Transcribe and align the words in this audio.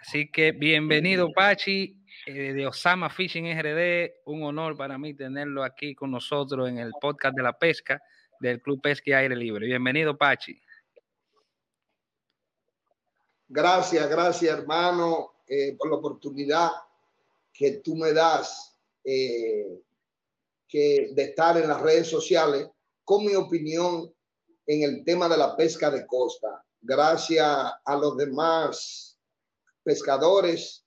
Así 0.00 0.30
que 0.30 0.52
bienvenido, 0.52 1.30
Pachi, 1.32 1.96
eh, 2.26 2.52
de 2.52 2.66
Osama 2.66 3.10
Fishing 3.10 3.46
RD. 3.58 4.22
Un 4.26 4.42
honor 4.44 4.76
para 4.76 4.96
mí 4.98 5.14
tenerlo 5.14 5.62
aquí 5.62 5.94
con 5.94 6.10
nosotros 6.10 6.68
en 6.68 6.78
el 6.78 6.92
podcast 7.00 7.36
de 7.36 7.42
la 7.42 7.52
pesca 7.52 8.02
del 8.40 8.60
Club 8.62 8.80
Pesca 8.80 9.10
y 9.10 9.12
Aire 9.12 9.36
Libre. 9.36 9.66
Bienvenido, 9.66 10.16
Pachi. 10.16 10.58
Gracias, 13.48 14.08
gracias, 14.08 14.58
hermano, 14.58 15.32
eh, 15.46 15.76
por 15.76 15.90
la 15.90 15.96
oportunidad 15.96 16.70
que 17.52 17.72
tú 17.78 17.96
me 17.96 18.12
das 18.12 18.78
eh, 19.04 19.82
que 20.68 21.10
de 21.12 21.22
estar 21.24 21.56
en 21.58 21.68
las 21.68 21.80
redes 21.80 22.08
sociales 22.08 22.68
con 23.04 23.26
mi 23.26 23.34
opinión 23.34 24.14
en 24.66 24.82
el 24.82 25.04
tema 25.04 25.28
de 25.28 25.36
la 25.36 25.56
pesca 25.56 25.90
de 25.90 26.06
costa. 26.06 26.64
Gracias 26.80 27.46
a 27.84 27.96
los 27.96 28.16
demás 28.16 29.09
pescadores 29.82 30.84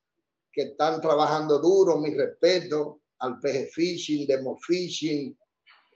que 0.52 0.64
están 0.64 1.02
trabajando 1.02 1.60
duro, 1.60 1.98
mi 2.00 2.14
respeto 2.14 3.02
al 3.20 3.40
peje 3.40 3.68
fishing, 3.68 4.28
demo 4.28 4.58
fishing, 4.58 5.36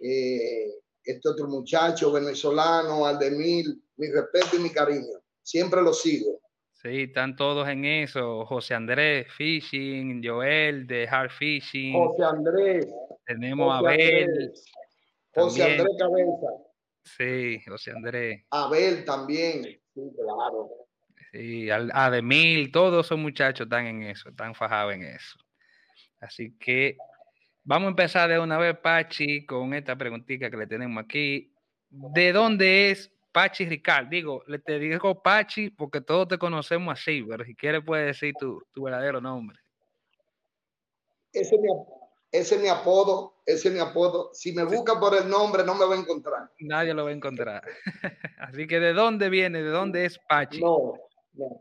eh, 0.01 0.71
este 1.03 1.29
otro 1.29 1.47
muchacho 1.47 2.11
venezolano, 2.11 3.05
Aldemil, 3.05 3.81
mi 3.97 4.07
respeto 4.11 4.57
y 4.57 4.59
mi 4.59 4.69
cariño. 4.69 5.21
Siempre 5.41 5.81
lo 5.81 5.93
sigo. 5.93 6.39
Sí, 6.73 7.03
están 7.03 7.35
todos 7.35 7.67
en 7.67 7.85
eso. 7.85 8.45
José 8.45 8.75
Andrés 8.75 9.27
Fishing, 9.35 10.21
Joel 10.23 10.85
de 10.85 11.07
Hard 11.07 11.31
Fishing. 11.31 11.93
José 11.93 12.23
Andrés. 12.23 12.87
Tenemos 13.25 13.73
a 13.73 13.79
Abel. 13.79 14.53
José 15.33 15.63
Andrés 15.63 15.95
Cabeza. 15.97 16.47
Sí, 17.03 17.59
José 17.67 17.91
Andrés. 17.91 18.43
Abel 18.51 19.05
también. 19.05 19.63
Sí, 19.63 20.01
claro. 20.15 20.86
Sí, 21.37 21.69
Ademil, 21.69 22.71
todos 22.71 23.05
esos 23.05 23.19
muchachos 23.19 23.65
están 23.65 23.85
en 23.85 24.01
eso, 24.01 24.29
están 24.29 24.55
fajados 24.55 24.95
en 24.95 25.03
eso. 25.03 25.37
Así 26.19 26.57
que 26.57 26.97
vamos 27.63 27.85
a 27.85 27.89
empezar 27.89 28.27
de 28.27 28.39
una 28.39 28.57
vez, 28.57 28.75
Pachi, 28.79 29.45
con 29.45 29.75
esta 29.75 29.95
preguntita 29.95 30.49
que 30.49 30.57
le 30.57 30.65
tenemos 30.65 31.03
aquí. 31.03 31.53
¿De 31.89 32.33
dónde 32.33 32.89
es 32.89 33.13
Pachi 33.31 33.67
Ricard? 33.67 34.07
Digo, 34.07 34.43
le 34.47 34.57
te 34.57 34.79
digo 34.79 35.21
Pachi 35.21 35.69
porque 35.69 36.01
todos 36.01 36.27
te 36.27 36.39
conocemos 36.39 36.99
así, 36.99 37.21
pero 37.21 37.45
si 37.45 37.53
quieres 37.53 37.83
puedes 37.85 38.07
decir 38.07 38.33
tu, 38.39 38.63
tu 38.73 38.81
verdadero 38.81 39.21
nombre. 39.21 39.59
Ese 41.33 41.53
es 41.53 41.61
mi 41.61 41.69
ese 42.31 42.55
es 42.55 42.61
mi 42.61 42.67
apodo, 42.67 43.35
ese 43.45 43.67
es 43.67 43.73
mi 43.75 43.79
apodo. 43.79 44.31
Si 44.33 44.53
me 44.53 44.63
busca 44.63 44.99
por 44.99 45.15
el 45.15 45.29
nombre, 45.29 45.63
no 45.63 45.75
me 45.75 45.85
va 45.85 45.93
a 45.93 45.99
encontrar. 45.99 46.51
Nadie 46.59 46.95
lo 46.95 47.05
va 47.05 47.11
a 47.11 47.13
encontrar. 47.13 47.63
Así 48.39 48.67
que, 48.67 48.79
¿de 48.79 48.93
dónde 48.93 49.29
viene? 49.29 49.61
¿De 49.61 49.69
dónde 49.69 50.03
es 50.03 50.19
Pachi? 50.27 50.59
No, 50.59 51.06
no. 51.37 51.59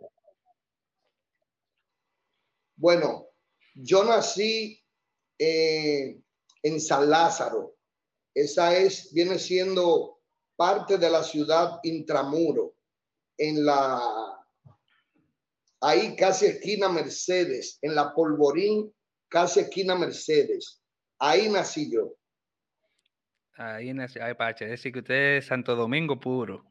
Bueno, 2.76 3.28
yo 3.74 4.04
nací 4.04 4.82
eh, 5.38 6.20
en 6.62 6.80
San 6.80 7.08
Lázaro. 7.08 7.76
Esa 8.34 8.76
es, 8.76 9.12
viene 9.12 9.38
siendo 9.38 10.20
parte 10.56 10.98
de 10.98 11.10
la 11.10 11.22
ciudad 11.22 11.80
intramuro, 11.82 12.74
en 13.38 13.64
la, 13.64 14.00
ahí 15.80 16.16
casi 16.16 16.46
esquina 16.46 16.88
Mercedes, 16.88 17.78
en 17.82 17.94
la 17.94 18.14
Polvorín 18.14 18.92
casi 19.28 19.60
esquina 19.60 19.94
Mercedes. 19.94 20.82
Ahí 21.18 21.48
nací 21.48 21.90
yo. 21.90 22.14
Ahí 23.54 23.94
nació, 23.94 24.22
ay, 24.22 24.34
Pache, 24.34 24.66
decir 24.66 24.92
que 24.92 24.98
usted 24.98 25.36
es 25.38 25.46
Santo 25.46 25.74
Domingo 25.74 26.20
puro. 26.20 26.64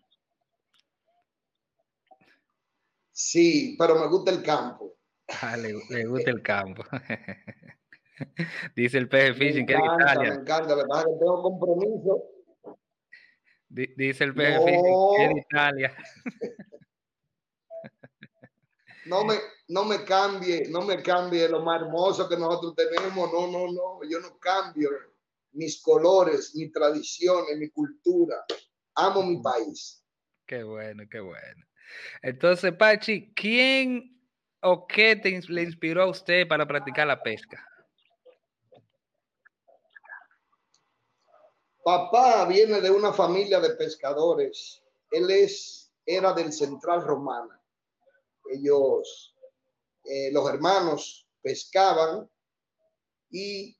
Sí, 3.17 3.77
pero 3.79 3.95
me 3.95 4.07
gusta 4.07 4.29
el 4.29 4.43
campo. 4.43 4.97
Ah, 5.41 5.55
le, 5.55 5.71
gusta 6.05 6.31
el 6.31 6.41
campo. 6.41 6.83
Dice 8.75 8.97
el 8.97 9.07
PG 9.07 9.35
Fishing 9.35 9.65
que 9.65 9.73
es 9.73 9.79
Italia. 9.79 10.31
Me 10.31 10.41
encanta, 10.41 10.75
verdad 10.75 11.05
que 11.05 11.11
tengo 11.17 11.41
compromiso. 11.41 12.23
dice 13.69 14.23
el 14.25 14.33
PG 14.33 14.65
Fishing 14.65 15.15
que 15.15 15.25
es 15.25 15.31
Italia. 15.49 15.95
no 19.05 19.23
me, 19.23 19.35
no 19.69 19.85
me 19.85 20.03
cambie, 20.03 20.67
no 20.69 20.81
me 20.81 21.01
cambie 21.01 21.47
lo 21.47 21.61
más 21.61 21.81
hermoso 21.81 22.27
que 22.27 22.35
nosotros 22.35 22.75
tenemos, 22.75 23.31
no, 23.31 23.47
no, 23.47 23.71
no, 23.71 23.99
yo 24.09 24.19
no 24.19 24.37
cambio 24.39 24.89
mis 25.53 25.81
colores, 25.81 26.53
mi 26.53 26.69
tradiciones, 26.69 27.57
mi 27.57 27.69
cultura. 27.69 28.43
Amo 28.95 29.23
mi 29.23 29.41
país. 29.41 30.05
Qué 30.45 30.63
bueno, 30.63 31.03
qué 31.09 31.21
bueno. 31.21 31.65
Entonces, 32.21 32.73
Pachi, 32.73 33.33
¿quién 33.33 34.19
o 34.61 34.87
qué 34.87 35.15
te, 35.15 35.39
le 35.47 35.63
inspiró 35.63 36.03
a 36.03 36.09
usted 36.09 36.47
para 36.47 36.67
practicar 36.67 37.07
la 37.07 37.21
pesca? 37.21 37.65
Papá 41.83 42.45
viene 42.47 42.81
de 42.81 42.89
una 42.89 43.13
familia 43.13 43.59
de 43.59 43.75
pescadores. 43.75 44.81
Él 45.11 45.29
es, 45.29 45.91
era 46.05 46.33
del 46.33 46.51
Central 46.51 47.03
Romana 47.03 47.61
ellos, 48.51 49.35
eh, 50.03 50.31
los 50.31 50.47
hermanos 50.49 51.27
pescaban 51.41 52.29
y 53.29 53.77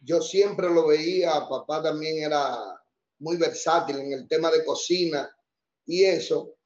yo 0.00 0.20
siempre 0.20 0.68
lo 0.70 0.86
veía, 0.86 1.48
papá 1.48 1.82
también 1.82 2.22
era 2.22 2.56
muy 3.18 3.36
versátil 3.36 3.98
en 3.98 4.12
el 4.12 4.28
tema 4.28 4.50
de 4.50 4.64
cocina 4.64 5.30
y 5.86 6.04
eso, 6.04 6.56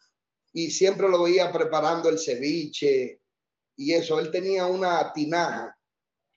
y 0.53 0.71
siempre 0.71 1.09
lo 1.09 1.23
veía 1.23 1.51
preparando 1.51 2.09
el 2.09 2.19
ceviche 2.19 3.21
y 3.77 3.93
eso, 3.93 4.21
él 4.21 4.31
tenía 4.31 4.67
una 4.67 5.13
tinaja, 5.13 5.77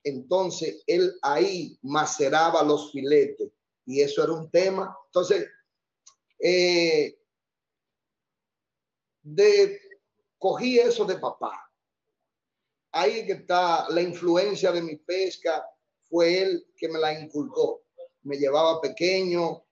entonces 0.04 0.84
él 0.88 1.14
ahí 1.22 1.78
maceraba 1.82 2.64
los 2.64 2.92
filetes 2.92 3.52
y 3.86 4.02
eso 4.02 4.24
era 4.24 4.34
un 4.34 4.50
tema. 4.50 4.96
Entonces, 5.08 5.48
eh, 6.40 7.18
de 9.22 9.82
Cogí 10.38 10.80
eso 10.80 11.06
de 11.06 11.18
papá. 11.18 11.72
Ahí 12.92 13.26
que 13.26 13.34
está 13.34 13.90
la 13.90 14.02
influencia 14.02 14.72
de 14.72 14.82
mi 14.82 14.96
pesca, 14.96 15.66
fue 16.08 16.42
él 16.42 16.68
que 16.78 16.88
me 16.88 17.00
la 17.00 17.20
inculcó. 17.20 17.84
Me 18.22 18.38
llevaba 18.38 18.80
pequeño, 18.80 19.65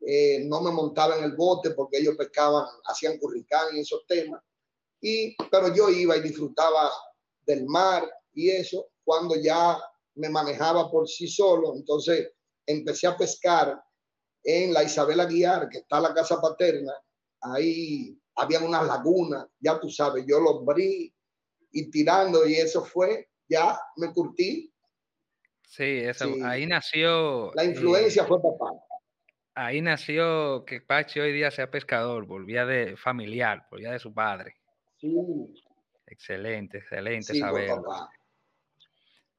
eh, 0.00 0.44
no 0.44 0.60
me 0.60 0.70
montaba 0.72 1.16
en 1.16 1.24
el 1.24 1.36
bote 1.36 1.70
porque 1.70 1.98
ellos 1.98 2.16
pescaban, 2.16 2.66
hacían 2.84 3.18
curricán 3.18 3.74
y 3.74 3.80
esos 3.80 4.06
temas. 4.06 4.42
Y, 5.00 5.36
pero 5.50 5.74
yo 5.74 5.88
iba 5.88 6.16
y 6.16 6.22
disfrutaba 6.22 6.90
del 7.44 7.66
mar 7.66 8.08
y 8.32 8.50
eso 8.50 8.88
cuando 9.04 9.36
ya 9.36 9.78
me 10.16 10.28
manejaba 10.28 10.90
por 10.90 11.08
sí 11.08 11.28
solo. 11.28 11.74
Entonces 11.74 12.30
empecé 12.66 13.06
a 13.06 13.16
pescar 13.16 13.80
en 14.42 14.72
la 14.72 14.84
Isabela 14.84 15.26
Guiar, 15.26 15.68
que 15.68 15.78
está 15.78 16.00
la 16.00 16.14
casa 16.14 16.40
paterna, 16.40 16.92
ahí 17.40 18.16
había 18.36 18.60
unas 18.60 18.86
lagunas, 18.86 19.46
ya 19.58 19.80
tú 19.80 19.90
sabes, 19.90 20.24
yo 20.26 20.38
los 20.40 20.64
brí 20.64 21.12
y 21.72 21.90
tirando 21.90 22.46
y 22.46 22.54
eso 22.54 22.84
fue, 22.84 23.28
ya 23.48 23.78
me 23.96 24.12
curtí. 24.12 24.72
Sí, 25.68 25.98
eso, 25.98 26.26
ahí 26.44 26.66
nació. 26.66 27.52
La 27.54 27.64
influencia 27.64 28.22
eh, 28.22 28.26
fue 28.26 28.40
papá. 28.40 28.70
Ahí 29.58 29.80
nació 29.80 30.66
que 30.66 30.82
Pachi 30.82 31.18
hoy 31.18 31.32
día 31.32 31.50
sea 31.50 31.70
pescador, 31.70 32.26
volvía 32.26 32.66
de 32.66 32.94
familiar, 32.94 33.66
volvía 33.70 33.90
de 33.90 33.98
su 33.98 34.12
padre. 34.12 34.54
Sí. 34.98 35.16
Excelente, 36.06 36.78
excelente 36.78 37.34
saberlo. 37.34 37.82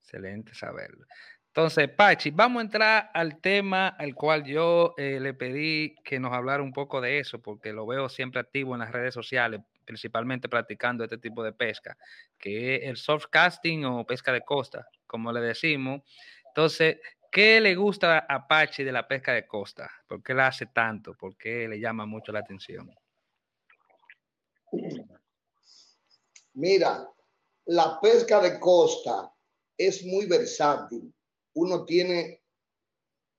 Excelente 0.01 0.55
saberlo. 0.55 1.05
Entonces, 1.49 1.87
Pachi, 1.89 2.31
vamos 2.31 2.61
a 2.61 2.65
entrar 2.65 3.11
al 3.13 3.39
tema 3.39 3.89
al 3.89 4.15
cual 4.15 4.43
yo 4.43 4.95
eh, 4.97 5.19
le 5.19 5.35
pedí 5.35 5.93
que 6.03 6.19
nos 6.19 6.33
hablara 6.33 6.63
un 6.63 6.73
poco 6.73 6.99
de 6.99 7.19
eso, 7.19 7.39
porque 7.39 7.71
lo 7.71 7.85
veo 7.85 8.09
siempre 8.09 8.41
activo 8.41 8.73
en 8.73 8.79
las 8.79 8.91
redes 8.91 9.13
sociales, 9.13 9.61
principalmente 9.85 10.49
practicando 10.49 11.03
este 11.03 11.19
tipo 11.19 11.43
de 11.43 11.53
pesca, 11.53 11.95
que 12.39 12.77
es 12.77 12.89
el 12.89 12.97
soft 12.97 13.27
casting 13.29 13.83
o 13.83 14.03
pesca 14.03 14.33
de 14.33 14.41
costa, 14.41 14.87
como 15.05 15.31
le 15.31 15.41
decimos. 15.41 16.01
Entonces, 16.47 16.97
¿qué 17.31 17.59
le 17.61 17.75
gusta 17.75 18.19
a 18.19 18.47
Pachi 18.47 18.83
de 18.83 18.91
la 18.91 19.07
pesca 19.07 19.33
de 19.33 19.45
costa? 19.45 19.89
¿Por 20.07 20.23
qué 20.23 20.33
la 20.33 20.47
hace 20.47 20.67
tanto? 20.67 21.13
¿Por 21.13 21.37
qué 21.37 21.67
le 21.67 21.79
llama 21.79 22.05
mucho 22.05 22.31
la 22.31 22.39
atención? 22.39 22.93
Mira, 26.53 27.07
la 27.65 27.99
pesca 28.01 28.41
de 28.41 28.59
costa 28.59 29.31
es 29.77 30.03
muy 30.03 30.25
versátil 30.25 31.13
uno 31.57 31.85
tiene 31.85 32.43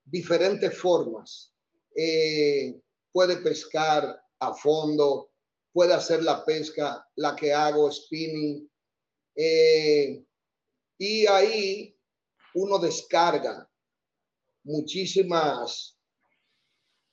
diferentes 0.05 0.76
formas. 0.76 1.55
Eh, 1.94 2.81
puede 3.12 3.37
pescar 3.37 4.20
a 4.40 4.55
fondo, 4.55 5.31
puede 5.73 5.94
hacer 5.94 6.25
la 6.25 6.44
pesca, 6.44 7.06
la 7.14 7.37
que 7.37 7.55
hago, 7.55 7.90
spinning. 7.90 8.69
Eh, 9.37 10.25
y 10.99 11.26
ahí 11.26 11.96
uno 12.55 12.79
descarga 12.79 13.68
muchísimas 14.69 15.99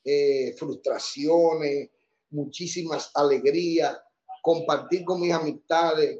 eh, 0.03 0.53
frustraciones, 0.57 1.89
muchísimas 2.31 3.09
alegrías, 3.13 3.97
compartir 4.41 5.05
con 5.05 5.21
mis 5.21 5.33
amistades 5.33 6.19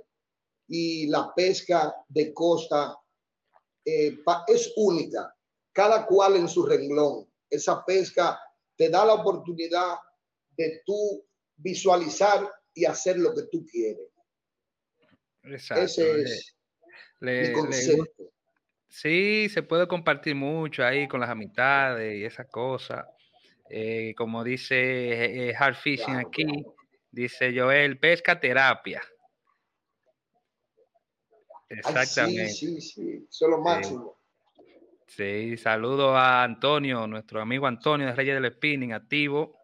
y 0.67 1.07
la 1.07 1.33
pesca 1.35 1.93
de 2.07 2.33
costa 2.33 2.97
eh, 3.83 4.17
es 4.47 4.73
única, 4.77 5.35
cada 5.73 6.05
cual 6.05 6.37
en 6.37 6.47
su 6.47 6.65
renglón. 6.65 7.29
Esa 7.49 7.83
pesca 7.85 8.39
te 8.77 8.89
da 8.89 9.05
la 9.05 9.15
oportunidad 9.15 9.97
de 10.57 10.81
tú 10.85 11.23
visualizar 11.57 12.49
y 12.73 12.85
hacer 12.85 13.19
lo 13.19 13.35
que 13.35 13.43
tú 13.51 13.65
quieres. 13.65 14.07
Exacto. 15.43 15.83
Ese 15.83 16.21
es 16.21 16.55
mi 17.19 17.51
concepto. 17.51 18.34
Sí, 18.95 19.50
se 19.50 19.63
puede 19.63 19.88
compartir 19.88 20.36
mucho 20.36 20.86
ahí 20.86 21.07
con 21.07 21.19
las 21.19 21.30
amistades 21.30 22.18
y 22.18 22.24
esas 22.24 22.47
cosas. 22.47 23.06
Eh, 23.69 24.13
como 24.15 24.44
dice 24.44 24.75
eh, 24.75 25.50
eh, 25.50 25.56
Hard 25.57 25.75
Fishing 25.75 26.15
aquí, 26.15 26.45
dice 27.12 27.53
Joel, 27.57 27.97
pesca 28.00 28.39
terapia. 28.39 29.01
Exactamente. 31.68 32.50
sí, 32.50 32.80
sí, 32.80 32.81
sí, 32.81 33.27
eso 33.30 33.45
es 33.45 33.51
lo 33.51 33.62
máximo. 33.62 34.15
Sí, 35.07 35.57
saludo 35.57 36.15
a 36.15 36.44
Antonio, 36.44 37.06
nuestro 37.07 37.41
amigo 37.41 37.68
Antonio 37.68 38.07
de 38.07 38.13
Reyes 38.13 38.41
del 38.41 38.51
Spinning, 38.53 38.94
activo. 38.94 39.59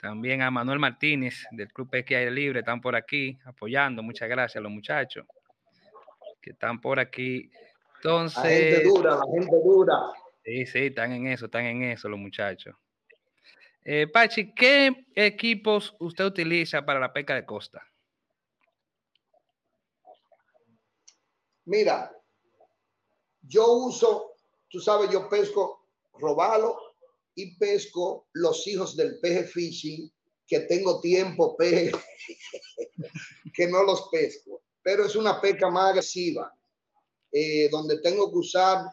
También 0.00 0.42
a 0.42 0.50
Manuel 0.50 0.78
Martínez 0.78 1.46
del 1.50 1.72
Club 1.72 1.88
Pesca 1.90 2.16
Aire 2.16 2.30
Libre, 2.30 2.60
están 2.60 2.80
por 2.80 2.94
aquí 2.94 3.38
apoyando. 3.44 4.02
Muchas 4.02 4.28
gracias 4.28 4.56
a 4.56 4.60
los 4.60 4.70
muchachos 4.70 5.26
que 6.42 6.50
están 6.50 6.80
por 6.80 7.00
aquí. 7.00 7.50
Entonces. 8.04 8.44
La 8.44 8.50
gente 8.50 8.82
dura, 8.84 9.16
la 9.16 9.26
gente 9.32 9.56
dura. 9.64 10.12
Sí, 10.44 10.66
sí, 10.66 10.78
están 10.86 11.12
en 11.12 11.26
eso, 11.28 11.46
están 11.46 11.64
en 11.64 11.84
eso 11.84 12.06
los 12.06 12.18
muchachos. 12.18 12.76
Eh, 13.82 14.06
Pachi, 14.06 14.54
¿qué 14.54 15.06
equipos 15.14 15.94
usted 15.98 16.26
utiliza 16.26 16.84
para 16.84 17.00
la 17.00 17.12
pesca 17.12 17.34
de 17.34 17.46
costa? 17.46 17.82
Mira, 21.64 22.12
yo 23.40 23.72
uso, 23.72 24.34
tú 24.68 24.80
sabes, 24.80 25.10
yo 25.10 25.26
pesco 25.30 25.86
robalo 26.18 26.78
y 27.34 27.56
pesco 27.56 28.28
los 28.34 28.66
hijos 28.66 28.96
del 28.96 29.18
peje 29.20 29.44
fishing, 29.44 30.12
que 30.46 30.60
tengo 30.60 31.00
tiempo 31.00 31.56
peje, 31.56 31.90
que 33.54 33.66
no 33.66 33.82
los 33.82 34.08
pesco, 34.10 34.62
pero 34.82 35.06
es 35.06 35.16
una 35.16 35.40
pesca 35.40 35.70
más 35.70 35.90
agresiva, 35.90 36.54
eh, 37.36 37.68
donde 37.68 37.98
tengo 37.98 38.30
que 38.30 38.38
usar 38.38 38.86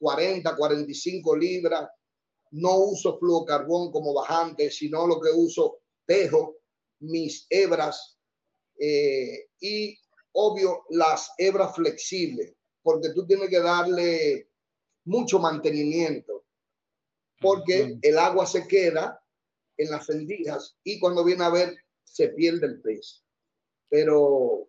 40, 0.00 0.56
45 0.56 1.36
libras 1.36 1.88
no 2.50 2.76
uso 2.78 3.16
fluocarbón 3.20 3.92
como 3.92 4.12
bajante, 4.14 4.68
sino 4.72 5.06
lo 5.06 5.20
que 5.20 5.30
uso, 5.30 5.78
tejo 6.04 6.56
mis 6.98 7.46
hebras 7.48 8.18
eh, 8.80 9.50
y 9.60 9.96
obvio 10.32 10.86
las 10.90 11.30
hebras 11.38 11.76
flexibles, 11.76 12.52
porque 12.82 13.10
tú 13.10 13.24
tienes 13.28 13.48
que 13.48 13.60
darle 13.60 14.50
mucho 15.04 15.38
mantenimiento, 15.38 16.46
porque 17.40 17.96
el 18.02 18.18
agua 18.18 18.44
se 18.44 18.66
queda 18.66 19.22
en 19.76 19.90
las 19.92 20.04
fendijas 20.04 20.76
y 20.82 20.98
cuando 20.98 21.22
viene 21.22 21.44
a 21.44 21.50
ver 21.50 21.76
se 22.02 22.30
pierde 22.30 22.66
el 22.66 22.80
pez. 22.80 23.22
Pero 23.88 24.68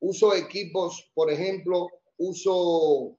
uso 0.00 0.34
equipos, 0.34 1.10
por 1.14 1.30
ejemplo, 1.30 1.90
uso 2.18 3.18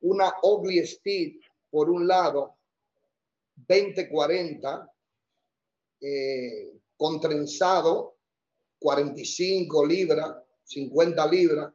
una 0.00 0.32
Ugly 0.42 0.78
Speed 0.80 1.40
por 1.70 1.90
un 1.90 2.06
lado, 2.06 2.56
20-40, 3.66 4.90
eh, 6.00 6.80
con 6.96 7.20
trenzado, 7.20 8.16
45 8.78 9.86
libras, 9.86 10.36
50 10.64 11.26
libras, 11.26 11.72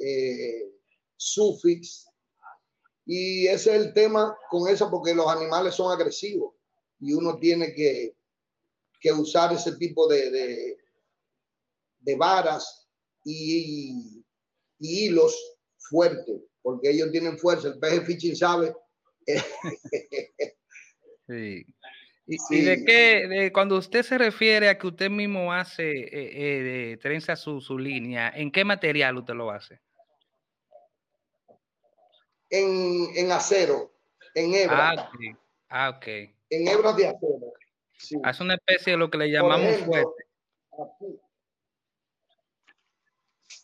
eh, 0.00 0.72
sufix. 1.16 2.08
Y 3.06 3.46
ese 3.46 3.76
es 3.76 3.86
el 3.86 3.92
tema 3.92 4.36
con 4.50 4.68
eso, 4.68 4.90
porque 4.90 5.14
los 5.14 5.28
animales 5.28 5.74
son 5.74 5.92
agresivos 5.92 6.54
y 7.00 7.12
uno 7.12 7.38
tiene 7.38 7.72
que, 7.74 8.14
usar 9.12 9.52
ese 9.52 9.72
tipo 9.76 10.06
de, 10.06 10.76
de, 11.98 12.16
varas 12.16 12.86
y, 13.24 14.20
y, 14.20 14.21
hilos 14.82 15.34
fuertes, 15.78 16.36
porque 16.62 16.90
ellos 16.90 17.10
tienen 17.10 17.38
fuerza. 17.38 17.68
El 17.68 17.78
peje 17.78 18.00
fishing 18.02 18.36
sabe 18.36 18.74
sí. 21.28 21.66
¿Y, 22.24 22.62
de 22.62 22.84
qué, 22.84 23.26
de, 23.28 23.52
cuando 23.52 23.76
usted 23.76 24.02
se 24.04 24.16
refiere 24.16 24.68
a 24.68 24.78
que 24.78 24.86
usted 24.86 25.10
mismo 25.10 25.52
hace, 25.52 25.90
eh, 25.90 26.92
eh 26.92 26.96
trenza 26.98 27.34
su, 27.36 27.60
su, 27.60 27.78
línea, 27.78 28.30
¿en 28.34 28.50
qué 28.50 28.64
material 28.64 29.18
usted 29.18 29.34
lo 29.34 29.50
hace? 29.50 29.80
En, 32.48 33.08
en 33.16 33.32
acero, 33.32 33.92
en 34.34 34.54
hebra. 34.54 34.90
Ah, 34.90 35.08
ok. 35.08 35.38
Ah, 35.68 35.90
okay. 35.96 36.34
En 36.48 36.68
hebras 36.68 36.96
de 36.96 37.08
acero. 37.08 37.52
Sí. 37.98 38.16
Hace 38.22 38.42
una 38.42 38.54
especie 38.54 38.92
de 38.92 38.98
lo 38.98 39.10
que 39.10 39.18
le 39.18 39.30
llamamos 39.30 39.76
fuerte. 39.78 40.24
Aquí. 40.72 41.20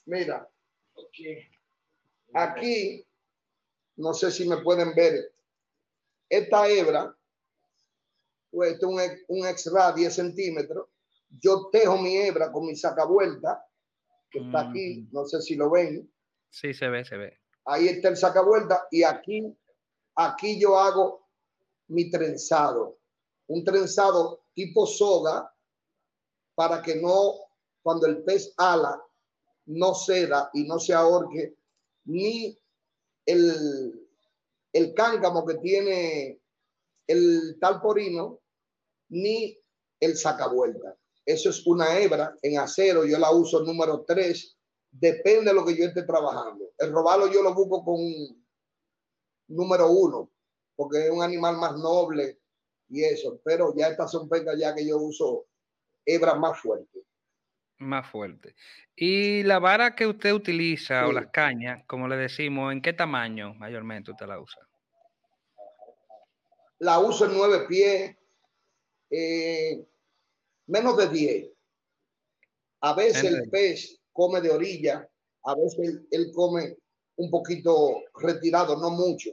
Mira, 0.06 0.48
aquí, 2.34 3.06
no 3.96 4.14
sé 4.14 4.30
si 4.30 4.48
me 4.48 4.58
pueden 4.58 4.94
ver, 4.94 5.32
esta 6.28 6.68
hebra, 6.68 7.14
pues 8.50 8.82
un, 8.82 9.00
un 9.28 9.46
extra 9.46 9.92
10 9.92 10.14
centímetros. 10.14 10.88
Yo 11.30 11.68
tejo 11.70 11.98
mi 11.98 12.16
hebra 12.16 12.50
con 12.50 12.66
mi 12.66 12.74
sacavuelta, 12.74 13.64
que 14.30 14.40
está 14.40 14.68
aquí, 14.68 15.08
no 15.12 15.24
sé 15.24 15.40
si 15.40 15.56
lo 15.56 15.70
ven. 15.70 16.10
Sí, 16.50 16.72
se 16.72 16.88
ve, 16.88 17.04
se 17.04 17.16
ve. 17.16 17.38
Ahí 17.64 17.88
está 17.88 18.08
el 18.08 18.16
sacavuelta 18.16 18.86
y 18.90 19.02
aquí, 19.02 19.54
aquí 20.14 20.58
yo 20.58 20.78
hago 20.78 21.28
mi 21.88 22.10
trenzado. 22.10 22.98
Un 23.46 23.64
trenzado 23.64 24.44
tipo 24.54 24.86
soga 24.86 25.52
para 26.54 26.82
que 26.82 26.96
no, 26.96 27.34
cuando 27.82 28.06
el 28.06 28.22
pez 28.24 28.54
ala, 28.56 29.02
no 29.68 29.94
ceda 29.94 30.50
y 30.52 30.64
no 30.64 30.78
se 30.78 30.94
ahorque 30.94 31.54
ni 32.04 32.58
el, 33.26 34.08
el 34.72 34.94
cáncamo 34.94 35.44
que 35.46 35.54
tiene 35.56 36.40
el 37.06 37.58
talporino 37.60 38.40
ni 39.10 39.58
el 40.00 40.16
sacavuelta. 40.16 40.96
Eso 41.24 41.50
es 41.50 41.66
una 41.66 41.98
hebra 41.98 42.34
en 42.42 42.58
acero, 42.58 43.04
yo 43.04 43.18
la 43.18 43.30
uso 43.30 43.60
número 43.60 44.04
3, 44.06 44.56
depende 44.90 45.50
de 45.50 45.54
lo 45.54 45.64
que 45.64 45.76
yo 45.76 45.84
esté 45.84 46.02
trabajando. 46.04 46.70
El 46.78 46.92
robalo 46.92 47.30
yo 47.30 47.42
lo 47.42 47.54
busco 47.54 47.84
con 47.84 47.98
número 49.48 49.90
1, 49.90 50.30
porque 50.76 51.06
es 51.06 51.10
un 51.10 51.22
animal 51.22 51.58
más 51.58 51.76
noble 51.76 52.40
y 52.88 53.04
eso, 53.04 53.40
pero 53.44 53.74
ya 53.76 53.88
estas 53.88 54.10
son 54.10 54.28
pecas 54.28 54.58
ya 54.58 54.74
que 54.74 54.86
yo 54.86 54.96
uso 54.98 55.46
hebras 56.06 56.38
más 56.38 56.58
fuertes. 56.58 57.02
Más 57.78 58.10
fuerte. 58.10 58.56
¿Y 58.96 59.44
la 59.44 59.60
vara 59.60 59.94
que 59.94 60.06
usted 60.06 60.32
utiliza 60.32 61.06
o 61.06 61.12
las 61.12 61.30
cañas, 61.30 61.84
como 61.86 62.08
le 62.08 62.16
decimos, 62.16 62.72
en 62.72 62.82
qué 62.82 62.92
tamaño 62.92 63.54
mayormente 63.54 64.10
usted 64.10 64.26
la 64.26 64.40
usa? 64.40 64.68
La 66.80 66.98
uso 66.98 67.26
en 67.26 67.34
nueve 67.34 67.66
pies, 67.68 68.16
eh, 69.10 69.86
menos 70.66 70.96
de 70.96 71.08
diez. 71.08 71.50
A 72.80 72.94
veces 72.94 73.24
el 73.24 73.48
pez 73.48 74.00
come 74.12 74.40
de 74.40 74.50
orilla, 74.50 75.08
a 75.44 75.54
veces 75.54 76.00
él 76.10 76.32
come 76.34 76.76
un 77.16 77.30
poquito 77.30 78.02
retirado, 78.16 78.76
no 78.76 78.90
mucho. 78.90 79.30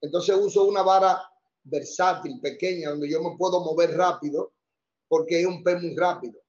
Entonces 0.00 0.34
uso 0.36 0.64
una 0.64 0.82
vara 0.82 1.22
versátil, 1.62 2.40
pequeña, 2.40 2.90
donde 2.90 3.08
yo 3.08 3.22
me 3.22 3.36
puedo 3.36 3.60
mover 3.60 3.96
rápido, 3.96 4.52
porque 5.06 5.40
es 5.40 5.46
un 5.46 5.62
pez 5.62 5.80
muy 5.80 5.96
rápido 5.96 6.45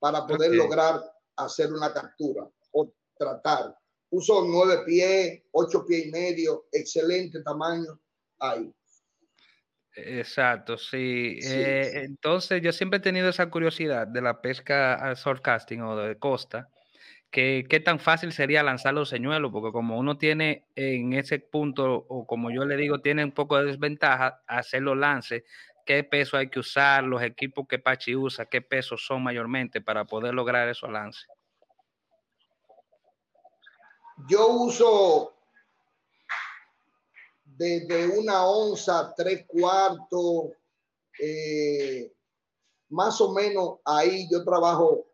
para 0.00 0.26
poder 0.26 0.52
lograr 0.54 1.00
hacer 1.36 1.72
una 1.72 1.92
captura 1.92 2.48
o 2.72 2.92
tratar. 3.16 3.76
Uso 4.10 4.44
nueve 4.44 4.82
pies, 4.84 5.42
ocho 5.52 5.86
pies 5.86 6.06
y 6.06 6.10
medio, 6.10 6.66
excelente 6.72 7.42
tamaño 7.42 8.00
ahí. 8.40 8.74
Exacto, 9.94 10.76
sí. 10.76 11.38
Eh, 11.42 11.92
entonces 12.04 12.62
yo 12.62 12.72
siempre 12.72 12.98
he 12.98 13.02
tenido 13.02 13.28
esa 13.28 13.50
curiosidad 13.50 14.06
de 14.06 14.22
la 14.22 14.40
pesca 14.40 15.14
surfcasting 15.14 15.82
o 15.82 15.96
de 15.96 16.18
costa, 16.18 16.70
que 17.30 17.66
qué 17.68 17.78
tan 17.78 18.00
fácil 18.00 18.32
sería 18.32 18.62
lanzar 18.62 18.94
los 18.94 19.08
señuelos, 19.08 19.52
porque 19.52 19.72
como 19.72 19.98
uno 19.98 20.16
tiene 20.18 20.66
en 20.74 21.12
ese 21.12 21.38
punto, 21.38 22.06
o 22.08 22.26
como 22.26 22.50
yo 22.50 22.64
le 22.64 22.76
digo, 22.76 23.00
tiene 23.00 23.24
un 23.24 23.32
poco 23.32 23.58
de 23.58 23.66
desventaja 23.66 24.42
hacer 24.46 24.82
los 24.82 24.96
lances, 24.96 25.44
qué 25.90 26.04
peso 26.04 26.36
hay 26.36 26.48
que 26.48 26.60
usar, 26.60 27.02
los 27.02 27.20
equipos 27.20 27.66
que 27.66 27.80
Pachi 27.80 28.14
usa, 28.14 28.46
qué 28.46 28.62
pesos 28.62 29.04
son 29.04 29.24
mayormente 29.24 29.80
para 29.80 30.04
poder 30.04 30.32
lograr 30.32 30.68
esos 30.68 30.88
lances. 30.88 31.26
Yo 34.28 34.46
uso 34.50 35.34
desde 37.44 38.06
una 38.06 38.46
onza, 38.46 39.12
tres 39.16 39.44
cuartos, 39.48 40.52
eh, 41.18 42.12
más 42.90 43.20
o 43.20 43.32
menos 43.32 43.80
ahí 43.84 44.28
yo 44.30 44.44
trabajo 44.44 45.08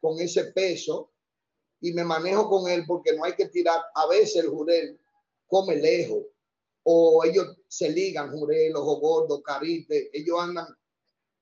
con 0.00 0.18
ese 0.18 0.44
peso 0.44 1.10
y 1.78 1.92
me 1.92 2.04
manejo 2.04 2.48
con 2.48 2.70
él 2.70 2.84
porque 2.86 3.14
no 3.14 3.24
hay 3.24 3.34
que 3.34 3.48
tirar. 3.50 3.82
A 3.94 4.06
veces 4.06 4.36
el 4.36 4.48
jurel 4.48 4.98
come 5.46 5.76
lejos 5.76 6.24
o 6.84 7.22
ellos 7.22 7.54
se 7.72 7.88
ligan, 7.88 8.30
jurel, 8.30 8.76
ojo 8.76 9.00
gordo, 9.00 9.42
carite, 9.42 10.10
ellos 10.12 10.38
andan 10.38 10.66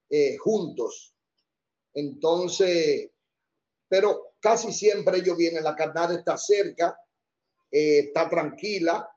eh, 0.08 0.36
juntos. 0.36 1.12
Entonces, 1.92 3.10
pero 3.88 4.34
casi 4.38 4.72
siempre 4.72 5.18
ellos 5.18 5.36
vienen, 5.36 5.64
la 5.64 5.74
carnada 5.74 6.14
está 6.14 6.38
cerca, 6.38 6.96
eh, 7.72 7.98
está 7.98 8.30
tranquila, 8.30 9.10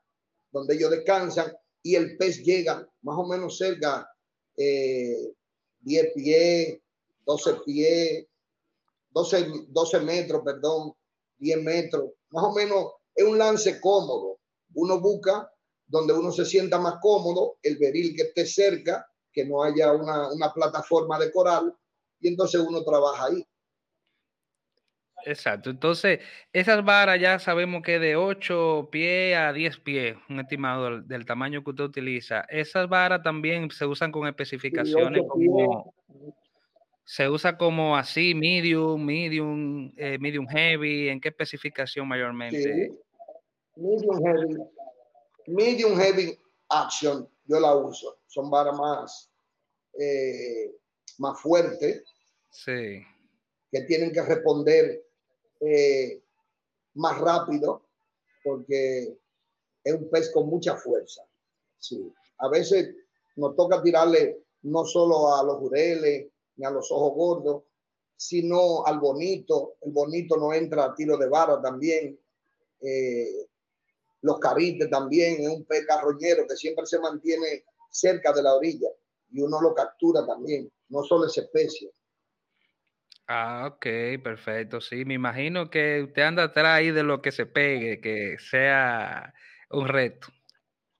donde 0.50 0.74
ellos 0.74 0.90
descansan 0.90 1.56
y 1.84 1.94
el 1.94 2.16
pez 2.16 2.42
llega 2.42 2.84
más 3.02 3.16
o 3.16 3.28
menos 3.28 3.58
cerca, 3.58 4.10
eh, 4.56 5.34
10 5.82 6.12
pies, 6.16 6.80
12 7.24 7.54
pies, 7.64 8.26
12, 9.10 9.66
12 9.68 10.00
metros, 10.00 10.42
perdón, 10.44 10.92
10 11.38 11.62
metros, 11.62 12.10
más 12.30 12.42
o 12.42 12.52
menos 12.52 12.86
es 13.14 13.24
un 13.24 13.38
lance 13.38 13.80
cómodo. 13.80 14.40
Uno 14.74 15.00
busca 15.00 15.48
donde 15.94 16.12
uno 16.12 16.32
se 16.32 16.44
sienta 16.44 16.76
más 16.80 16.96
cómodo, 17.00 17.58
el 17.62 17.78
beril 17.78 18.16
que 18.16 18.22
esté 18.22 18.46
cerca, 18.46 19.06
que 19.32 19.44
no 19.44 19.62
haya 19.62 19.92
una, 19.92 20.32
una 20.32 20.52
plataforma 20.52 21.20
de 21.20 21.30
coral, 21.30 21.72
y 22.20 22.26
entonces 22.26 22.60
uno 22.60 22.82
trabaja 22.82 23.26
ahí. 23.26 23.46
Exacto. 25.24 25.70
Entonces, 25.70 26.18
esas 26.52 26.84
varas 26.84 27.20
ya 27.20 27.38
sabemos 27.38 27.82
que 27.82 28.00
de 28.00 28.16
8 28.16 28.88
pies 28.90 29.36
a 29.36 29.52
10 29.52 29.78
pies, 29.78 30.16
un 30.28 30.40
estimado 30.40 31.00
del, 31.00 31.24
tamaño 31.24 31.62
que 31.62 31.70
usted 31.70 31.84
utiliza. 31.84 32.40
Esas 32.48 32.88
varas 32.88 33.22
también 33.22 33.70
se 33.70 33.86
usan 33.86 34.10
con 34.10 34.26
especificaciones 34.26 35.22
como 35.28 35.94
se 37.04 37.28
usa 37.28 37.56
como 37.56 37.96
así, 37.96 38.34
medium, 38.34 39.00
medium, 39.04 39.92
eh, 39.96 40.18
medium 40.18 40.48
heavy. 40.48 41.08
¿En 41.08 41.20
qué 41.20 41.28
especificación 41.28 42.08
mayormente? 42.08 42.90
Medium 43.76 44.24
heavy. 44.24 44.73
Medium 45.46 45.98
heavy 45.98 46.38
action, 46.70 47.28
yo 47.46 47.60
la 47.60 47.74
uso. 47.74 48.18
Son 48.26 48.50
varas 48.50 48.76
más, 48.76 49.30
eh, 49.98 50.74
más 51.18 51.40
fuertes. 51.40 52.02
Sí. 52.50 53.02
Que 53.70 53.82
tienen 53.86 54.12
que 54.12 54.22
responder 54.22 55.04
eh, 55.60 56.22
más 56.94 57.18
rápido 57.20 57.82
porque 58.42 59.18
es 59.82 59.94
un 59.94 60.08
pez 60.10 60.30
con 60.32 60.48
mucha 60.48 60.76
fuerza. 60.76 61.22
Sí. 61.78 62.12
A 62.38 62.48
veces 62.48 62.94
nos 63.36 63.56
toca 63.56 63.82
tirarle 63.82 64.44
no 64.62 64.84
solo 64.84 65.34
a 65.34 65.42
los 65.42 65.56
jureles 65.58 66.28
ni 66.56 66.64
a 66.64 66.70
los 66.70 66.90
ojos 66.90 67.14
gordos, 67.14 67.62
sino 68.16 68.84
al 68.86 69.00
bonito. 69.00 69.76
El 69.82 69.92
bonito 69.92 70.36
no 70.36 70.52
entra 70.52 70.84
a 70.84 70.94
tiro 70.94 71.16
de 71.16 71.28
vara 71.28 71.60
también. 71.60 72.18
Eh, 72.80 73.46
los 74.24 74.38
carites 74.40 74.88
también, 74.88 75.42
es 75.42 75.48
un 75.48 75.66
pez 75.66 75.86
carroñero 75.86 76.46
que 76.48 76.56
siempre 76.56 76.86
se 76.86 76.98
mantiene 76.98 77.64
cerca 77.90 78.32
de 78.32 78.42
la 78.42 78.54
orilla 78.54 78.88
y 79.30 79.42
uno 79.42 79.60
lo 79.60 79.74
captura 79.74 80.26
también, 80.26 80.72
no 80.88 81.02
solo 81.02 81.26
esa 81.26 81.42
especie. 81.42 81.90
Ah, 83.26 83.68
ok, 83.70 83.86
perfecto. 84.22 84.80
Sí, 84.80 85.04
me 85.04 85.14
imagino 85.14 85.68
que 85.68 86.04
usted 86.04 86.22
anda 86.22 86.44
atrás 86.44 86.78
ahí 86.78 86.90
de 86.90 87.02
lo 87.02 87.20
que 87.20 87.32
se 87.32 87.44
pegue, 87.44 88.00
que 88.00 88.38
sea 88.38 89.34
un 89.68 89.88
reto. 89.88 90.28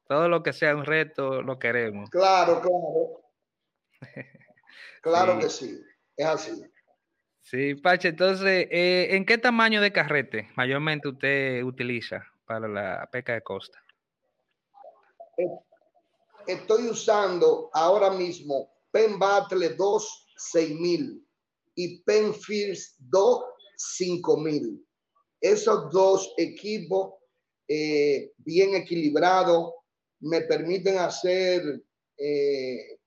Todo 0.07 0.29
lo 0.29 0.43
que 0.43 0.53
sea 0.53 0.77
un 0.77 0.85
reto 0.85 1.41
lo 1.41 1.59
queremos. 1.59 2.11
Claro, 2.11 2.61
claro. 2.61 3.21
Claro 5.01 5.39
que 5.39 5.51
sí, 5.51 5.83
es 6.17 6.27
así. 6.27 6.65
Sí, 7.43 7.75
Pache, 7.75 8.09
entonces, 8.09 8.69
eh, 8.71 9.09
¿en 9.11 9.27
qué 9.27 9.37
tamaño 9.37 9.83
de 9.83 9.93
carrete 9.93 10.49
mayormente 10.57 11.09
usted 11.09 11.63
utiliza 11.63 12.34
para 12.45 12.69
la 12.69 13.09
pesca 13.11 13.35
de 13.35 13.43
costa? 13.43 13.79
Estoy 16.47 16.89
usando 16.89 17.71
ahora 17.73 18.11
mismo 18.11 18.71
Pen 18.91 19.19
Battle 19.19 19.71
2 19.71 20.27
6000 20.37 21.27
y 21.75 22.03
Penfields 22.03 22.97
2 22.99 23.45
5000. 23.77 24.87
Esos 25.41 25.91
dos 25.91 26.33
equipos 26.37 27.15
eh, 27.67 28.33
bien 28.39 28.75
equilibrados 28.75 29.73
me 30.21 30.43
permiten 30.43 30.99
hacer 30.99 31.83
eh, 32.17 32.99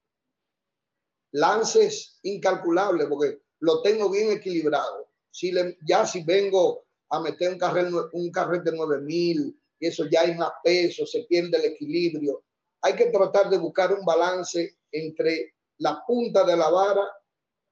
lances 1.32 2.20
incalculables 2.24 3.08
porque 3.08 3.42
lo 3.60 3.82
tengo 3.82 4.10
bien 4.10 4.32
equilibrado. 4.32 5.10
Si 5.32 5.54
ya 5.88 6.06
si 6.06 6.24
vengo 6.24 6.87
a 7.10 7.20
meter 7.20 7.54
un 7.54 7.58
carrete, 7.58 7.92
un 8.12 8.32
carrete 8.32 8.72
9000 8.72 9.60
y 9.80 9.88
eso 9.88 10.06
ya 10.10 10.22
hay 10.22 10.36
más 10.36 10.52
peso, 10.64 11.06
se 11.06 11.24
pierde 11.24 11.58
el 11.58 11.66
equilibrio. 11.74 12.44
Hay 12.82 12.96
que 12.96 13.08
tratar 13.08 13.50
de 13.50 13.58
buscar 13.58 13.94
un 13.94 14.06
balance 14.06 14.78
entre 14.92 15.54
la 15.78 16.04
punta 16.06 16.44
de 16.44 16.58
la 16.58 16.70
vara 16.70 17.08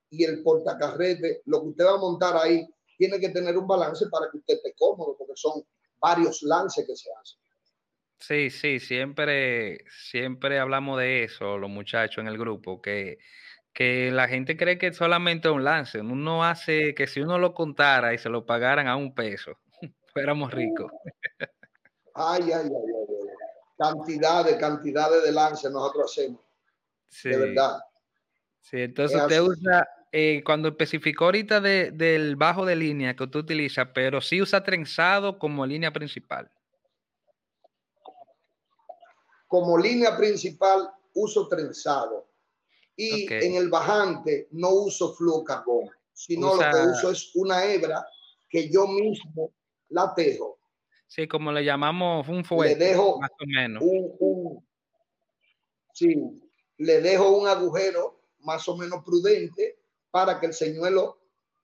y 0.09 0.23
el 0.23 0.43
portacarrete, 0.43 1.41
lo 1.45 1.61
que 1.61 1.67
usted 1.69 1.85
va 1.85 1.95
a 1.95 1.97
montar 1.97 2.37
ahí, 2.37 2.65
tiene 2.97 3.19
que 3.19 3.29
tener 3.29 3.57
un 3.57 3.67
balance 3.67 4.05
para 4.09 4.29
que 4.31 4.37
usted 4.37 4.55
esté 4.55 4.73
cómodo, 4.77 5.15
porque 5.17 5.33
son 5.35 5.63
varios 5.99 6.41
lances 6.43 6.85
que 6.85 6.95
se 6.95 7.09
hacen. 7.11 7.39
Sí, 8.19 8.49
sí, 8.49 8.79
siempre, 8.79 9.83
siempre 9.89 10.59
hablamos 10.59 10.99
de 10.99 11.23
eso, 11.23 11.57
los 11.57 11.69
muchachos 11.69 12.21
en 12.21 12.27
el 12.27 12.37
grupo, 12.37 12.81
que, 12.81 13.17
que 13.75 14.09
la 14.09 14.29
gente 14.29 14.55
cree 14.55 14.77
que 14.77 14.93
solamente 14.93 15.49
un 15.49 15.65
lance. 15.65 15.99
Uno 15.99 16.45
hace 16.45 16.95
que 16.95 17.07
si 17.07 17.19
uno 17.19 17.37
lo 17.37 17.53
contara 17.53 18.13
y 18.13 18.17
se 18.17 18.29
lo 18.29 18.45
pagaran 18.45 18.87
a 18.87 18.95
un 18.95 19.13
peso, 19.13 19.59
fuéramos 20.13 20.51
ricos. 20.51 20.91
Ay, 22.15 22.43
ay, 22.43 22.51
ay, 22.53 22.61
ay, 22.63 23.27
Cantidades, 23.77 24.55
cantidades 24.55 25.23
de 25.25 25.31
lances 25.33 25.69
nosotros 25.69 26.09
hacemos. 26.09 26.41
Sí. 27.09 27.27
De 27.27 27.37
verdad. 27.37 27.81
Sí, 28.61 28.77
entonces 28.81 29.21
usted 29.21 29.41
usa, 29.41 29.85
eh, 30.09 30.41
cuando 30.45 30.69
especificó 30.69 31.25
ahorita 31.25 31.59
del 31.59 32.37
bajo 32.37 32.65
de 32.65 32.77
línea 32.77 33.13
que 33.13 33.25
usted 33.25 33.41
utiliza, 33.41 33.91
pero 33.91 34.21
sí 34.21 34.41
usa 34.41 34.63
trenzado 34.63 35.37
como 35.37 35.65
línea 35.65 35.91
principal. 35.91 36.49
Como 39.47 39.77
línea 39.77 40.15
principal 40.15 40.89
uso 41.13 41.49
trenzado 41.49 42.34
y 42.95 43.31
en 43.31 43.55
el 43.55 43.69
bajante 43.69 44.47
no 44.51 44.69
uso 44.69 45.13
fluocarbón, 45.13 45.89
sino 46.13 46.55
lo 46.55 46.61
que 46.61 46.89
uso 46.91 47.11
es 47.11 47.31
una 47.35 47.65
hebra 47.65 48.05
que 48.49 48.69
yo 48.69 48.87
mismo 48.87 49.51
la 49.89 50.13
tejo. 50.15 50.57
Sí, 51.07 51.27
como 51.27 51.51
le 51.51 51.63
llamamos 51.63 52.27
un 52.27 52.43
fuego. 52.43 52.63
Le 52.63 52.75
dejo 52.75 53.19
más 53.19 53.31
o 53.31 53.45
menos. 53.45 53.83
sí, 55.93 56.15
le 56.77 57.01
dejo 57.01 57.37
un 57.37 57.47
agujero 57.47 58.21
más 58.39 58.67
o 58.67 58.77
menos 58.77 59.03
prudente 59.03 59.79
para 60.11 60.39
que 60.39 60.47
el 60.47 60.53
señuelo 60.53 61.19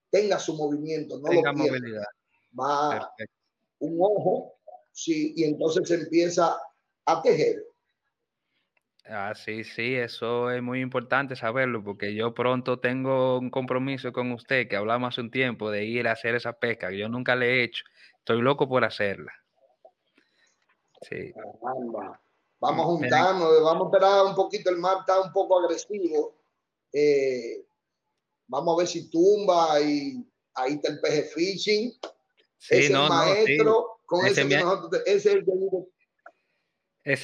tenga 0.10 0.38
su 0.40 0.56
movimiento, 0.56 1.18
no 1.20 1.30
tenga 1.30 1.54
movilidad. 1.54 2.04
Va 2.60 3.14
un 3.80 3.98
ojo, 4.00 4.54
sí, 4.92 5.34
y 5.36 5.46
entonces 5.46 5.88
se 5.88 5.96
empieza 5.96 6.58
a 7.06 7.22
tejer. 7.22 7.66
Ah, 9.06 9.34
sí, 9.36 9.64
sí, 9.64 9.96
eso 9.96 10.52
es 10.52 10.62
muy 10.62 10.80
importante 10.80 11.36
saberlo 11.36 11.84
porque 11.84 12.14
yo 12.14 12.34
pronto 12.34 12.80
tengo 12.80 13.40
un 13.40 13.50
compromiso 13.50 14.14
con 14.14 14.32
usted 14.32 14.68
que 14.68 14.76
hablamos 14.76 15.14
hace 15.14 15.22
un 15.22 15.32
tiempo 15.32 15.72
de 15.72 15.86
ir 15.86 16.08
a 16.08 16.14
hacer 16.14 16.36
esa 16.36 16.54
pesca 16.54 16.90
que 16.90 17.00
yo 17.00 17.10
nunca 17.10 17.36
le 17.36 17.48
he 17.48 17.64
hecho. 17.64 17.84
Estoy 18.20 18.42
loco 18.42 18.70
por 18.70 18.86
hacerla. 18.86 19.34
Sí. 21.02 21.34
Vamos 22.60 22.82
a 22.82 22.86
juntarnos, 22.86 23.64
vamos 23.64 23.84
a 23.84 23.86
esperar 23.88 24.26
un 24.26 24.36
poquito, 24.36 24.70
el 24.70 24.78
mar 24.78 24.98
está 25.00 25.20
un 25.20 25.34
poco 25.34 25.60
agresivo 25.60 26.42
eh, 26.94 27.66
vamos 28.48 28.76
a 28.76 28.80
ver 28.80 28.88
si 28.88 29.10
tumba 29.10 29.80
y 29.82 30.26
ahí 30.56 30.74
está 30.74 30.90
el 30.90 31.00
peje 31.00 31.24
fishing. 31.24 31.94
ese 32.60 32.80
es 32.80 32.90
el 32.90 32.98
maestro, 32.98 34.00
con 34.06 34.26
ese, 34.26 34.44
mi, 34.46 34.56
ese 35.06 35.44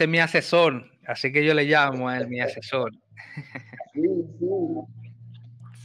es 0.03 0.09
mi 0.09 0.19
asesor, 0.19 0.89
así 1.07 1.31
que 1.31 1.43
yo 1.43 1.53
le 1.53 1.63
llamo 1.63 2.07
a 2.09 2.17
él 2.17 2.27
mi 2.27 2.39
asesor. 2.39 2.91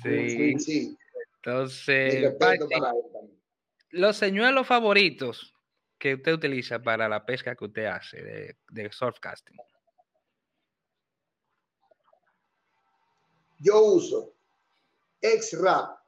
Sí, 0.02 0.59
sí. 0.59 0.99
Entonces, 1.37 2.35
los 3.91 4.17
señuelos 4.17 4.67
favoritos 4.67 5.55
que 5.97 6.14
usted 6.14 6.33
utiliza 6.33 6.83
para 6.83 7.09
la 7.09 7.25
pesca 7.25 7.55
que 7.55 7.64
usted 7.64 7.85
hace 7.85 8.21
de, 8.21 8.57
de 8.71 8.91
surfcasting. 8.91 9.57
Yo 13.61 13.81
uso 13.81 14.35
X-Rap 15.21 16.00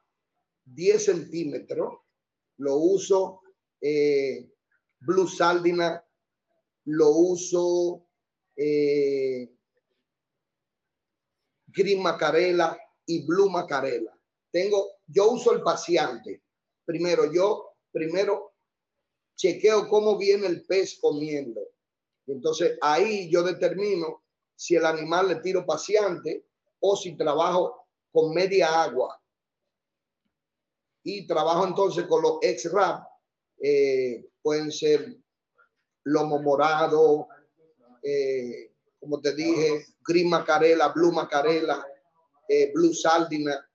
10 0.65 1.05
centímetros, 1.05 2.01
lo 2.57 2.77
uso 2.77 3.43
eh, 3.81 4.51
Blue 5.01 5.29
Saldina, 5.29 6.05
lo 6.87 7.11
uso 7.11 8.04
eh, 8.57 9.51
Green 11.67 12.03
Macarela 12.03 12.79
y 13.07 13.27
Blue 13.27 13.51
Macarela. 13.51 14.17
Tengo, 14.51 14.93
yo 15.07 15.33
uso 15.33 15.53
el 15.53 15.63
paciente, 15.63 16.43
primero 16.85 17.33
yo, 17.33 17.77
primero 17.91 18.55
chequeo 19.37 19.89
cómo 19.89 20.17
viene 20.17 20.47
el 20.47 20.65
pez 20.65 20.99
comiendo. 21.01 21.61
Entonces 22.27 22.79
ahí 22.81 23.31
yo 23.31 23.43
determino 23.43 24.23
si 24.55 24.77
el 24.77 24.87
animal 24.87 25.29
le 25.29 25.37
tiro 25.37 25.67
paciente 25.67 26.47
o 26.81 26.97
si 26.97 27.17
trabajo 27.17 27.87
con 28.13 28.33
media 28.33 28.83
agua. 28.83 29.21
Y 31.03 31.27
trabajo 31.27 31.67
entonces 31.67 32.07
con 32.07 32.23
los 32.23 32.39
X-Rap, 32.41 33.05
eh, 33.61 34.27
pueden 34.41 34.71
ser 34.71 35.17
lomo 36.05 36.41
morado, 36.41 37.29
eh, 38.05 38.73
como 39.01 39.21
te 39.21 39.35
dije, 39.35 39.87
gris 40.07 40.27
macarela, 40.27 40.89
blue 40.89 41.13
macarela, 41.13 41.87
eh, 42.49 42.71
blue 42.73 42.95
sardina. 42.95 43.69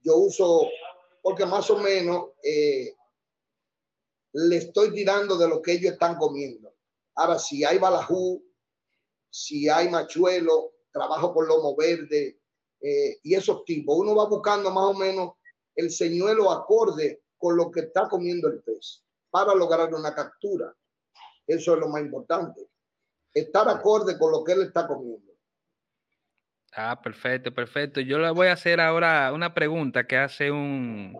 Yo 0.00 0.16
uso, 0.16 0.68
porque 1.22 1.46
más 1.46 1.68
o 1.70 1.78
menos 1.78 2.30
le 4.32 4.56
estoy 4.56 4.92
tirando 4.92 5.36
de 5.36 5.48
lo 5.48 5.60
que 5.62 5.72
ellos 5.72 5.92
están 5.92 6.16
comiendo. 6.16 6.74
Ahora, 7.14 7.38
si 7.38 7.64
hay 7.64 7.78
balajú, 7.78 8.42
si 9.30 9.68
hay 9.68 9.88
machuelo, 9.88 10.72
trabajo 10.92 11.32
con 11.32 11.48
lomo 11.48 11.74
verde 11.74 12.38
eh, 12.80 13.18
y 13.22 13.34
esos 13.34 13.64
tipos. 13.64 13.96
Uno 13.96 14.14
va 14.14 14.26
buscando 14.26 14.70
más 14.70 14.84
o 14.84 14.94
menos 14.94 15.32
el 15.74 15.90
señuelo 15.90 16.50
acorde 16.50 17.22
con 17.38 17.56
lo 17.56 17.70
que 17.70 17.80
está 17.80 18.08
comiendo 18.08 18.48
el 18.48 18.62
pez 18.62 19.02
para 19.30 19.54
lograr 19.54 19.92
una 19.94 20.14
captura. 20.14 20.74
Eso 21.46 21.74
es 21.74 21.80
lo 21.80 21.88
más 21.88 22.02
importante. 22.02 22.68
Estar 23.34 23.68
acorde 23.68 24.18
con 24.18 24.32
lo 24.32 24.44
que 24.44 24.52
él 24.52 24.62
está 24.62 24.86
comiendo. 24.86 25.32
Ah, 26.74 27.00
perfecto, 27.02 27.52
perfecto. 27.52 28.00
Yo 28.00 28.18
le 28.18 28.30
voy 28.30 28.48
a 28.48 28.52
hacer 28.52 28.80
ahora 28.80 29.32
una 29.32 29.52
pregunta 29.52 30.06
que 30.06 30.16
hace 30.16 30.50
un, 30.50 31.14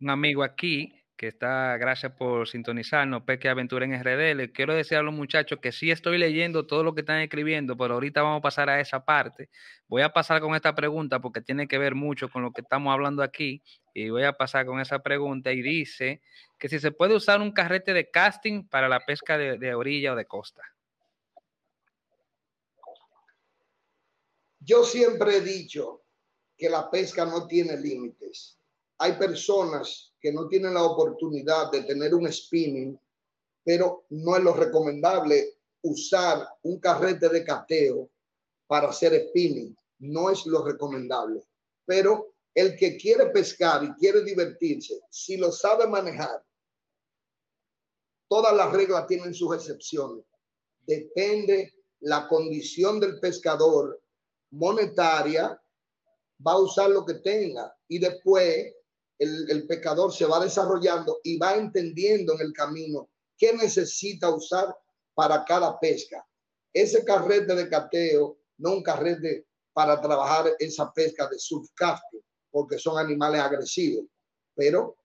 un 0.00 0.10
amigo 0.10 0.42
aquí 0.42 1.04
que 1.16 1.28
está, 1.28 1.76
gracias 1.76 2.12
por 2.12 2.48
sintonizarnos, 2.48 3.22
Peque 3.22 3.48
Aventura 3.48 3.84
en 3.84 3.94
RD. 3.94 4.34
Le 4.34 4.52
quiero 4.52 4.74
decir 4.74 4.98
a 4.98 5.02
los 5.02 5.14
muchachos 5.14 5.60
que 5.60 5.72
sí 5.72 5.90
estoy 5.90 6.18
leyendo 6.18 6.66
todo 6.66 6.82
lo 6.82 6.94
que 6.94 7.02
están 7.02 7.20
escribiendo, 7.20 7.76
pero 7.76 7.94
ahorita 7.94 8.22
vamos 8.22 8.38
a 8.38 8.42
pasar 8.42 8.68
a 8.68 8.80
esa 8.80 9.04
parte. 9.04 9.48
Voy 9.86 10.02
a 10.02 10.12
pasar 10.12 10.40
con 10.40 10.54
esta 10.54 10.74
pregunta 10.74 11.20
porque 11.20 11.40
tiene 11.40 11.68
que 11.68 11.78
ver 11.78 11.94
mucho 11.94 12.28
con 12.28 12.42
lo 12.42 12.52
que 12.52 12.62
estamos 12.62 12.92
hablando 12.92 13.22
aquí. 13.22 13.62
Y 13.92 14.10
voy 14.10 14.24
a 14.24 14.32
pasar 14.32 14.66
con 14.66 14.80
esa 14.80 15.00
pregunta 15.02 15.52
y 15.52 15.62
dice 15.62 16.20
que 16.58 16.68
si 16.68 16.80
se 16.80 16.90
puede 16.90 17.14
usar 17.14 17.40
un 17.40 17.52
carrete 17.52 17.92
de 17.92 18.10
casting 18.10 18.66
para 18.66 18.88
la 18.88 19.00
pesca 19.00 19.38
de, 19.38 19.58
de 19.58 19.74
orilla 19.74 20.14
o 20.14 20.16
de 20.16 20.24
costa. 20.24 20.62
Yo 24.64 24.82
siempre 24.82 25.36
he 25.36 25.40
dicho 25.42 26.04
que 26.56 26.70
la 26.70 26.90
pesca 26.90 27.26
no 27.26 27.46
tiene 27.46 27.76
límites. 27.76 28.58
Hay 28.98 29.12
personas 29.14 30.14
que 30.18 30.32
no 30.32 30.48
tienen 30.48 30.72
la 30.72 30.84
oportunidad 30.84 31.70
de 31.70 31.82
tener 31.82 32.14
un 32.14 32.32
spinning, 32.32 32.98
pero 33.62 34.06
no 34.10 34.36
es 34.36 34.42
lo 34.42 34.54
recomendable 34.54 35.58
usar 35.82 36.48
un 36.62 36.80
carrete 36.80 37.28
de 37.28 37.44
cateo 37.44 38.08
para 38.66 38.88
hacer 38.88 39.28
spinning. 39.28 39.76
No 39.98 40.30
es 40.30 40.46
lo 40.46 40.64
recomendable. 40.64 41.42
Pero 41.84 42.34
el 42.54 42.74
que 42.76 42.96
quiere 42.96 43.26
pescar 43.26 43.84
y 43.84 43.92
quiere 43.94 44.22
divertirse, 44.22 45.00
si 45.10 45.36
lo 45.36 45.52
sabe 45.52 45.86
manejar, 45.86 46.42
todas 48.28 48.56
las 48.56 48.72
reglas 48.72 49.06
tienen 49.06 49.34
sus 49.34 49.54
excepciones. 49.54 50.24
Depende 50.86 51.74
la 52.00 52.26
condición 52.28 53.00
del 53.00 53.20
pescador 53.20 54.00
monetaria, 54.54 55.60
va 56.46 56.52
a 56.52 56.58
usar 56.58 56.90
lo 56.90 57.04
que 57.04 57.14
tenga 57.14 57.74
y 57.88 57.98
después 57.98 58.74
el, 59.18 59.50
el 59.50 59.66
pecador 59.66 60.12
se 60.12 60.26
va 60.26 60.40
desarrollando 60.40 61.20
y 61.22 61.38
va 61.38 61.54
entendiendo 61.54 62.34
en 62.34 62.40
el 62.40 62.52
camino 62.52 63.08
qué 63.36 63.52
necesita 63.52 64.30
usar 64.30 64.74
para 65.14 65.44
cada 65.44 65.78
pesca. 65.78 66.26
Ese 66.72 67.04
carrete 67.04 67.54
de 67.54 67.68
cateo, 67.68 68.38
no 68.58 68.72
un 68.72 68.82
carrete 68.82 69.46
para 69.72 70.00
trabajar 70.00 70.52
esa 70.58 70.92
pesca 70.92 71.28
de 71.28 71.38
surfcasting, 71.38 72.20
porque 72.50 72.78
son 72.78 72.98
animales 72.98 73.40
agresivos. 73.40 74.06
Pero 74.54 74.96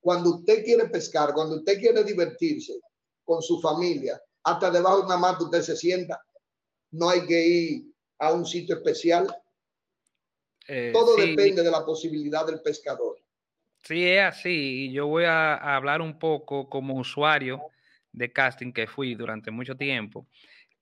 cuando 0.00 0.36
usted 0.36 0.64
quiere 0.64 0.88
pescar, 0.88 1.32
cuando 1.32 1.56
usted 1.56 1.78
quiere 1.78 2.02
divertirse 2.04 2.80
con 3.24 3.42
su 3.42 3.60
familia, 3.60 4.20
hasta 4.44 4.70
debajo 4.70 4.98
de 4.98 5.06
una 5.06 5.16
mata 5.16 5.44
usted 5.44 5.62
se 5.62 5.76
sienta. 5.76 6.20
No 6.90 7.08
hay 7.08 7.26
que 7.26 7.46
ir 7.46 7.91
a 8.22 8.32
un 8.32 8.46
sitio 8.46 8.76
especial. 8.76 9.26
Eh, 10.68 10.90
Todo 10.92 11.16
depende 11.16 11.62
de 11.62 11.70
la 11.70 11.84
posibilidad 11.84 12.46
del 12.46 12.62
pescador. 12.62 13.18
Sí, 13.82 14.06
es 14.06 14.22
así. 14.22 14.92
Yo 14.92 15.08
voy 15.08 15.24
a, 15.24 15.56
hablar 15.56 16.00
un 16.00 16.20
poco 16.20 16.68
como 16.68 16.94
usuario 16.94 17.60
de 18.12 18.32
casting 18.32 18.72
que 18.72 18.86
fui 18.86 19.16
durante 19.16 19.50
mucho 19.50 19.76
tiempo. 19.76 20.28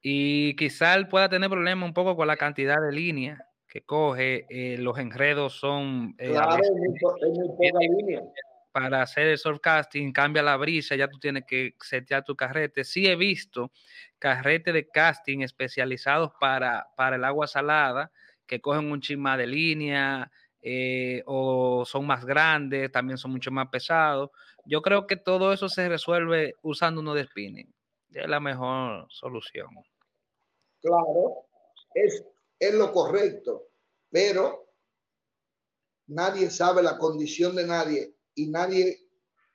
Y 0.03 0.55
quizá 0.57 0.95
él 0.95 1.09
pueda 1.09 1.31
tener 1.31 1.49
problemas 1.49 1.87
un 1.87 1.95
poco 1.95 2.15
con 2.15 2.27
la 2.27 2.37
cantidad 2.37 2.77
de 2.79 2.93
líneas 2.93 3.41
que 3.67 3.81
coge. 3.83 4.45
Eh, 4.51 4.77
los 4.77 4.99
enredos 4.99 5.55
son... 5.55 6.15
Eh, 6.19 6.33
claro, 6.33 6.63
línea. 7.97 8.23
Para 8.73 9.03
hacer 9.03 9.27
el 9.27 9.39
surfcasting, 9.39 10.13
cambia 10.13 10.43
la 10.43 10.57
brisa, 10.57 10.95
ya 10.95 11.09
tú 11.09 11.19
tienes 11.19 11.45
que 11.47 11.75
setear 11.81 12.25
tu 12.25 12.37
carrete. 12.37 12.85
Sí 12.85 13.07
he 13.07 13.17
visto 13.17 13.73
carrete 14.19 14.73
de 14.73 14.89
casting 14.89 15.41
especializados 15.41 16.33
para, 16.39 16.89
para 16.97 17.17
el 17.17 17.25
agua 17.25 17.47
salada, 17.49 18.13
que 18.47 18.61
cogen 18.61 18.91
un 18.93 19.01
chisma 19.01 19.37
de 19.37 19.47
línea, 19.47 20.31
eh, 20.63 21.23
o 21.27 21.85
son 21.87 22.07
más 22.07 22.25
grandes, 22.25 22.93
también 22.93 23.17
son 23.17 23.33
mucho 23.33 23.51
más 23.51 23.69
pesados. 23.69 24.31
Yo 24.65 24.83
creo 24.83 25.07
que 25.07 25.17
todo 25.17 25.53
eso 25.53 25.69
se 25.69 25.89
resuelve 25.89 26.55
usando 26.63 27.01
uno 27.01 27.15
de 27.15 27.25
spinning. 27.25 27.75
Es 28.13 28.29
la 28.29 28.41
mejor 28.41 29.07
solución. 29.09 29.69
Claro, 30.83 31.47
es, 31.95 32.25
es 32.59 32.75
lo 32.75 32.93
correcto, 32.93 33.69
pero 34.11 34.67
nadie 36.09 36.51
sabe 36.51 36.83
la 36.83 36.99
condición 36.99 37.57
de 37.57 37.67
nadie 37.67 38.15
y 38.35 38.47
nadie, 38.49 39.09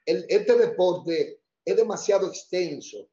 el, 0.06 0.26
este 0.30 0.58
deporte 0.58 1.42
es 1.64 1.76
demasiado 1.76 2.28
extenso 2.28 3.10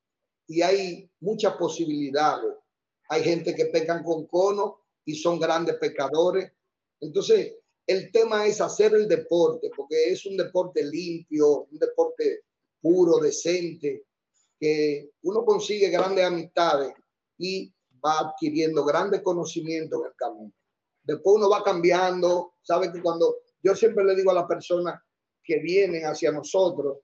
y 0.46 0.62
hay 0.62 1.10
muchas 1.20 1.56
posibilidades. 1.56 2.54
Hay 3.08 3.22
gente 3.22 3.54
que 3.54 3.66
pecan 3.66 4.02
con 4.02 4.26
cono 4.26 4.80
y 5.04 5.14
son 5.14 5.38
grandes 5.38 5.76
pecadores. 5.76 6.52
Entonces, 7.00 7.54
el 7.86 8.12
tema 8.12 8.46
es 8.46 8.60
hacer 8.60 8.94
el 8.94 9.08
deporte, 9.08 9.70
porque 9.76 10.12
es 10.12 10.24
un 10.26 10.36
deporte 10.36 10.84
limpio, 10.84 11.64
un 11.70 11.78
deporte 11.78 12.44
puro, 12.80 13.18
decente, 13.18 14.04
que 14.58 15.10
uno 15.22 15.44
consigue 15.44 15.88
grandes 15.88 16.24
amistades 16.24 16.92
y 17.38 17.72
va 18.04 18.20
adquiriendo 18.20 18.84
grandes 18.84 19.22
conocimientos 19.22 20.00
en 20.00 20.06
el 20.06 20.14
camino. 20.16 20.52
Después 21.02 21.36
uno 21.36 21.50
va 21.50 21.64
cambiando, 21.64 22.54
sabe 22.62 22.92
que 22.92 23.02
cuando 23.02 23.38
yo 23.62 23.74
siempre 23.74 24.04
le 24.04 24.14
digo 24.14 24.30
a 24.30 24.34
las 24.34 24.46
personas 24.46 25.00
que 25.44 25.58
vienen 25.58 26.04
hacia 26.04 26.32
nosotros, 26.32 26.98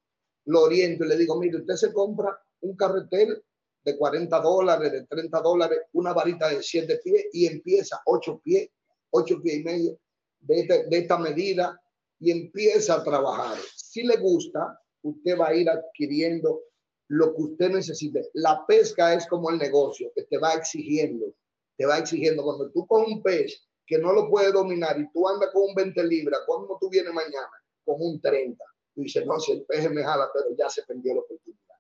lo 0.47 0.63
oriento 0.63 1.05
y 1.05 1.09
le 1.09 1.17
digo, 1.17 1.39
mire, 1.39 1.59
usted 1.59 1.75
se 1.75 1.93
compra 1.93 2.39
un 2.61 2.77
carretel 2.77 3.43
de 3.85 3.97
40 3.97 4.41
dólares, 4.41 4.93
de 4.93 5.07
30 5.07 5.41
dólares, 5.41 5.79
una 5.93 6.13
varita 6.13 6.49
de 6.49 6.63
7 6.63 7.01
pies 7.03 7.27
y 7.33 7.47
empieza 7.47 8.01
8 8.07 8.41
pies, 8.43 8.69
8 9.11 9.41
pies 9.43 9.57
y 9.59 9.65
medio 9.65 9.99
de, 10.41 10.87
esta 10.91 11.19
medida 11.19 11.81
y 12.19 12.31
empieza 12.31 12.95
a 12.95 13.05
trabajar. 13.05 13.59
Si 13.77 14.03
le 14.03 14.17
gusta, 14.17 14.79
usted 15.03 15.39
va 15.39 15.49
a 15.49 15.55
ir 15.55 15.69
adquiriendo 15.69 16.63
lo 17.09 17.35
que 17.35 17.43
usted 17.43 17.71
necesite. 17.71 18.29
La 18.35 18.65
pesca 18.67 19.15
es 19.15 19.27
como 19.27 19.51
el 19.51 19.59
negocio, 19.59 20.13
que 20.15 20.25
te 20.25 20.39
va 20.39 20.55
exigiendo, 20.55 21.35
te 21.77 21.87
va 21.87 21.99
exigiendo. 21.99 22.43
Cuando 22.43 22.71
tú 22.71 22.87
con 22.87 23.05
un 23.05 23.23
pez 23.23 23.67
que 23.87 23.99
no 23.99 24.13
lo 24.13 24.29
puedes 24.29 24.53
dominar 24.53 25.01
y 25.01 25.11
tú 25.13 25.27
andas 25.29 25.51
con 25.53 25.63
un 25.63 25.75
20 25.75 26.05
libras, 26.05 26.41
¿cuándo 26.47 26.77
tú 26.81 26.91
vienes 26.91 27.13
mañana? 27.13 27.49
Con 27.89 27.97
un 28.03 28.21
30. 28.21 28.63
Tú 28.95 29.01
dices, 29.01 29.25
no, 29.25 29.41
si 29.41 29.53
el 29.53 29.65
pez 29.65 29.91
me 29.91 30.05
jala, 30.05 30.29
pero 30.33 30.55
ya 30.55 30.69
se 30.69 30.83
perdió 30.83 31.15
la 31.15 31.21
oportunidad. 31.21 31.77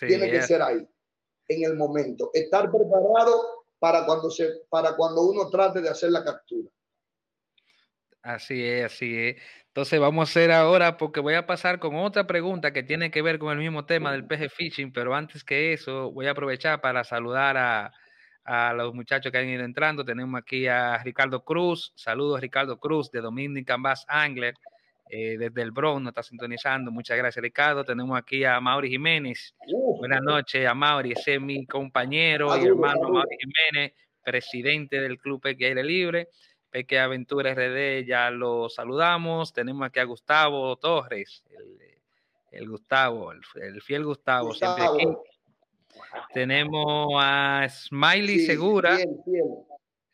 Tiene 0.00 0.30
que 0.30 0.40
ser 0.40 0.62
ahí, 0.62 0.88
en 1.48 1.64
el 1.64 1.76
momento. 1.76 2.30
Estar 2.32 2.70
preparado 2.70 3.66
para 3.78 4.06
cuando, 4.06 4.30
se, 4.30 4.62
para 4.70 4.96
cuando 4.96 5.20
uno 5.20 5.50
trate 5.50 5.82
de 5.82 5.90
hacer 5.90 6.10
la 6.10 6.24
captura. 6.24 6.70
Así 8.22 8.64
es, 8.64 8.86
así 8.86 9.14
es. 9.18 9.36
Entonces 9.66 10.00
vamos 10.00 10.26
a 10.26 10.30
hacer 10.30 10.50
ahora, 10.50 10.96
porque 10.96 11.20
voy 11.20 11.34
a 11.34 11.46
pasar 11.46 11.78
con 11.78 11.96
otra 11.96 12.26
pregunta 12.26 12.72
que 12.72 12.82
tiene 12.82 13.10
que 13.10 13.20
ver 13.20 13.38
con 13.38 13.52
el 13.52 13.58
mismo 13.58 13.84
tema 13.84 14.12
del 14.12 14.26
peje 14.26 14.48
fishing, 14.48 14.94
pero 14.94 15.14
antes 15.14 15.44
que 15.44 15.74
eso 15.74 16.10
voy 16.10 16.28
a 16.28 16.30
aprovechar 16.30 16.80
para 16.80 17.04
saludar 17.04 17.58
a, 17.58 17.92
a 18.44 18.72
los 18.72 18.94
muchachos 18.94 19.32
que 19.32 19.38
han 19.38 19.48
ido 19.48 19.64
entrando. 19.64 20.04
Tenemos 20.04 20.38
aquí 20.40 20.66
a 20.66 20.98
Ricardo 20.98 21.44
Cruz. 21.44 21.92
Saludos, 21.96 22.40
Ricardo 22.40 22.78
Cruz, 22.78 23.10
de 23.10 23.20
Dominican 23.20 23.82
Bass 23.82 24.04
Angler, 24.08 24.54
eh, 25.08 25.36
desde 25.38 25.62
el 25.62 25.70
Bronx, 25.70 26.02
nos 26.02 26.10
está 26.10 26.22
sintonizando. 26.22 26.90
Muchas 26.90 27.16
gracias, 27.16 27.42
Ricardo. 27.42 27.84
Tenemos 27.84 28.18
aquí 28.18 28.44
a 28.44 28.60
Mauri 28.60 28.88
Jiménez. 28.88 29.54
Buenas 29.98 30.22
noches 30.22 30.66
a 30.66 30.74
Mauri, 30.74 31.12
ese 31.12 31.34
es 31.34 31.40
mi 31.40 31.66
compañero 31.66 32.56
y 32.56 32.66
hermano 32.66 33.08
Mauri 33.08 33.36
Jiménez, 33.38 33.92
presidente 34.24 35.00
del 35.00 35.18
Club 35.18 35.40
Peque 35.40 35.66
Aire 35.66 35.84
Libre. 35.84 36.28
Peque 36.70 36.98
Aventura 36.98 37.54
RD, 37.54 38.04
ya 38.04 38.30
lo 38.30 38.68
saludamos. 38.68 39.52
Tenemos 39.52 39.86
aquí 39.86 40.00
a 40.00 40.04
Gustavo 40.04 40.76
Torres, 40.76 41.44
el 41.50 41.94
el 42.54 42.68
Gustavo, 42.68 43.32
el, 43.32 43.82
fiel 43.82 44.04
Gustavo, 44.04 44.54
siempre 44.54 44.84
aquí. 44.84 45.06
Tenemos 46.32 47.12
a 47.18 47.66
Smiley 47.68 48.40
Segura. 48.40 48.96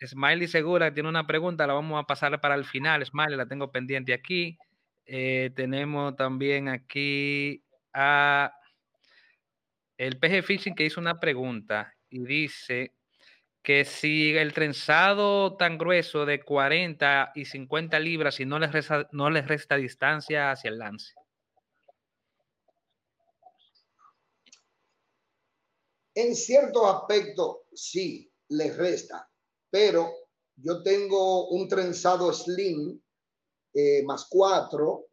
Smiley 0.02 0.48
Segura 0.48 0.92
tiene 0.92 1.08
una 1.08 1.26
pregunta, 1.26 1.66
la 1.66 1.74
vamos 1.74 2.02
a 2.02 2.06
pasar 2.06 2.40
para 2.40 2.54
el 2.54 2.64
final. 2.64 3.04
Smiley, 3.04 3.36
la 3.36 3.46
tengo 3.46 3.70
pendiente 3.70 4.14
aquí. 4.14 4.58
Eh, 5.12 5.50
tenemos 5.56 6.14
también 6.14 6.68
aquí 6.68 7.64
a 7.92 8.54
el 9.96 10.20
PG 10.20 10.44
Fishing 10.44 10.74
que 10.76 10.84
hizo 10.84 11.00
una 11.00 11.18
pregunta 11.18 11.92
y 12.08 12.22
dice 12.22 12.94
que 13.60 13.84
si 13.84 14.36
el 14.36 14.52
trenzado 14.52 15.56
tan 15.56 15.78
grueso 15.78 16.24
de 16.26 16.44
40 16.44 17.32
y 17.34 17.44
50 17.44 17.98
libras, 17.98 18.38
y 18.38 18.46
no 18.46 18.60
les 18.60 18.70
resta, 18.70 19.08
no 19.10 19.30
les 19.30 19.48
resta 19.48 19.74
distancia 19.74 20.52
hacia 20.52 20.70
el 20.70 20.78
lance. 20.78 21.12
En 26.14 26.36
ciertos 26.36 26.84
aspectos 26.86 27.62
sí 27.74 28.32
les 28.50 28.76
resta, 28.76 29.28
pero 29.70 30.12
yo 30.54 30.84
tengo 30.84 31.48
un 31.48 31.66
trenzado 31.66 32.32
slim 32.32 33.00
eh, 33.74 34.02
más 34.04 34.26
cuatro, 34.28 35.06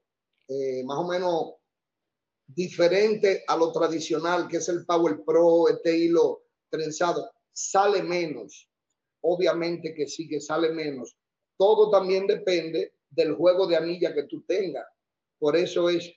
eh, 0.47 0.83
más 0.83 0.97
o 0.97 1.07
menos 1.07 1.53
diferente 2.47 3.43
a 3.47 3.57
lo 3.57 3.71
tradicional 3.71 4.47
que 4.47 4.57
es 4.57 4.69
el 4.69 4.85
Power 4.85 5.23
Pro, 5.25 5.67
este 5.67 5.97
hilo 5.97 6.43
trenzado 6.69 7.31
sale 7.51 8.03
menos. 8.03 8.69
Obviamente 9.21 9.93
que 9.93 10.07
sí 10.07 10.27
que 10.27 10.39
sale 10.39 10.71
menos. 10.71 11.17
Todo 11.57 11.89
también 11.89 12.27
depende 12.27 12.93
del 13.09 13.33
juego 13.35 13.67
de 13.67 13.75
anilla 13.75 14.13
que 14.13 14.23
tú 14.23 14.43
tengas. 14.43 14.85
Por 15.39 15.55
eso 15.55 15.89
es 15.89 16.13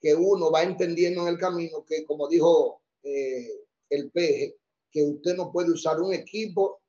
que 0.00 0.14
uno 0.14 0.50
va 0.50 0.62
entendiendo 0.62 1.22
en 1.22 1.28
el 1.28 1.38
camino 1.38 1.84
que, 1.84 2.04
como 2.04 2.28
dijo 2.28 2.82
eh, 3.02 3.48
el 3.90 4.10
peje, 4.10 4.56
que 4.90 5.02
usted 5.02 5.36
no 5.36 5.52
puede 5.52 5.70
usar 5.70 6.00
un 6.00 6.14
equipo 6.14 6.80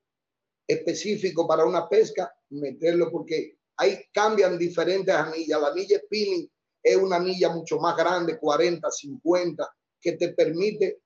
específico 0.66 1.46
para 1.46 1.64
una 1.64 1.88
pesca, 1.88 2.32
meterlo 2.50 3.10
porque 3.10 3.58
ahí 3.80 4.04
cambian 4.12 4.58
diferentes 4.58 5.14
anillas. 5.14 5.60
La 5.60 5.68
anilla 5.68 5.98
spinning 5.98 6.50
es 6.82 6.96
una 6.96 7.16
anilla 7.16 7.48
mucho 7.48 7.78
más 7.78 7.96
grande, 7.96 8.38
40, 8.38 8.90
50, 8.90 9.74
que 10.00 10.12
te 10.12 10.34
permite 10.34 11.00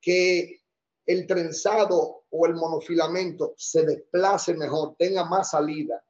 que 0.00 0.60
el 1.06 1.26
trenzado 1.26 2.24
o 2.30 2.46
el 2.46 2.54
monofilamento 2.54 3.54
se 3.56 3.84
desplace 3.84 4.54
mejor, 4.54 4.94
tenga 4.96 5.24
más 5.24 5.50
salida. 5.50 6.02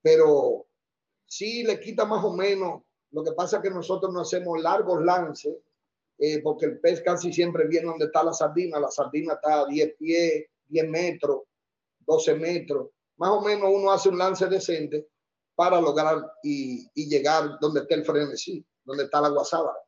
Pero 0.00 0.66
sí 1.26 1.62
le 1.64 1.78
quita 1.78 2.06
más 2.06 2.24
o 2.24 2.32
menos. 2.32 2.82
Lo 3.10 3.22
que 3.22 3.32
pasa 3.32 3.58
es 3.58 3.62
que 3.62 3.70
nosotros 3.70 4.12
no 4.12 4.22
hacemos 4.22 4.60
largos 4.60 5.04
lances, 5.04 5.54
eh, 6.18 6.40
porque 6.42 6.66
el 6.66 6.80
pez 6.80 7.02
casi 7.02 7.30
siempre 7.30 7.66
viene 7.66 7.86
donde 7.86 8.06
está 8.06 8.24
la 8.24 8.32
sardina. 8.32 8.80
La 8.80 8.90
sardina 8.90 9.34
está 9.34 9.60
a 9.60 9.66
10 9.66 9.96
pies, 9.98 10.46
10 10.68 10.88
metros, 10.88 11.42
12 12.00 12.34
metros. 12.36 12.88
Más 13.16 13.30
o 13.30 13.40
menos 13.40 13.70
uno 13.72 13.90
hace 13.90 14.08
un 14.08 14.18
lance 14.18 14.46
decente 14.46 15.08
para 15.54 15.80
lograr 15.80 16.32
y, 16.42 16.88
llegar 17.08 17.58
donde 17.60 17.80
está 17.80 17.94
el 17.94 18.04
frenesí, 18.04 18.64
donde 18.84 19.04
está 19.04 19.20
la 19.20 19.28
guasábara. 19.28 19.78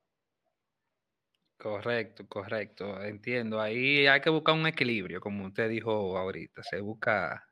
Correcto, 1.58 2.26
correcto, 2.28 3.02
entiendo. 3.02 3.60
Ahí 3.60 4.06
hay 4.06 4.20
que 4.20 4.30
buscar 4.30 4.54
un 4.54 4.66
equilibrio, 4.66 5.20
como 5.20 5.46
usted 5.46 5.68
dijo 5.68 6.16
ahorita, 6.16 6.62
se 6.62 6.80
busca 6.80 7.42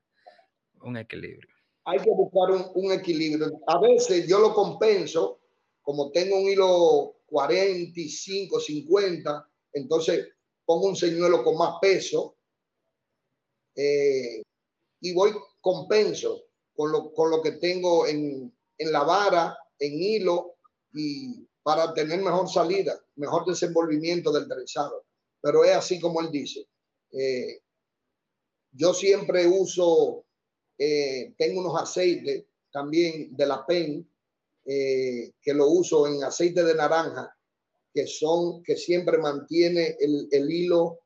un 0.82 0.96
equilibrio. 0.96 1.48
Hay 1.86 1.98
que 1.98 2.10
buscar 2.10 2.50
un, 2.74 2.92
equilibrio. 2.92 3.60
A 3.66 3.78
veces 3.80 4.28
yo 4.28 4.38
lo 4.38 4.54
compenso, 4.54 5.40
como 5.82 6.10
tengo 6.12 6.38
un 6.38 6.48
hilo 6.48 7.16
45, 7.26 8.60
50, 8.60 9.48
entonces 9.72 10.28
pongo 10.64 10.88
un 10.88 10.96
señuelo 10.96 11.42
con 11.42 11.56
más 11.58 11.74
peso 11.80 12.36
eh, 13.74 14.42
y 15.00 15.12
voy 15.12 15.32
compenso 15.64 16.44
con 16.76 16.92
lo, 16.92 17.10
con 17.14 17.30
lo 17.30 17.40
que 17.40 17.52
tengo 17.52 18.06
en, 18.06 18.54
en 18.76 18.92
la 18.92 19.02
vara, 19.02 19.56
en 19.78 19.94
hilo 19.94 20.56
y 20.92 21.48
para 21.62 21.94
tener 21.94 22.20
mejor 22.20 22.50
salida, 22.50 23.00
mejor 23.16 23.46
desenvolvimiento 23.46 24.30
del 24.30 24.46
trenzado. 24.46 25.06
Pero 25.40 25.64
es 25.64 25.74
así 25.74 25.98
como 25.98 26.20
él 26.20 26.30
dice. 26.30 26.68
Eh, 27.12 27.60
yo 28.72 28.92
siempre 28.92 29.46
uso, 29.46 30.26
eh, 30.76 31.32
tengo 31.38 31.62
unos 31.62 31.80
aceites 31.80 32.44
también 32.70 33.34
de 33.34 33.46
la 33.46 33.64
PEN, 33.64 34.06
eh, 34.66 35.32
que 35.40 35.54
lo 35.54 35.68
uso 35.68 36.06
en 36.06 36.24
aceite 36.24 36.62
de 36.62 36.74
naranja, 36.74 37.34
que 37.94 38.06
son, 38.06 38.62
que 38.62 38.76
siempre 38.76 39.16
mantiene 39.16 39.96
el, 39.98 40.28
el 40.30 40.50
hilo 40.50 41.00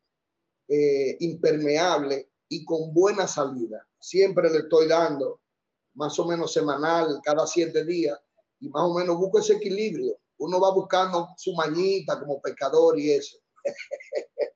impermeable 1.20 2.28
y 2.48 2.64
con 2.64 2.92
buena 2.92 3.26
salida. 3.26 3.86
Siempre 4.00 4.50
le 4.50 4.58
estoy 4.58 4.88
dando 4.88 5.40
más 5.94 6.18
o 6.18 6.26
menos 6.26 6.52
semanal, 6.52 7.20
cada 7.24 7.46
siete 7.46 7.84
días, 7.84 8.18
y 8.60 8.68
más 8.68 8.84
o 8.84 8.94
menos 8.94 9.16
busco 9.16 9.40
ese 9.40 9.54
equilibrio 9.54 10.18
uno 10.38 10.60
va 10.60 10.72
buscando 10.72 11.28
su 11.36 11.52
mañita 11.54 12.18
como 12.18 12.40
pescador 12.40 12.98
y 12.98 13.12
eso. 13.12 13.38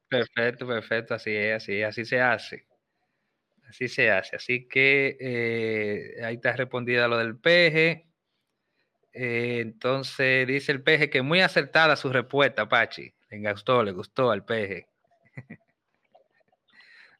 Perfecto, 0.08 0.66
perfecto, 0.66 1.14
así 1.14 1.34
es, 1.34 1.62
así, 1.62 1.82
así 1.82 2.04
se 2.04 2.20
hace. 2.20 2.66
Así 3.68 3.88
se 3.88 4.10
hace. 4.10 4.36
Así 4.36 4.68
que 4.68 5.16
eh, 5.18 6.24
ahí 6.24 6.38
te 6.38 6.48
has 6.48 6.56
respondido 6.56 7.04
a 7.04 7.08
lo 7.08 7.18
del 7.18 7.38
peje. 7.38 8.08
Eh, 9.12 9.60
entonces 9.60 10.46
dice 10.46 10.72
el 10.72 10.82
peje 10.82 11.10
que 11.10 11.22
muy 11.22 11.40
acertada 11.40 11.96
su 11.96 12.10
respuesta, 12.12 12.68
Pachi. 12.68 13.12
Le 13.30 13.52
gustó, 13.52 13.82
le 13.82 13.92
gustó 13.92 14.30
al 14.30 14.44
peje. 14.44 14.88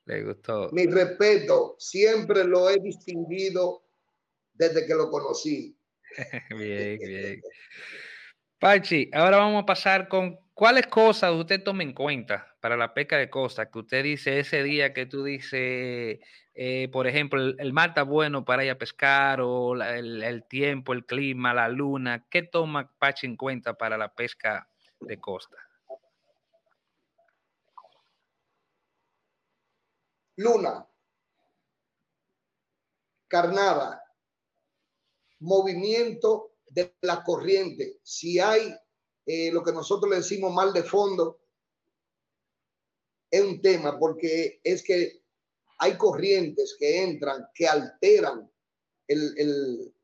Le 0.07 0.23
gustó. 0.25 0.71
Mi 0.73 0.87
respeto, 0.87 1.77
siempre 1.79 2.45
lo 2.45 2.69
he 2.71 2.79
distinguido 2.81 3.85
desde 4.53 4.87
que 4.87 4.95
lo 4.95 5.11
conocí. 5.11 5.77
bien, 6.51 6.99
bien. 6.99 7.43
Pachi, 8.59 9.11
ahora 9.12 9.38
vamos 9.38 9.62
a 9.62 9.67
pasar 9.67 10.09
con 10.09 10.38
cuáles 10.55 10.87
cosas 10.87 11.33
usted 11.33 11.62
toma 11.62 11.83
en 11.83 11.93
cuenta 11.93 12.55
para 12.61 12.77
la 12.77 12.95
pesca 12.95 13.17
de 13.17 13.29
costa, 13.29 13.71
que 13.71 13.79
usted 13.81 14.05
dice 14.05 14.38
ese 14.38 14.62
día 14.62 14.93
que 14.93 15.07
tú 15.07 15.25
dices, 15.25 16.21
eh, 16.55 16.88
por 16.93 17.07
ejemplo, 17.07 17.41
el, 17.59 17.73
mar 17.73 17.91
está 17.91 18.03
bueno 18.05 18.45
para 18.45 18.65
ir 18.65 18.71
a 18.71 18.79
pescar 18.79 19.41
o 19.41 19.75
el, 19.83 20.45
tiempo, 20.49 20.93
el 20.93 21.05
clima, 21.05 21.55
la 21.55 21.69
luna. 21.69 22.27
¿Qué 22.31 22.43
toma 22.43 22.93
Pachi 22.99 23.27
en 23.27 23.37
cuenta 23.37 23.75
para 23.75 23.99
la 23.99 24.15
pesca 24.15 24.69
de 25.01 25.19
costa? 25.19 25.57
Luna, 30.37 30.88
carnada, 33.29 34.03
movimiento 35.40 36.57
de 36.68 36.95
la 37.03 37.23
corriente. 37.23 37.99
Si 38.03 38.38
hay 38.38 38.75
eh, 39.27 39.51
lo 39.53 39.62
que 39.62 39.73
nosotros 39.73 40.11
le 40.11 40.16
decimos 40.16 40.53
mal 40.53 40.73
de 40.73 40.83
fondo, 40.83 41.40
es 43.31 43.42
un 43.42 43.61
tema 43.61 43.99
porque 43.99 44.61
es 44.62 44.83
que 44.83 45.23
hay 45.79 45.97
corrientes 45.97 46.77
que 46.79 47.03
entran, 47.03 47.49
que 47.55 47.66
alteran 47.66 48.51
el, 49.09 49.95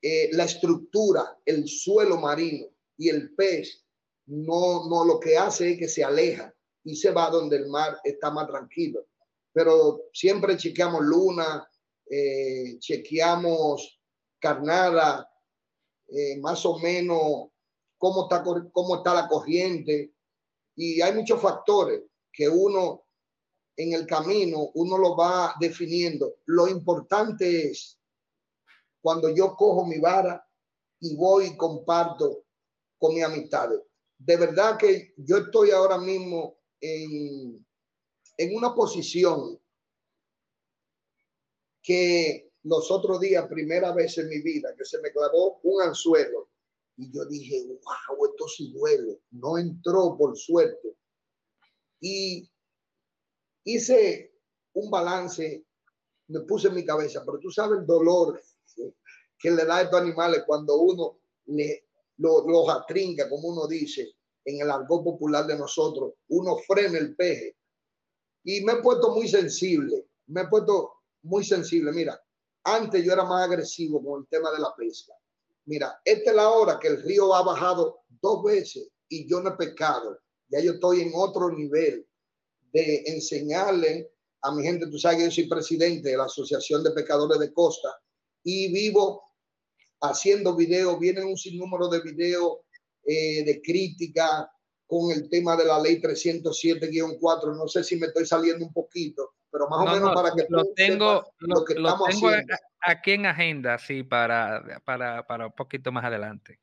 eh, 0.00 0.30
la 0.32 0.44
estructura, 0.44 1.38
el 1.44 1.68
suelo 1.68 2.18
marino 2.18 2.66
y 2.96 3.08
el 3.08 3.34
pez. 3.34 3.84
No, 4.26 4.88
no 4.88 5.04
lo 5.04 5.20
que 5.20 5.36
hace 5.36 5.72
es 5.72 5.78
que 5.78 5.88
se 5.88 6.04
aleja 6.04 6.55
y 6.86 6.94
se 6.94 7.10
va 7.10 7.28
donde 7.30 7.56
el 7.56 7.66
mar 7.66 7.98
está 8.04 8.30
más 8.30 8.46
tranquilo. 8.46 9.06
Pero 9.52 10.04
siempre 10.12 10.56
chequeamos 10.56 11.02
luna, 11.02 11.68
eh, 12.08 12.78
chequeamos 12.78 14.00
carnada, 14.38 15.28
eh, 16.06 16.38
más 16.38 16.64
o 16.64 16.78
menos 16.78 17.48
cómo 17.98 18.22
está, 18.22 18.44
cómo 18.72 18.96
está 18.96 19.14
la 19.14 19.26
corriente. 19.26 20.14
Y 20.76 21.00
hay 21.00 21.12
muchos 21.12 21.40
factores 21.40 22.02
que 22.32 22.48
uno 22.48 23.04
en 23.76 23.92
el 23.92 24.06
camino, 24.06 24.70
uno 24.74 24.96
lo 24.96 25.16
va 25.16 25.56
definiendo. 25.58 26.36
Lo 26.44 26.68
importante 26.68 27.68
es 27.68 27.98
cuando 29.00 29.28
yo 29.30 29.56
cojo 29.56 29.84
mi 29.84 29.98
vara 29.98 30.46
y 31.00 31.16
voy 31.16 31.46
y 31.46 31.56
comparto 31.56 32.44
con 32.96 33.12
mi 33.12 33.22
amistad. 33.22 33.70
De 34.18 34.36
verdad 34.36 34.78
que 34.78 35.14
yo 35.16 35.38
estoy 35.38 35.72
ahora 35.72 35.98
mismo 35.98 36.55
en, 36.80 37.66
en 38.36 38.56
una 38.56 38.74
posición 38.74 39.58
que 41.82 42.50
los 42.64 42.90
otros 42.90 43.20
días, 43.20 43.46
primera 43.48 43.92
vez 43.92 44.18
en 44.18 44.28
mi 44.28 44.40
vida, 44.42 44.74
que 44.76 44.84
se 44.84 45.00
me 45.00 45.12
clavó 45.12 45.60
un 45.62 45.82
anzuelo 45.82 46.48
y 46.96 47.12
yo 47.12 47.24
dije, 47.26 47.64
wow, 47.66 48.26
esto 48.26 48.48
sí 48.48 48.72
duele. 48.72 49.20
No 49.30 49.58
entró 49.58 50.16
por 50.16 50.36
suerte. 50.36 50.96
Y 52.00 52.50
hice 53.64 54.34
un 54.72 54.90
balance, 54.90 55.64
me 56.28 56.40
puse 56.40 56.68
en 56.68 56.74
mi 56.74 56.84
cabeza, 56.84 57.22
pero 57.24 57.38
tú 57.38 57.50
sabes 57.50 57.80
el 57.80 57.86
dolor 57.86 58.42
que 59.38 59.50
le 59.50 59.64
da 59.64 59.76
a 59.76 59.82
estos 59.82 60.00
animales 60.00 60.42
cuando 60.46 60.76
uno 60.76 61.20
le, 61.46 61.86
los 62.16 62.68
atrinca, 62.68 63.28
como 63.28 63.48
uno 63.48 63.66
dice 63.66 64.15
en 64.46 64.60
el 64.60 64.70
argot 64.70 65.04
popular 65.04 65.46
de 65.46 65.58
nosotros, 65.58 66.14
uno 66.28 66.56
frena 66.66 66.98
el 66.98 67.14
peje. 67.16 67.56
Y 68.44 68.62
me 68.62 68.74
he 68.74 68.76
puesto 68.76 69.12
muy 69.12 69.28
sensible, 69.28 70.06
me 70.28 70.42
he 70.42 70.46
puesto 70.46 70.92
muy 71.22 71.44
sensible. 71.44 71.92
Mira, 71.92 72.18
antes 72.62 73.04
yo 73.04 73.12
era 73.12 73.24
más 73.24 73.48
agresivo 73.48 74.02
con 74.02 74.22
el 74.22 74.28
tema 74.28 74.52
de 74.52 74.60
la 74.60 74.74
pesca. 74.76 75.12
Mira, 75.66 76.00
esta 76.04 76.30
es 76.30 76.36
la 76.36 76.48
hora 76.48 76.78
que 76.80 76.88
el 76.88 77.02
río 77.02 77.34
ha 77.34 77.42
bajado 77.42 78.02
dos 78.22 78.44
veces 78.44 78.88
y 79.08 79.28
yo 79.28 79.40
no 79.40 79.50
he 79.50 79.56
pescado. 79.56 80.18
Ya 80.48 80.60
yo 80.60 80.74
estoy 80.74 81.00
en 81.00 81.10
otro 81.14 81.50
nivel 81.50 82.06
de 82.72 83.02
enseñarle 83.06 84.12
a 84.42 84.54
mi 84.54 84.62
gente. 84.62 84.86
Tú 84.86 84.98
sabes 84.98 85.18
que 85.18 85.24
yo 85.24 85.30
soy 85.32 85.48
presidente 85.48 86.10
de 86.10 86.16
la 86.16 86.24
Asociación 86.24 86.84
de 86.84 86.92
Pescadores 86.92 87.40
de 87.40 87.52
Costa 87.52 87.88
y 88.44 88.72
vivo 88.72 89.24
haciendo 90.00 90.54
videos. 90.54 91.00
Vienen 91.00 91.26
un 91.26 91.36
sinnúmero 91.36 91.88
de 91.88 92.00
videos 92.00 92.58
eh, 93.06 93.44
de 93.44 93.62
crítica 93.62 94.50
con 94.86 95.10
el 95.10 95.28
tema 95.28 95.56
de 95.56 95.64
la 95.64 95.80
ley 95.80 96.00
307-4. 96.00 97.56
No 97.56 97.68
sé 97.68 97.84
si 97.84 97.96
me 97.96 98.06
estoy 98.06 98.26
saliendo 98.26 98.64
un 98.64 98.72
poquito, 98.72 99.34
pero 99.50 99.68
más 99.68 99.86
o 99.86 99.92
menos 99.92 100.14
para 100.14 100.32
que 100.34 100.46
lo 100.48 100.64
tengo, 100.74 101.32
lo, 101.38 101.64
que 101.64 101.74
estamos 101.74 102.08
tengo 102.08 102.30
aquí 102.80 103.12
en 103.12 103.26
agenda, 103.26 103.78
sí, 103.78 104.02
para, 104.02 104.82
para, 104.84 105.26
para 105.26 105.46
un 105.46 105.52
poquito 105.52 105.90
más 105.92 106.04
adelante. 106.04 106.60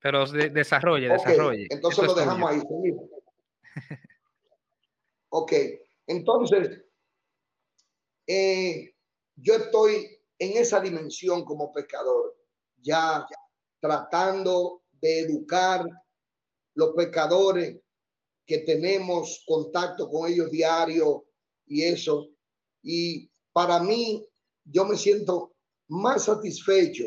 Pero 0.00 0.26
desarrolle, 0.26 1.08
desarrolle. 1.08 1.66
Entonces 1.70 2.04
lo 2.04 2.14
dejamos 2.14 2.50
ahí. 2.50 2.60
ok, 5.30 5.52
entonces 6.06 6.84
eh, 8.26 8.94
yo 9.36 9.54
estoy 9.54 10.20
en 10.38 10.58
esa 10.58 10.80
dimensión 10.80 11.44
como 11.44 11.72
pescador, 11.72 12.36
ya 12.82 13.26
tratando 13.80 14.83
de 15.04 15.20
educar 15.20 15.86
los 16.74 16.94
pescadores 16.94 17.78
que 18.46 18.58
tenemos 18.60 19.44
contacto 19.46 20.08
con 20.08 20.30
ellos 20.30 20.50
diario 20.50 21.26
y 21.66 21.82
eso. 21.82 22.30
Y 22.82 23.30
para 23.52 23.80
mí, 23.80 24.26
yo 24.64 24.86
me 24.86 24.96
siento 24.96 25.52
más 25.88 26.24
satisfecho 26.24 27.04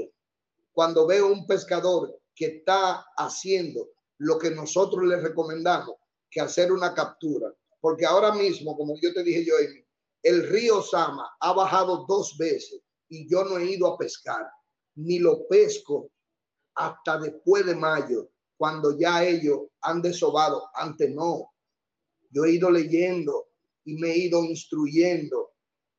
cuando 0.73 1.07
veo 1.07 1.25
un 1.25 1.47
pescador 1.47 2.21
que 2.35 2.45
está 2.45 3.03
haciendo 3.17 3.89
lo 4.19 4.37
que 4.37 4.51
nosotros 4.51 5.03
le 5.07 5.19
recomendamos, 5.19 5.95
que 6.29 6.39
hacer 6.39 6.71
una 6.71 6.93
captura. 6.93 7.51
Porque 7.79 8.05
ahora 8.05 8.31
mismo, 8.31 8.77
como 8.77 8.93
yo 9.01 9.11
te 9.11 9.23
dije 9.23 9.43
yo, 9.43 9.55
el 10.21 10.47
río 10.49 10.83
Sama 10.83 11.35
ha 11.39 11.51
bajado 11.51 12.05
dos 12.07 12.37
veces 12.37 12.79
y 13.09 13.27
yo 13.27 13.43
no 13.43 13.57
he 13.57 13.71
ido 13.71 13.87
a 13.87 13.97
pescar, 13.97 14.45
ni 14.93 15.17
lo 15.17 15.47
pesco 15.47 16.11
hasta 16.77 17.17
después 17.17 17.65
de 17.65 17.75
mayo, 17.75 18.29
cuando 18.55 18.97
ya 18.97 19.23
ellos 19.23 19.61
han 19.81 20.01
desobado. 20.01 20.69
Antes 20.75 21.11
no. 21.11 21.51
Yo 22.29 22.45
he 22.45 22.51
ido 22.51 22.69
leyendo 22.69 23.49
y 23.83 23.95
me 23.95 24.11
he 24.11 24.17
ido 24.17 24.43
instruyendo 24.43 25.53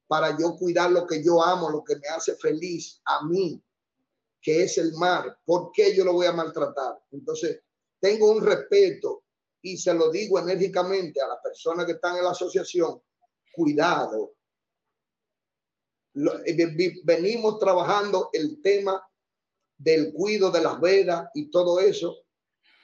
para 0.06 0.38
yo 0.38 0.56
cuidar 0.56 0.92
lo 0.92 1.06
que 1.06 1.22
yo 1.22 1.42
amo, 1.42 1.68
lo 1.70 1.82
que 1.82 1.96
me 1.96 2.08
hace 2.08 2.36
feliz 2.36 3.00
a 3.04 3.24
mí, 3.26 3.60
que 4.40 4.62
es 4.62 4.78
el 4.78 4.92
mar. 4.94 5.38
¿Por 5.44 5.72
qué 5.72 5.94
yo 5.96 6.04
lo 6.04 6.12
voy 6.12 6.26
a 6.26 6.32
maltratar? 6.32 7.02
Entonces, 7.10 7.60
tengo 8.00 8.30
un 8.30 8.44
respeto 8.44 9.24
y 9.60 9.76
se 9.76 9.92
lo 9.92 10.10
digo 10.10 10.38
enérgicamente 10.38 11.20
a 11.20 11.26
las 11.26 11.38
personas 11.42 11.86
que 11.86 11.92
están 11.92 12.16
en 12.16 12.24
la 12.24 12.30
asociación, 12.30 13.02
cuidado. 13.52 14.34
Eh, 16.14 17.00
venimos 17.02 17.58
trabajando 17.58 18.30
el 18.32 18.62
tema 18.62 19.07
del 19.78 20.12
cuido 20.12 20.50
de 20.50 20.60
las 20.60 20.80
vedas 20.80 21.28
y 21.34 21.50
todo 21.50 21.80
eso. 21.80 22.16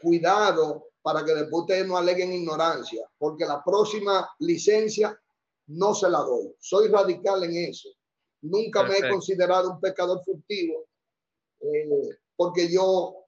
Cuidado 0.00 0.87
para 1.02 1.24
que 1.24 1.35
después 1.35 1.62
ustedes 1.62 1.87
no 1.87 1.98
aleguen 1.98 2.33
ignorancia, 2.33 3.07
porque 3.18 3.44
la 3.44 3.62
próxima 3.62 4.26
licencia 4.38 5.18
no 5.66 5.94
se 5.94 6.09
la 6.09 6.20
doy. 6.20 6.54
Soy 6.59 6.88
radical 6.88 7.44
en 7.44 7.57
eso. 7.57 7.90
Nunca 8.40 8.85
me 8.85 8.98
he 8.98 9.11
considerado 9.11 9.72
un 9.72 9.80
pecador 9.80 10.22
furtivo, 10.24 10.87
eh, 11.61 12.09
porque 12.37 12.70
yo 12.72 13.26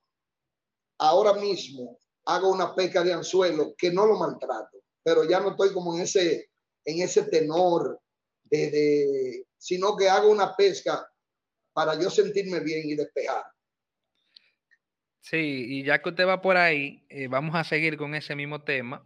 ahora 0.98 1.34
mismo 1.34 1.98
hago 2.24 2.50
una 2.50 2.74
pesca 2.74 3.02
de 3.02 3.12
anzuelo 3.12 3.74
que 3.76 3.90
no 3.90 4.06
lo 4.06 4.16
maltrato, 4.16 4.78
pero 5.02 5.24
ya 5.24 5.40
no 5.40 5.50
estoy 5.50 5.72
como 5.72 5.94
en 5.94 6.02
ese, 6.02 6.50
en 6.84 7.02
ese 7.02 7.24
tenor 7.24 8.00
de, 8.44 9.46
sino 9.58 9.96
que 9.96 10.08
hago 10.08 10.30
una 10.30 10.54
pesca 10.56 11.06
para 11.72 11.98
yo 12.00 12.10
sentirme 12.10 12.60
bien 12.60 12.88
y 12.88 12.94
despejar. 12.94 13.44
Sí, 15.28 15.66
y 15.68 15.82
ya 15.82 16.00
que 16.00 16.10
usted 16.10 16.24
va 16.24 16.40
por 16.40 16.56
ahí, 16.56 17.04
eh, 17.08 17.26
vamos 17.26 17.56
a 17.56 17.64
seguir 17.64 17.96
con 17.96 18.14
ese 18.14 18.36
mismo 18.36 18.62
tema, 18.62 19.04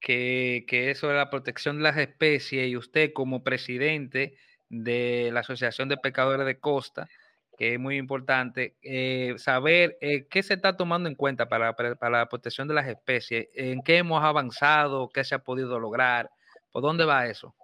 que, 0.00 0.64
que 0.66 0.90
es 0.90 0.98
sobre 0.98 1.16
la 1.16 1.30
protección 1.30 1.76
de 1.76 1.84
las 1.84 1.96
especies 1.98 2.66
y 2.66 2.76
usted 2.76 3.12
como 3.12 3.44
presidente 3.44 4.36
de 4.68 5.30
la 5.32 5.40
Asociación 5.40 5.88
de 5.88 5.98
Pescadores 5.98 6.46
de 6.46 6.58
Costa, 6.58 7.08
que 7.56 7.74
es 7.74 7.78
muy 7.78 7.96
importante, 7.96 8.74
eh, 8.82 9.34
saber 9.38 9.98
eh, 10.00 10.26
qué 10.28 10.42
se 10.42 10.54
está 10.54 10.76
tomando 10.76 11.08
en 11.08 11.14
cuenta 11.14 11.48
para, 11.48 11.76
para, 11.76 12.10
la 12.10 12.28
protección 12.28 12.66
de 12.66 12.74
las 12.74 12.88
especies, 12.88 13.46
en 13.54 13.82
qué 13.84 13.98
hemos 13.98 14.20
avanzado, 14.24 15.10
qué 15.10 15.22
se 15.22 15.36
ha 15.36 15.44
podido 15.44 15.78
lograr, 15.78 16.28
por 16.72 16.82
dónde 16.82 17.04
va 17.04 17.28
eso. 17.28 17.54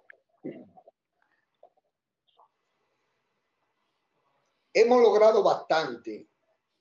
Hemos 4.73 5.01
logrado 5.01 5.43
bastante 5.43 6.27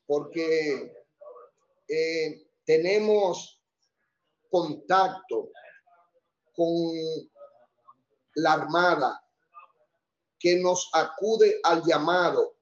porque 0.07 0.97
eh, 1.88 2.46
tenemos 2.64 3.61
contacto 4.51 5.51
con 6.55 6.92
la 8.35 8.53
Armada 8.53 9.20
que 10.38 10.57
nos 10.57 10.90
acude 10.92 11.61
al 11.64 11.83
llamado 11.83 12.59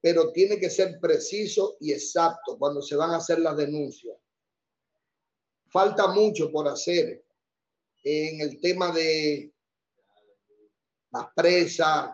pero 0.00 0.32
tiene 0.32 0.58
que 0.58 0.70
ser 0.70 0.98
preciso 0.98 1.76
y 1.80 1.92
exacto 1.92 2.56
cuando 2.58 2.80
se 2.80 2.96
van 2.96 3.10
a 3.10 3.16
hacer 3.16 3.38
las 3.40 3.56
denuncias. 3.56 4.16
Falta 5.68 6.08
mucho 6.08 6.50
por 6.50 6.66
hacer 6.66 7.24
en 8.02 8.40
el 8.40 8.60
tema 8.60 8.92
de 8.92 9.52
las 11.10 11.26
presas, 11.34 12.12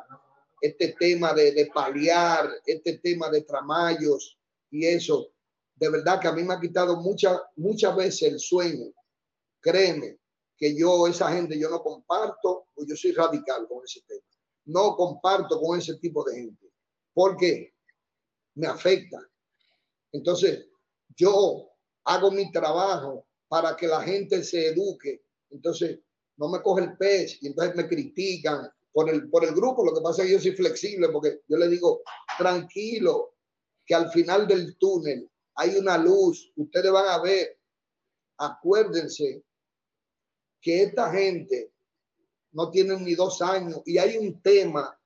este 0.61 0.97
tema 0.99 1.33
de, 1.33 1.53
de 1.53 1.67
paliar, 1.67 2.51
este 2.67 2.99
tema 2.99 3.31
de 3.31 3.43
tramayos 3.43 4.37
y 4.71 4.87
eso. 4.87 5.33
De 5.77 5.89
verdad 5.89 6.21
que 6.21 6.29
a 6.29 6.33
mí 6.33 6.43
me 6.43 6.55
ha 6.55 6.61
quitado 6.61 6.97
muchas 6.97 7.39
muchas 7.57 7.95
veces 7.97 8.33
el 8.33 8.41
sueño. 8.41 8.93
Créeme 9.61 10.19
que 10.57 10.77
yo, 10.77 11.07
esa 11.07 11.31
gente, 11.33 11.59
yo 11.59 11.69
no 11.69 11.83
comparto, 11.83 12.69
o 12.75 12.85
yo 12.87 12.97
soy 12.97 13.13
radical 13.13 13.67
con 13.69 13.85
ese 13.85 14.01
tema. 14.07 14.23
No 14.65 14.97
comparto 14.97 15.61
con 15.61 15.79
ese 15.79 15.97
tipo 15.97 16.25
de 16.25 16.37
gente. 16.37 16.73
¿Por 17.13 17.37
qué? 17.37 17.77
me 18.57 18.67
afecta. 18.67 19.19
Entonces, 20.13 20.67
yo 21.17 21.71
hago 22.05 22.31
mi 22.31 22.51
trabajo 22.51 23.27
para 23.49 23.77
que 23.77 23.87
la 23.87 24.03
gente 24.03 24.43
se 24.43 24.69
eduque. 24.69 25.23
Entonces, 25.51 26.01
no 26.37 26.49
me 26.49 26.61
coge 26.61 26.85
el 26.85 26.97
pez 26.97 27.39
y 27.43 27.49
entonces 27.49 27.77
me 27.77 27.89
critican 27.89 28.69
por 28.93 29.09
el, 29.09 29.31
por 29.31 29.45
el 29.45 29.55
grupo. 29.55 29.85
Lo 29.85 29.95
que 29.95 30.01
pasa 30.01 30.23
es 30.23 30.29
que 30.29 30.35
yo 30.35 30.41
soy 30.41 30.53
flexible 30.53 31.09
porque 31.11 31.41
yo 31.49 31.57
le 31.57 31.69
digo, 31.69 32.03
tranquilo, 32.39 33.35
que 33.85 33.95
al 33.95 34.11
final 34.11 34.47
del 34.47 34.77
túnel 34.79 35.31
hay 35.57 35.77
una 35.77 35.99
luz. 35.99 36.53
Ustedes 36.57 36.93
van 36.93 37.09
a 37.09 37.21
ver. 37.21 37.59
Acuérdense 38.39 39.43
que 40.61 40.83
esta 40.83 41.11
gente 41.11 41.73
no 42.53 42.71
tiene 42.71 42.99
ni 43.01 43.15
dos 43.15 43.41
años 43.43 43.81
y 43.85 43.99
hay 43.99 44.17
un 44.19 44.41
tema, 44.43 44.99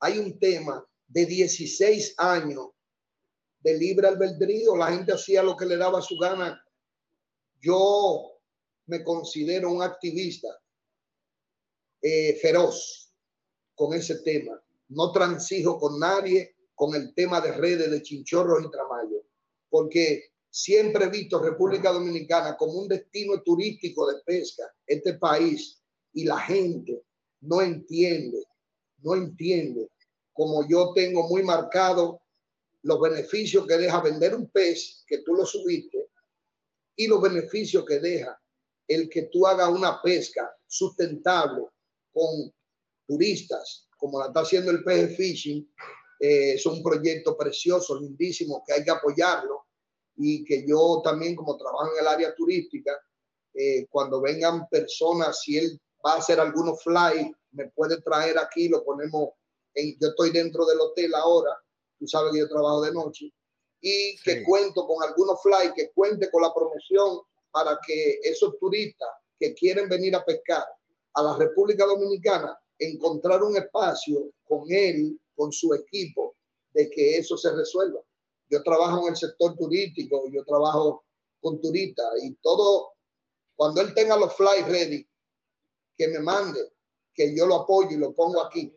hay 0.00 0.18
un 0.18 0.38
tema 0.38 0.86
de 1.06 1.26
16 1.26 2.14
años 2.18 2.68
de 3.60 3.76
libre 3.76 4.08
albedrío, 4.08 4.76
la 4.76 4.92
gente 4.92 5.12
hacía 5.12 5.42
lo 5.42 5.56
que 5.56 5.66
le 5.66 5.76
daba 5.76 6.00
su 6.00 6.16
gana. 6.18 6.62
Yo 7.60 8.40
me 8.86 9.02
considero 9.02 9.72
un 9.72 9.82
activista 9.82 10.48
eh, 12.00 12.38
feroz 12.40 13.12
con 13.74 13.94
ese 13.94 14.20
tema. 14.20 14.60
No 14.88 15.12
transijo 15.12 15.78
con 15.78 15.98
nadie 15.98 16.56
con 16.74 16.94
el 16.94 17.12
tema 17.14 17.40
de 17.40 17.52
redes 17.52 17.90
de 17.90 18.02
chinchorros 18.02 18.64
y 18.64 18.70
tramayos, 18.70 19.17
porque 19.70 20.30
siempre 20.50 21.04
he 21.04 21.10
visto 21.10 21.40
República 21.40 21.92
Dominicana 21.92 22.56
como 22.56 22.74
un 22.74 22.88
destino 22.88 23.42
turístico 23.42 24.06
de 24.06 24.20
pesca, 24.24 24.64
este 24.86 25.14
país, 25.14 25.82
y 26.12 26.24
la 26.24 26.38
gente 26.40 27.02
no 27.40 27.60
entiende, 27.60 28.44
no 28.98 29.14
entiende, 29.14 29.88
como 30.32 30.66
yo 30.68 30.92
tengo 30.94 31.28
muy 31.28 31.42
marcado 31.42 32.22
los 32.82 33.00
beneficios 33.00 33.66
que 33.66 33.76
deja 33.76 34.00
vender 34.00 34.34
un 34.34 34.48
pez 34.50 35.04
que 35.06 35.18
tú 35.18 35.34
lo 35.34 35.44
subiste 35.44 36.08
y 36.96 37.06
los 37.06 37.20
beneficios 37.20 37.84
que 37.84 38.00
deja 38.00 38.40
el 38.88 39.08
que 39.08 39.28
tú 39.30 39.46
hagas 39.46 39.68
una 39.68 40.00
pesca 40.02 40.50
sustentable 40.66 41.66
con 42.12 42.52
turistas, 43.06 43.88
como 43.96 44.20
la 44.20 44.26
está 44.26 44.40
haciendo 44.40 44.70
el 44.70 44.82
PG 44.82 45.16
Fishing, 45.16 45.70
eh, 46.18 46.54
es 46.54 46.66
un 46.66 46.82
proyecto 46.82 47.36
precioso, 47.36 47.98
lindísimo, 47.98 48.62
que 48.66 48.74
hay 48.74 48.84
que 48.84 48.90
apoyarlo. 48.90 49.64
y 50.20 50.44
que 50.44 50.66
yo 50.66 51.00
también 51.04 51.36
como 51.36 51.56
trabajo 51.56 51.92
en 51.92 52.00
el 52.00 52.08
área 52.08 52.34
turística, 52.34 52.90
eh, 53.54 53.86
cuando 53.88 54.20
vengan 54.20 54.68
personas, 54.68 55.40
si 55.42 55.56
él 55.58 55.80
va 56.04 56.14
a 56.14 56.18
hacer 56.18 56.40
algunos 56.40 56.82
fly, 56.82 57.32
me 57.52 57.68
puede 57.70 58.00
traer 58.02 58.36
aquí, 58.36 58.68
lo 58.68 58.84
ponemos, 58.84 59.30
en, 59.74 59.96
yo 60.00 60.08
estoy 60.08 60.30
dentro 60.30 60.66
del 60.66 60.80
hotel 60.80 61.14
ahora, 61.14 61.50
tú 61.98 62.08
sabes 62.08 62.32
que 62.32 62.40
yo 62.40 62.48
trabajo 62.48 62.82
de 62.82 62.92
noche, 62.92 63.32
y 63.80 64.16
que 64.24 64.42
cuento 64.42 64.86
con 64.86 65.02
algunos 65.02 65.40
fly, 65.40 65.72
que 65.74 65.92
cuente 65.92 66.30
con 66.30 66.42
la 66.42 66.52
promoción 66.52 67.20
para 67.50 67.78
que 67.86 68.18
esos 68.24 68.58
turistas 68.58 69.08
que 69.38 69.54
quieren 69.54 69.88
venir 69.88 70.16
a 70.16 70.24
pescar 70.24 70.64
a 71.14 71.22
la 71.22 71.36
República 71.36 71.86
Dominicana, 71.86 72.58
encontrar 72.78 73.42
un 73.42 73.56
espacio 73.56 74.30
con 74.44 74.64
él, 74.68 75.18
con 75.38 75.52
su 75.52 75.72
equipo, 75.72 76.34
de 76.74 76.90
que 76.90 77.16
eso 77.16 77.38
se 77.38 77.54
resuelva. 77.54 78.00
Yo 78.50 78.60
trabajo 78.64 79.02
en 79.02 79.12
el 79.12 79.16
sector 79.16 79.56
turístico, 79.56 80.24
yo 80.32 80.44
trabajo 80.44 81.04
con 81.40 81.60
turistas 81.60 82.06
y 82.24 82.34
todo, 82.42 82.94
cuando 83.54 83.80
él 83.80 83.94
tenga 83.94 84.16
los 84.16 84.34
fly 84.34 84.64
ready, 84.66 85.08
que 85.96 86.08
me 86.08 86.18
mande, 86.18 86.58
que 87.14 87.36
yo 87.36 87.46
lo 87.46 87.62
apoyo 87.62 87.90
y 87.92 87.98
lo 87.98 88.12
pongo 88.12 88.42
aquí. 88.44 88.74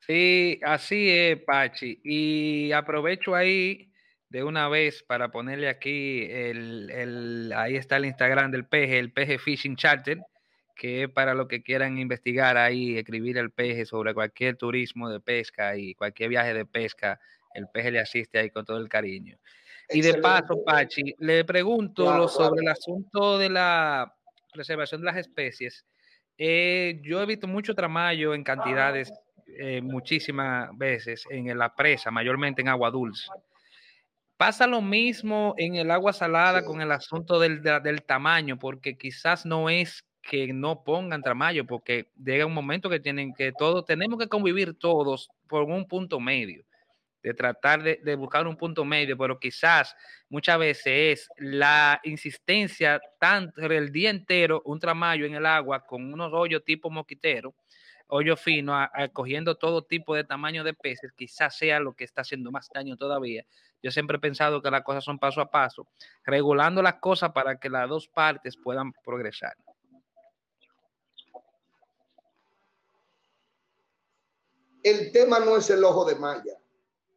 Sí, 0.00 0.58
así 0.62 1.10
es, 1.10 1.42
Pachi. 1.44 2.00
Y 2.02 2.72
aprovecho 2.72 3.34
ahí 3.34 3.92
de 4.30 4.42
una 4.42 4.68
vez 4.70 5.02
para 5.02 5.30
ponerle 5.30 5.68
aquí 5.68 6.22
el, 6.22 6.90
el 6.90 7.52
ahí 7.54 7.76
está 7.76 7.98
el 7.98 8.06
Instagram 8.06 8.50
del 8.50 8.66
peje, 8.66 8.98
el 8.98 9.12
peje 9.12 9.38
Fishing 9.38 9.76
Charter, 9.76 10.18
que 10.78 11.08
para 11.08 11.34
lo 11.34 11.48
que 11.48 11.62
quieran 11.62 11.98
investigar 11.98 12.56
ahí, 12.56 12.96
escribir 12.96 13.36
el 13.36 13.50
peje 13.50 13.84
sobre 13.84 14.14
cualquier 14.14 14.56
turismo 14.56 15.10
de 15.10 15.18
pesca 15.18 15.76
y 15.76 15.94
cualquier 15.94 16.30
viaje 16.30 16.54
de 16.54 16.64
pesca, 16.64 17.20
el 17.52 17.66
peje 17.68 17.90
le 17.90 17.98
asiste 17.98 18.38
ahí 18.38 18.48
con 18.48 18.64
todo 18.64 18.78
el 18.78 18.88
cariño. 18.88 19.36
Y 19.90 20.00
de 20.02 20.14
paso, 20.14 20.62
Pachi, 20.64 21.16
le 21.18 21.44
pregunto 21.44 22.28
sobre 22.28 22.62
el 22.62 22.68
asunto 22.68 23.38
de 23.38 23.50
la 23.50 24.14
preservación 24.52 25.00
de 25.00 25.06
las 25.06 25.16
especies. 25.16 25.84
Eh, 26.36 27.00
yo 27.02 27.20
he 27.20 27.26
visto 27.26 27.48
mucho 27.48 27.74
tramayo 27.74 28.32
en 28.32 28.44
cantidades, 28.44 29.12
eh, 29.46 29.80
muchísimas 29.82 30.70
veces 30.78 31.24
en 31.28 31.58
la 31.58 31.74
presa, 31.74 32.12
mayormente 32.12 32.62
en 32.62 32.68
agua 32.68 32.90
dulce. 32.90 33.26
Pasa 34.36 34.68
lo 34.68 34.80
mismo 34.80 35.54
en 35.56 35.74
el 35.74 35.90
agua 35.90 36.12
salada 36.12 36.64
con 36.64 36.80
el 36.80 36.92
asunto 36.92 37.40
del, 37.40 37.60
del, 37.60 38.02
tamaño, 38.04 38.56
porque 38.56 38.96
quizás 38.96 39.44
no 39.44 39.68
es 39.68 40.04
que 40.22 40.52
no 40.52 40.84
pongan 40.84 41.22
tramayo, 41.22 41.66
porque 41.66 42.10
llega 42.22 42.46
un 42.46 42.54
momento 42.54 42.90
que 42.90 43.00
tienen 43.00 43.34
que 43.34 43.52
todos, 43.52 43.84
tenemos 43.84 44.18
que 44.18 44.28
convivir 44.28 44.78
todos 44.78 45.30
por 45.46 45.62
un 45.62 45.86
punto 45.86 46.20
medio, 46.20 46.64
de 47.22 47.34
tratar 47.34 47.82
de, 47.82 48.14
buscar 48.16 48.46
un 48.46 48.56
punto 48.56 48.84
medio, 48.84 49.16
pero 49.16 49.38
quizás 49.38 49.96
muchas 50.28 50.58
veces 50.58 50.86
es 50.86 51.28
la 51.38 52.00
insistencia 52.04 53.00
tanto 53.18 53.60
el 53.62 53.90
día 53.90 54.10
entero, 54.10 54.62
un 54.64 54.78
tramayo 54.78 55.26
en 55.26 55.34
el 55.34 55.46
agua 55.46 55.84
con 55.84 56.12
unos 56.12 56.32
hoyos 56.32 56.64
tipo 56.64 56.90
moquitero, 56.90 57.54
hoyo 58.08 58.36
fino, 58.36 58.74
cogiendo 59.12 59.56
todo 59.56 59.82
tipo 59.82 60.14
de 60.14 60.24
tamaño 60.24 60.64
de 60.64 60.74
peces, 60.74 61.12
quizás 61.12 61.56
sea 61.56 61.80
lo 61.80 61.94
que 61.94 62.04
está 62.04 62.22
haciendo 62.22 62.50
más 62.50 62.68
daño 62.72 62.96
todavía. 62.96 63.44
Yo 63.82 63.90
siempre 63.90 64.16
he 64.16 64.20
pensado 64.20 64.60
que 64.62 64.70
las 64.70 64.82
cosas 64.82 65.04
son 65.04 65.18
paso 65.18 65.40
a 65.40 65.50
paso, 65.50 65.86
regulando 66.24 66.82
las 66.82 66.94
cosas 66.94 67.32
para 67.32 67.58
que 67.58 67.68
las 67.68 67.88
dos 67.88 68.08
partes 68.08 68.56
puedan 68.56 68.92
progresar. 69.04 69.56
El 74.82 75.12
tema 75.12 75.40
no 75.40 75.56
es 75.56 75.70
el 75.70 75.82
ojo 75.84 76.04
de 76.04 76.14
malla. 76.14 76.58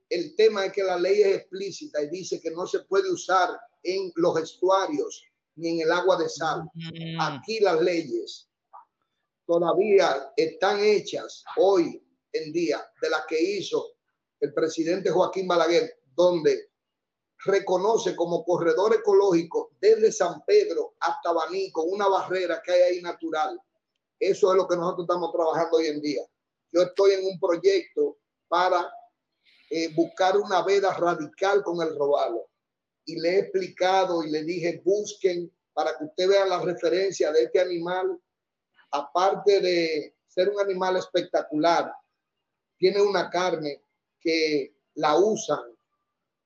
El 0.09 0.35
tema 0.35 0.65
es 0.65 0.73
que 0.73 0.83
la 0.83 0.97
ley 0.97 1.21
es 1.21 1.37
explícita 1.37 2.01
y 2.01 2.09
dice 2.09 2.41
que 2.41 2.51
no 2.51 2.67
se 2.67 2.79
puede 2.81 3.09
usar 3.11 3.49
en 3.83 4.11
los 4.15 4.37
estuarios 4.39 5.23
ni 5.55 5.69
en 5.69 5.81
el 5.81 5.91
agua 5.91 6.17
de 6.17 6.27
sal. 6.27 6.63
Mm. 6.73 7.21
Aquí 7.21 7.59
las 7.59 7.79
leyes 7.81 8.49
todavía 9.45 10.31
están 10.35 10.79
hechas 10.79 11.43
hoy 11.57 12.03
en 12.33 12.51
día 12.51 12.85
de 13.01 13.09
las 13.09 13.25
que 13.25 13.41
hizo 13.41 13.93
el 14.39 14.53
presidente 14.53 15.11
Joaquín 15.11 15.47
Balaguer, 15.47 15.99
donde 16.15 16.71
reconoce 17.45 18.15
como 18.15 18.43
corredor 18.43 18.93
ecológico 18.93 19.71
desde 19.79 20.11
San 20.11 20.43
Pedro 20.45 20.95
hasta 20.99 21.31
Baní 21.31 21.71
con 21.71 21.85
una 21.89 22.07
barrera 22.07 22.61
que 22.63 22.71
hay 22.71 22.81
ahí 22.81 23.01
natural. 23.01 23.59
Eso 24.19 24.51
es 24.51 24.57
lo 24.57 24.67
que 24.67 24.75
nosotros 24.75 25.05
estamos 25.05 25.31
trabajando 25.31 25.77
hoy 25.77 25.87
en 25.87 26.01
día. 26.01 26.21
Yo 26.71 26.83
estoy 26.83 27.13
en 27.13 27.25
un 27.25 27.39
proyecto 27.39 28.17
para 28.47 28.91
eh, 29.69 29.93
buscar 29.93 30.37
una 30.37 30.63
veda 30.63 30.93
radical 30.93 31.63
con 31.63 31.81
el 31.81 31.95
robalo. 31.95 32.49
Y 33.05 33.19
le 33.19 33.29
he 33.29 33.39
explicado 33.39 34.23
y 34.23 34.29
le 34.29 34.43
dije, 34.43 34.81
busquen 34.83 35.51
para 35.73 35.97
que 35.97 36.05
usted 36.05 36.27
vea 36.27 36.45
la 36.45 36.61
referencia 36.61 37.31
de 37.31 37.43
este 37.43 37.59
animal, 37.59 38.19
aparte 38.91 39.59
de 39.61 40.15
ser 40.27 40.49
un 40.49 40.59
animal 40.59 40.97
espectacular, 40.97 41.91
tiene 42.77 43.01
una 43.01 43.29
carne 43.29 43.83
que 44.19 44.75
la 44.95 45.17
usan 45.17 45.63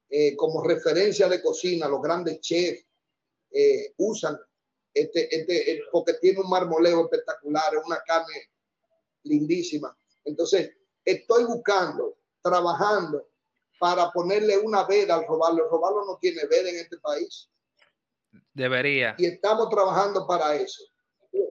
eh, 0.09 0.35
como 0.35 0.63
referencia 0.63 1.27
de 1.27 1.41
cocina, 1.41 1.87
los 1.87 2.01
grandes 2.01 2.39
chefs 2.39 2.85
eh, 3.51 3.93
usan 3.97 4.37
este, 4.93 5.35
este, 5.35 5.81
porque 5.91 6.13
tiene 6.15 6.39
un 6.39 6.49
marmoleo 6.49 7.03
espectacular, 7.03 7.75
es 7.75 7.85
una 7.85 8.01
carne 8.05 8.49
lindísima. 9.23 9.97
Entonces, 10.25 10.75
estoy 11.05 11.45
buscando, 11.45 12.17
trabajando 12.41 13.27
para 13.79 14.11
ponerle 14.11 14.57
una 14.57 14.83
veda 14.85 15.15
al 15.15 15.27
robalo. 15.27 15.63
El 15.63 15.69
robalo 15.69 16.05
no 16.05 16.17
tiene 16.19 16.45
veda 16.47 16.69
en 16.69 16.77
este 16.77 16.97
país. 16.97 17.49
Debería. 18.53 19.15
Y 19.17 19.25
estamos 19.25 19.69
trabajando 19.69 20.25
para 20.27 20.55
eso. 20.55 20.83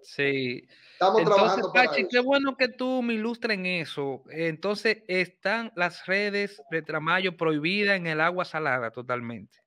Sí. 0.03 0.67
Estamos 0.93 1.25
trabajando 1.25 1.73
para 1.73 1.91
Pachi, 1.91 2.09
qué 2.09 2.21
bueno 2.21 2.57
que 2.57 2.69
tú 2.69 3.03
me 3.03 3.15
ilustres 3.15 3.59
en 3.59 3.67
eso. 3.67 4.23
Entonces, 4.31 4.99
están 5.09 5.73
las 5.77 6.07
redes 6.07 6.63
de 6.71 6.83
tramayo 6.83 7.37
prohibidas 7.37 7.97
en 7.97 8.07
el 8.07 8.21
agua 8.21 8.45
salada 8.45 8.91
totalmente. 8.91 9.59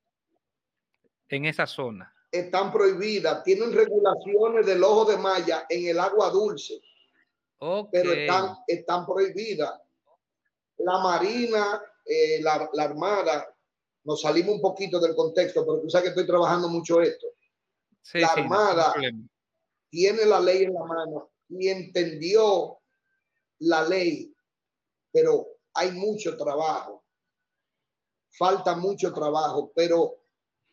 En 1.30 1.46
esa 1.46 1.68
zona. 1.68 2.14
Están 2.32 2.72
prohibidas. 2.72 3.44
Tienen 3.44 3.74
regulaciones 3.74 4.66
del 4.66 4.84
ojo 4.84 5.06
de 5.06 5.18
malla 5.18 5.66
en 5.70 5.88
el 5.88 6.00
agua 6.00 6.30
dulce 6.30 6.82
pero 7.60 8.14
están, 8.14 8.58
están 8.68 9.06
prohibidas. 9.06 9.80
La 10.78 11.00
Marina, 11.00 11.82
eh, 12.06 12.42
la, 12.42 12.70
Armada, 12.78 13.56
nos 14.04 14.22
salimos 14.22 14.56
un 14.56 14.62
poquito 14.62 15.00
del 15.00 15.16
contexto, 15.16 15.66
pero 15.66 15.82
tú 15.82 15.90
sabes 15.90 16.04
que 16.04 16.10
estoy 16.10 16.28
trabajando 16.28 16.70
mucho 16.70 17.02
esto. 17.02 17.28
la 18.14 18.28
Armada 18.28 18.94
tiene 19.90 20.26
la 20.26 20.40
ley 20.40 20.64
en 20.64 20.74
la 20.74 20.84
mano 20.84 21.32
y 21.50 21.70
entendió 21.70 22.80
la 23.60 23.84
ley, 23.88 24.34
pero 25.12 25.48
hay 25.74 25.92
mucho 25.92 26.38
trabajo. 26.38 27.04
Falta 28.38 28.76
mucho 28.76 29.12
trabajo, 29.14 29.72
pero 29.76 30.20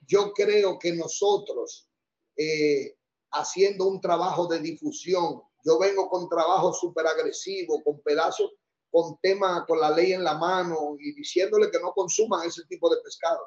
yo 0.07 0.33
creo 0.33 0.79
que 0.79 0.93
nosotros, 0.93 1.89
eh, 2.37 2.97
haciendo 3.33 3.87
un 3.87 4.01
trabajo 4.01 4.47
de 4.47 4.61
difusión, 4.61 5.43
yo 5.65 5.79
vengo 5.79 6.09
con 6.09 6.29
trabajo 6.29 6.73
súper 6.73 7.07
agresivo, 7.07 7.83
con 7.83 8.01
pedazos, 8.01 8.53
con 8.91 9.19
tema, 9.21 9.65
con 9.67 9.81
la 9.81 9.91
ley 9.91 10.13
en 10.13 10.23
la 10.23 10.37
mano 10.37 10.97
y 11.01 11.13
diciéndole 11.15 11.71
que 11.71 11.81
no 11.81 11.93
consuman 11.93 12.47
ese 12.47 12.65
tipo 12.67 12.95
de 12.95 13.01
pescado, 13.03 13.41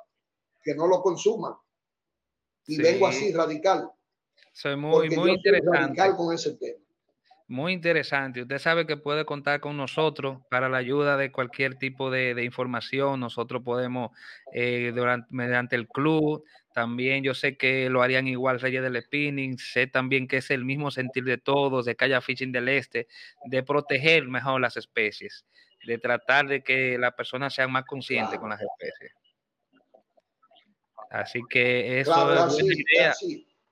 que 0.61 0.75
no 0.75 0.87
lo 0.87 1.01
consuman. 1.01 1.53
Y 2.65 2.81
vengo 2.81 3.07
así 3.07 3.31
radical. 3.31 3.89
Soy 4.51 4.75
muy, 4.75 5.09
muy 5.11 5.31
interesante. 5.31 5.77
Radical 5.77 6.17
con 6.17 6.33
ese 6.33 6.55
tema. 6.55 6.83
Muy 7.49 7.71
interesante. 7.71 8.41
Usted 8.41 8.57
sabe 8.57 8.85
que 8.85 8.97
puede 8.97 9.23
contar 9.23 9.61
con 9.61 9.77
nosotros 9.77 10.39
para 10.49 10.67
la 10.67 10.79
ayuda 10.79 11.15
de 11.15 11.31
cualquier 11.31 11.75
tipo 11.75 12.11
de, 12.11 12.43
información. 12.43 13.21
Nosotros 13.21 13.63
podemos, 13.63 14.11
eh, 14.53 14.91
durante, 14.93 15.27
mediante 15.31 15.77
el 15.77 15.87
club, 15.87 16.43
también 16.73 17.23
yo 17.23 17.33
sé 17.33 17.55
que 17.55 17.89
lo 17.89 18.01
harían 18.01 18.27
igual 18.27 18.59
Reyes 18.59 18.83
del 18.83 19.01
Spinning. 19.01 19.57
Sé 19.59 19.87
también 19.87 20.27
que 20.27 20.37
es 20.37 20.51
el 20.51 20.65
mismo 20.65 20.91
sentir 20.91 21.23
de 21.23 21.37
todos, 21.37 21.85
de 21.85 21.95
Calla 21.95 22.19
Fishing 22.19 22.51
del 22.51 22.67
Este, 22.67 23.07
de 23.45 23.63
proteger 23.63 24.27
mejor 24.27 24.59
las 24.59 24.75
especies, 24.75 25.45
de 25.85 25.97
tratar 25.99 26.47
de 26.47 26.61
que 26.61 26.97
las 26.97 27.13
personas 27.13 27.53
sean 27.53 27.71
más 27.71 27.85
conscientes 27.85 28.37
con 28.39 28.49
las 28.49 28.61
especies. 28.61 29.13
Así 31.09 31.41
que 31.49 32.01
eso 32.01 32.45
es 32.45 32.61
idea. 32.61 33.13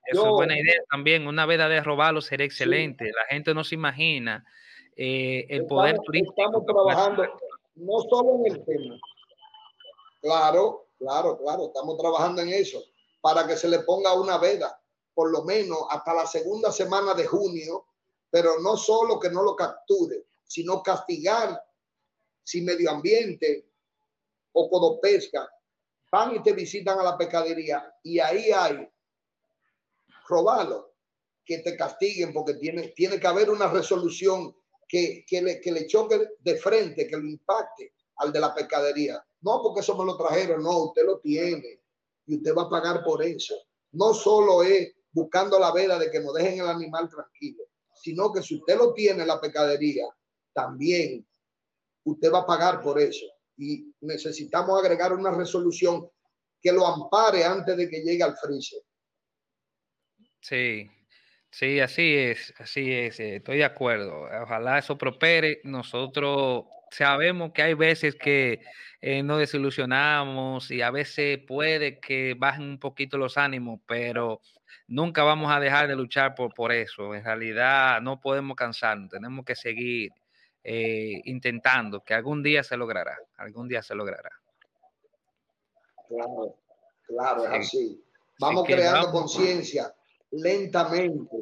Eso 0.06 0.26
es 0.26 0.32
buena 0.32 0.58
idea 0.58 0.82
también. 0.90 1.28
Una 1.28 1.46
veda 1.46 1.68
de 1.68 1.82
robarlo 1.82 2.22
sería 2.22 2.46
excelente. 2.46 3.06
La 3.06 3.26
gente 3.30 3.54
no 3.54 3.64
se 3.64 3.76
imagina 3.76 4.46
eh, 4.96 5.46
el 5.50 5.66
poder 5.66 5.98
turístico. 6.00 6.34
Estamos 6.38 6.66
trabajando 6.66 7.24
no 7.76 8.00
solo 8.10 8.46
en 8.46 8.52
el 8.52 8.66
tema. 8.66 9.00
Claro, 10.22 10.88
claro, 10.98 11.38
claro. 11.38 11.68
Estamos 11.68 11.98
trabajando 11.98 12.42
en 12.42 12.50
eso 12.50 12.84
para 13.22 13.48
que 13.48 13.58
se 13.58 13.68
le 13.68 13.80
ponga 13.80 14.14
una 14.14 14.38
veda, 14.38 14.80
por 15.14 15.32
lo 15.32 15.44
menos 15.44 15.80
hasta 15.90 16.14
la 16.14 16.28
segunda 16.28 16.72
semana 16.72 17.14
de 17.14 17.26
junio, 17.26 17.86
pero 18.30 18.60
no 18.62 18.78
solo 18.78 19.20
que 19.20 19.30
no 19.30 19.42
lo 19.42 19.56
capture, 19.56 20.28
sino 20.44 20.84
castigar 20.84 21.60
si 22.44 22.62
medio 22.62 22.92
ambiente 22.92 23.68
o 24.54 25.00
pesca 25.02 25.50
van 26.12 26.36
y 26.36 26.42
te 26.42 26.54
visitan 26.54 26.98
a 27.00 27.04
la 27.04 27.18
pescadería 27.18 27.94
y 28.04 28.20
ahí 28.20 28.52
hay 28.52 28.88
robarlo, 30.28 30.94
que 31.46 31.60
te 31.60 31.78
castiguen 31.78 32.34
porque 32.34 32.56
tiene, 32.56 32.90
tiene 32.90 33.20
que 33.20 33.28
haber 33.28 33.50
una 33.50 33.68
resolución 33.68 34.56
que, 34.88 35.24
que, 35.28 35.42
le, 35.42 35.62
que 35.62 35.72
le 35.72 35.88
choque 35.88 36.30
de 36.40 36.56
frente, 36.58 37.08
que 37.08 37.18
lo 37.18 37.28
impacte 37.28 37.94
al 38.18 38.32
de 38.32 38.40
la 38.40 38.54
pescadería. 38.54 39.24
No 39.42 39.62
porque 39.62 39.82
eso 39.82 39.98
me 39.98 40.06
lo 40.06 40.18
trajeron, 40.18 40.64
no, 40.64 40.86
usted 40.86 41.06
lo 41.06 41.20
tiene 41.20 41.82
y 42.26 42.38
usted 42.38 42.56
va 42.56 42.64
a 42.64 42.70
pagar 42.70 43.04
por 43.04 43.24
eso. 43.24 43.56
No 43.92 44.14
solo 44.14 44.64
es 44.64 44.94
buscando 45.12 45.60
la 45.60 45.72
veda 45.72 45.98
de 46.00 46.12
que 46.12 46.20
nos 46.20 46.34
dejen 46.34 46.60
el 46.60 46.68
animal 46.68 47.10
tranquilo, 47.10 47.64
sino 47.94 48.32
que 48.34 48.42
si 48.42 48.56
usted 48.56 48.78
lo 48.78 48.94
tiene 48.94 49.22
en 49.22 49.28
la 49.28 49.40
pescadería, 49.40 50.06
también 50.54 51.26
usted 52.04 52.32
va 52.32 52.40
a 52.40 52.46
pagar 52.46 52.82
por 52.82 53.00
eso. 53.00 53.26
Y 53.58 53.94
necesitamos 54.02 54.80
agregar 54.80 55.14
una 55.14 55.32
resolución 55.32 56.10
que 56.62 56.72
lo 56.72 56.86
ampare 56.86 57.44
antes 57.44 57.78
de 57.78 57.90
que 57.90 58.02
llegue 58.02 58.24
al 58.24 58.36
freezer. 58.36 58.82
Sí, 60.48 60.92
sí, 61.50 61.80
así 61.80 62.16
es, 62.16 62.54
así 62.60 62.94
es, 62.94 63.20
eh, 63.20 63.38
estoy 63.38 63.58
de 63.58 63.66
acuerdo. 63.66 64.30
Ojalá 64.44 64.78
eso 64.78 64.96
prospere. 64.96 65.60
Nosotros 65.64 66.66
sabemos 66.92 67.52
que 67.52 67.64
hay 67.64 67.74
veces 67.74 68.14
que 68.14 68.62
eh, 69.02 69.24
nos 69.24 69.40
desilusionamos 69.40 70.70
y 70.70 70.84
a 70.84 70.92
veces 70.92 71.40
puede 71.48 72.00
que 72.00 72.36
bajen 72.38 72.62
un 72.62 72.80
poquito 72.80 73.18
los 73.18 73.40
ánimos, 73.40 73.80
pero 73.88 74.40
nunca 74.88 75.24
vamos 75.24 75.52
a 75.52 75.60
dejar 75.60 75.88
de 75.88 75.96
luchar 75.96 76.36
por, 76.36 76.54
por 76.54 76.72
eso. 76.72 77.16
En 77.16 77.24
realidad 77.24 78.00
no 78.02 78.22
podemos 78.22 78.56
cansarnos, 78.56 79.10
tenemos 79.10 79.46
que 79.46 79.56
seguir 79.56 80.12
eh, 80.64 81.22
intentando, 81.24 82.04
que 82.04 82.14
algún 82.14 82.44
día 82.44 82.62
se 82.62 82.78
logrará, 82.78 83.18
algún 83.38 83.68
día 83.68 83.82
se 83.82 83.96
logrará. 83.96 84.30
Claro, 86.08 86.56
claro, 87.08 87.46
es 87.46 87.68
así. 87.68 88.00
Vamos 88.38 88.66
creando 88.68 89.12
conciencia 89.12 89.92
lentamente. 90.36 91.38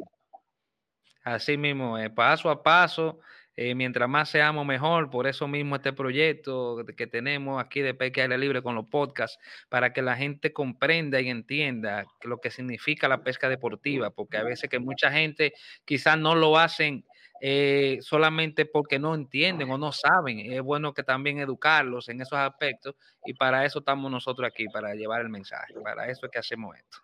Así 1.23 1.57
mismo, 1.57 1.97
eh, 1.97 2.09
paso 2.09 2.49
a 2.49 2.61
paso, 2.63 3.19
eh, 3.55 3.75
mientras 3.75 4.09
más 4.09 4.29
seamos 4.29 4.65
mejor, 4.65 5.09
por 5.09 5.27
eso 5.27 5.47
mismo 5.47 5.75
este 5.75 5.93
proyecto 5.93 6.83
que 6.97 7.07
tenemos 7.07 7.63
aquí 7.63 7.81
de 7.81 7.93
Pesca 7.93 8.23
Aire 8.23 8.37
Libre 8.37 8.61
con 8.61 8.75
los 8.75 8.87
podcasts, 8.87 9.39
para 9.69 9.93
que 9.93 10.01
la 10.01 10.15
gente 10.15 10.51
comprenda 10.51 11.21
y 11.21 11.29
entienda 11.29 12.05
lo 12.23 12.39
que 12.39 12.51
significa 12.51 13.07
la 13.07 13.23
pesca 13.23 13.47
deportiva, 13.47 14.09
porque 14.09 14.37
a 14.37 14.43
veces 14.43 14.69
que 14.69 14.79
mucha 14.79 15.11
gente 15.11 15.53
quizás 15.85 16.17
no 16.17 16.35
lo 16.35 16.57
hacen 16.57 17.05
eh, 17.45 17.99
solamente 18.01 18.65
porque 18.65 18.99
no 18.99 19.13
entienden 19.13 19.69
o 19.69 19.77
no 19.77 19.91
saben. 19.91 20.39
Es 20.39 20.61
bueno 20.61 20.93
que 20.93 21.03
también 21.03 21.39
educarlos 21.39 22.09
en 22.09 22.21
esos 22.21 22.39
aspectos 22.39 22.95
y 23.25 23.33
para 23.33 23.65
eso 23.65 23.79
estamos 23.79 24.09
nosotros 24.09 24.47
aquí, 24.47 24.65
para 24.67 24.95
llevar 24.95 25.21
el 25.21 25.29
mensaje. 25.29 25.73
Para 25.83 26.09
eso 26.09 26.25
es 26.25 26.31
que 26.31 26.39
hacemos 26.39 26.75
esto. 26.77 26.99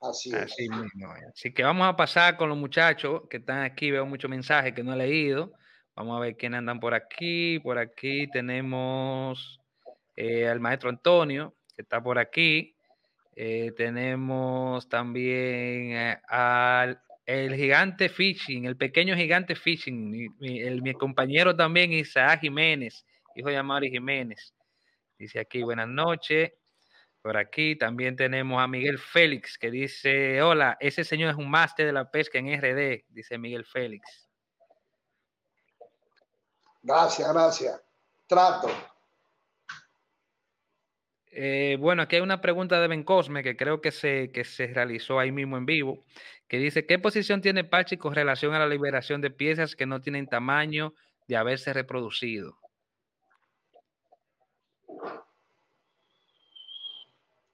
Así, 0.00 0.30
es. 0.34 0.56
Así 1.32 1.52
que 1.52 1.62
vamos 1.62 1.88
a 1.88 1.96
pasar 1.96 2.36
con 2.36 2.48
los 2.48 2.58
muchachos 2.58 3.22
que 3.28 3.38
están 3.38 3.62
aquí. 3.62 3.90
Veo 3.90 4.06
muchos 4.06 4.30
mensajes 4.30 4.72
que 4.72 4.82
no 4.82 4.94
he 4.94 4.96
leído. 4.96 5.52
Vamos 5.96 6.16
a 6.16 6.20
ver 6.20 6.36
quiénes 6.36 6.58
andan 6.58 6.78
por 6.78 6.94
aquí. 6.94 7.58
Por 7.58 7.78
aquí 7.78 8.28
tenemos 8.30 9.60
eh, 10.14 10.46
al 10.46 10.60
maestro 10.60 10.90
Antonio, 10.90 11.54
que 11.74 11.82
está 11.82 12.02
por 12.02 12.18
aquí. 12.18 12.76
Eh, 13.34 13.72
tenemos 13.76 14.88
también 14.88 15.92
eh, 15.92 16.20
al 16.28 17.00
el 17.28 17.54
gigante 17.56 18.08
Fishing, 18.08 18.64
el 18.64 18.78
pequeño 18.78 19.14
gigante 19.14 19.54
Fishing, 19.54 20.34
el, 20.40 20.80
mi 20.80 20.94
compañero 20.94 21.54
también 21.54 21.92
Isaac 21.92 22.40
Jiménez, 22.40 23.04
hijo 23.36 23.50
de 23.50 23.58
Amari 23.58 23.90
Jiménez. 23.90 24.54
Dice 25.18 25.38
aquí, 25.38 25.62
buenas 25.62 25.88
noches. 25.88 26.52
Por 27.28 27.36
aquí 27.36 27.76
también 27.76 28.16
tenemos 28.16 28.58
a 28.58 28.66
Miguel 28.66 28.98
Félix 28.98 29.58
que 29.58 29.70
dice, 29.70 30.40
hola, 30.40 30.78
ese 30.80 31.04
señor 31.04 31.28
es 31.28 31.36
un 31.36 31.50
máster 31.50 31.84
de 31.84 31.92
la 31.92 32.10
pesca 32.10 32.38
en 32.38 32.46
RD, 32.58 33.04
dice 33.10 33.36
Miguel 33.36 33.66
Félix. 33.66 34.30
Gracias, 36.80 37.30
gracias. 37.30 37.82
Trato. 38.26 38.68
Eh, 41.30 41.76
bueno, 41.78 42.00
aquí 42.00 42.16
hay 42.16 42.22
una 42.22 42.40
pregunta 42.40 42.80
de 42.80 42.88
Ben 42.88 43.04
Cosme 43.04 43.42
que 43.42 43.58
creo 43.58 43.82
que 43.82 43.90
se, 43.90 44.32
que 44.32 44.44
se 44.44 44.68
realizó 44.68 45.18
ahí 45.18 45.30
mismo 45.30 45.58
en 45.58 45.66
vivo, 45.66 46.06
que 46.48 46.56
dice, 46.56 46.86
¿qué 46.86 46.98
posición 46.98 47.42
tiene 47.42 47.62
Pachi 47.62 47.98
con 47.98 48.14
relación 48.14 48.54
a 48.54 48.58
la 48.58 48.68
liberación 48.68 49.20
de 49.20 49.30
piezas 49.30 49.76
que 49.76 49.84
no 49.84 50.00
tienen 50.00 50.28
tamaño 50.28 50.94
de 51.26 51.36
haberse 51.36 51.74
reproducido? 51.74 52.56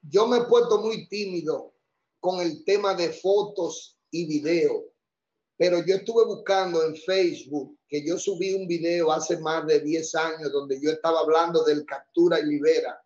Yo 0.09 0.26
me 0.26 0.38
he 0.38 0.42
puesto 0.42 0.80
muy 0.80 1.09
tímido 1.09 1.74
con 2.20 2.40
el 2.40 2.64
tema 2.64 2.94
de 2.94 3.11
fotos 3.11 3.98
y 4.11 4.26
video, 4.26 4.92
pero 5.57 5.84
yo 5.84 5.96
estuve 5.96 6.24
buscando 6.26 6.84
en 6.84 6.96
Facebook 6.96 7.78
que 7.88 8.07
yo 8.07 8.18
subí 8.18 8.55
un 8.55 8.66
video 8.66 9.12
hace 9.12 9.38
más 9.38 9.66
de 9.66 9.80
10 9.80 10.14
años 10.16 10.52
donde 10.52 10.80
yo 10.80 10.90
estaba 10.90 11.20
hablando 11.20 11.64
del 11.64 11.84
captura 11.84 12.40
y 12.40 12.46
libera 12.46 13.00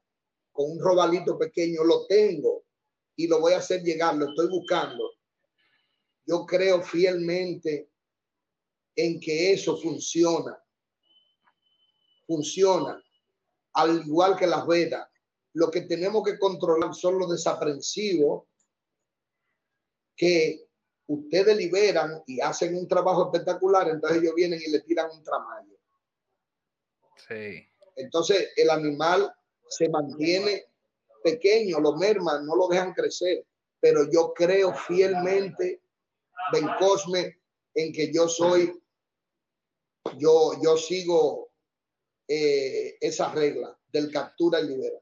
con 0.53 0.73
un 0.73 0.81
robalito 0.81 1.39
pequeño, 1.39 1.85
lo 1.85 2.07
tengo 2.07 2.65
y 3.17 3.29
lo 3.29 3.41
voy 3.41 3.53
a 3.53 3.59
hacer 3.59 3.83
llegar, 3.83 4.17
lo 4.17 4.29
estoy 4.29 4.49
buscando. 4.49 5.13
Yo 6.27 6.45
creo 6.45 6.83
fielmente 6.83 7.91
en 8.97 9.21
que 9.21 9.53
eso 9.53 9.77
funciona. 9.77 10.61
Funciona, 12.27 13.03
al 13.73 14.05
igual 14.05 14.37
que 14.37 14.47
las 14.47 14.67
vedas 14.67 15.08
lo 15.59 15.73
que 15.73 15.81
tenemos 15.83 16.23
que 16.23 16.39
controlar 16.39 16.95
son 16.95 17.19
los 17.19 17.29
desaprensivos 17.31 18.45
que 20.17 20.69
ustedes 21.09 21.57
liberan 21.57 22.23
y 22.29 22.41
hacen 22.41 22.77
un 22.77 22.87
trabajo 22.87 23.25
espectacular, 23.25 23.89
entonces 23.89 24.23
ellos 24.23 24.37
vienen 24.37 24.61
y 24.65 24.71
le 24.71 24.81
tiran 24.83 25.11
un 25.11 25.21
tramaño. 25.25 25.75
Sí. 27.17 27.67
Entonces 27.97 28.51
el 28.55 28.71
animal 28.71 29.35
se 29.69 29.89
mantiene 29.89 30.67
pequeño, 31.25 31.81
lo 31.81 31.97
merman, 31.97 32.47
no 32.47 32.55
lo 32.55 32.69
dejan 32.69 32.93
crecer, 32.93 33.45
pero 33.81 34.09
yo 34.13 34.33
creo 34.35 34.73
fielmente, 34.73 35.83
Ben 36.53 36.69
Cosme, 36.79 37.37
en 37.75 37.93
que 37.93 38.13
yo 38.13 38.29
soy, 38.29 38.81
yo, 40.19 40.53
yo 40.63 40.77
sigo 40.77 41.51
eh, 42.29 42.97
esa 43.01 43.33
regla 43.33 43.77
del 43.93 44.13
captura 44.13 44.61
y 44.61 44.69
libera. 44.69 45.01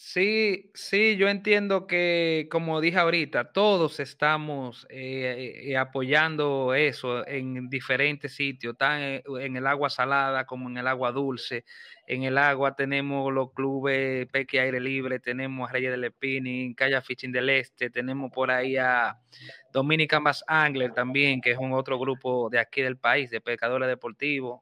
Sí, 0.00 0.70
sí, 0.74 1.16
yo 1.16 1.28
entiendo 1.28 1.88
que, 1.88 2.46
como 2.52 2.80
dije 2.80 2.98
ahorita, 2.98 3.50
todos 3.52 3.98
estamos 3.98 4.86
eh, 4.90 5.64
eh, 5.64 5.76
apoyando 5.76 6.72
eso 6.74 7.26
en 7.26 7.68
diferentes 7.68 8.32
sitios, 8.36 8.78
tan 8.78 9.00
en, 9.02 9.56
el 9.56 9.66
agua 9.66 9.90
salada 9.90 10.46
como 10.46 10.68
en 10.68 10.78
el 10.78 10.86
agua 10.86 11.10
dulce. 11.10 11.64
En 12.06 12.22
el 12.22 12.38
agua 12.38 12.76
tenemos 12.76 13.32
los 13.32 13.52
clubes 13.52 14.28
Peque 14.28 14.60
Aire 14.60 14.78
Libre, 14.78 15.18
tenemos 15.18 15.68
a 15.68 15.72
Reyes 15.72 15.90
del 15.90 16.12
Spinning, 16.12 16.74
Calla 16.74 17.02
Fishing 17.02 17.32
del 17.32 17.48
Este, 17.50 17.90
tenemos 17.90 18.30
por 18.30 18.52
ahí 18.52 18.76
a 18.76 19.18
Dominican 19.72 20.22
Bass 20.22 20.44
Angler 20.46 20.92
también, 20.92 21.40
que 21.40 21.50
es 21.50 21.58
un 21.58 21.72
otro 21.72 21.98
grupo 21.98 22.48
de 22.50 22.60
aquí 22.60 22.82
del 22.82 22.98
país, 22.98 23.30
de 23.30 23.40
pescadores 23.40 23.88
deportivos 23.88 24.60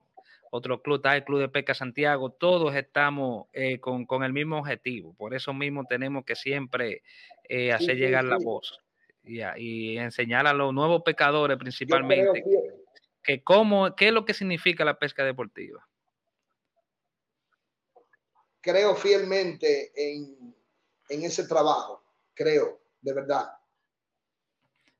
otro 0.57 0.83
club, 0.83 0.97
está 0.97 1.17
el 1.17 1.25
Club 1.25 1.41
de 1.41 1.49
Pesca 1.49 1.75
Santiago, 1.75 2.31
todos 2.31 2.75
estamos 2.75 3.47
eh, 3.53 3.79
con, 3.79 4.07
el 4.23 4.33
mismo 4.33 4.59
objetivo. 4.59 5.15
Por 5.15 5.35
eso 5.35 5.53
mismo 5.55 5.85
tenemos 5.85 6.25
que 6.25 6.35
siempre 6.35 7.03
eh, 7.49 7.73
hacer 7.73 7.97
llegar 7.97 8.25
la 8.25 8.39
voz 8.39 8.81
y, 9.23 9.99
enseñar 9.99 10.47
a 10.47 10.53
los 10.53 10.73
nuevos 10.73 11.03
pescadores 11.03 11.57
principalmente 11.59 12.45
que, 13.23 13.43
cómo, 13.43 13.95
qué 13.95 14.09
es 14.09 14.13
lo 14.13 14.25
que 14.25 14.35
significa 14.35 14.85
la 14.85 14.99
pesca 14.99 15.25
deportiva. 15.25 15.87
Creo 18.61 18.97
fielmente 18.97 19.93
en, 19.95 20.55
en 21.09 21.23
ese 21.23 21.47
trabajo, 21.47 22.03
creo, 22.35 22.81
de 23.01 23.13
verdad. 23.15 23.47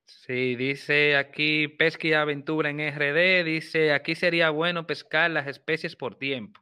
Sí, 0.07 0.55
dice 0.55 1.17
aquí 1.17 1.67
pesca 1.67 2.07
y 2.07 2.13
aventura 2.13 2.71
en 2.71 2.81
RD, 2.81 3.45
dice 3.45 3.93
aquí 3.93 4.15
sería 4.15 4.51
bueno 4.51 4.87
pescar 4.87 5.31
las 5.31 5.49
especies 5.49 5.97
por 5.97 6.17
tiempo. 6.17 6.61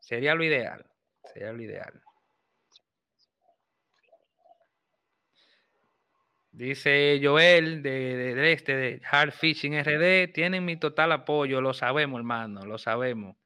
Sería 0.00 0.34
lo 0.34 0.42
ideal, 0.42 0.86
sería 1.32 1.52
lo 1.52 1.62
ideal. 1.62 2.02
Dice 6.50 7.18
Joel 7.22 7.82
de, 7.82 8.34
de, 8.34 8.52
este, 8.52 8.76
de 8.76 9.02
Hard 9.10 9.32
Fishing 9.32 9.74
RD, 9.74 10.32
tienen 10.32 10.64
mi 10.64 10.76
total 10.76 11.12
apoyo, 11.12 11.60
lo 11.62 11.72
sabemos, 11.72 12.18
hermano, 12.18 12.66
lo 12.66 12.76
sabemos. 12.78 13.36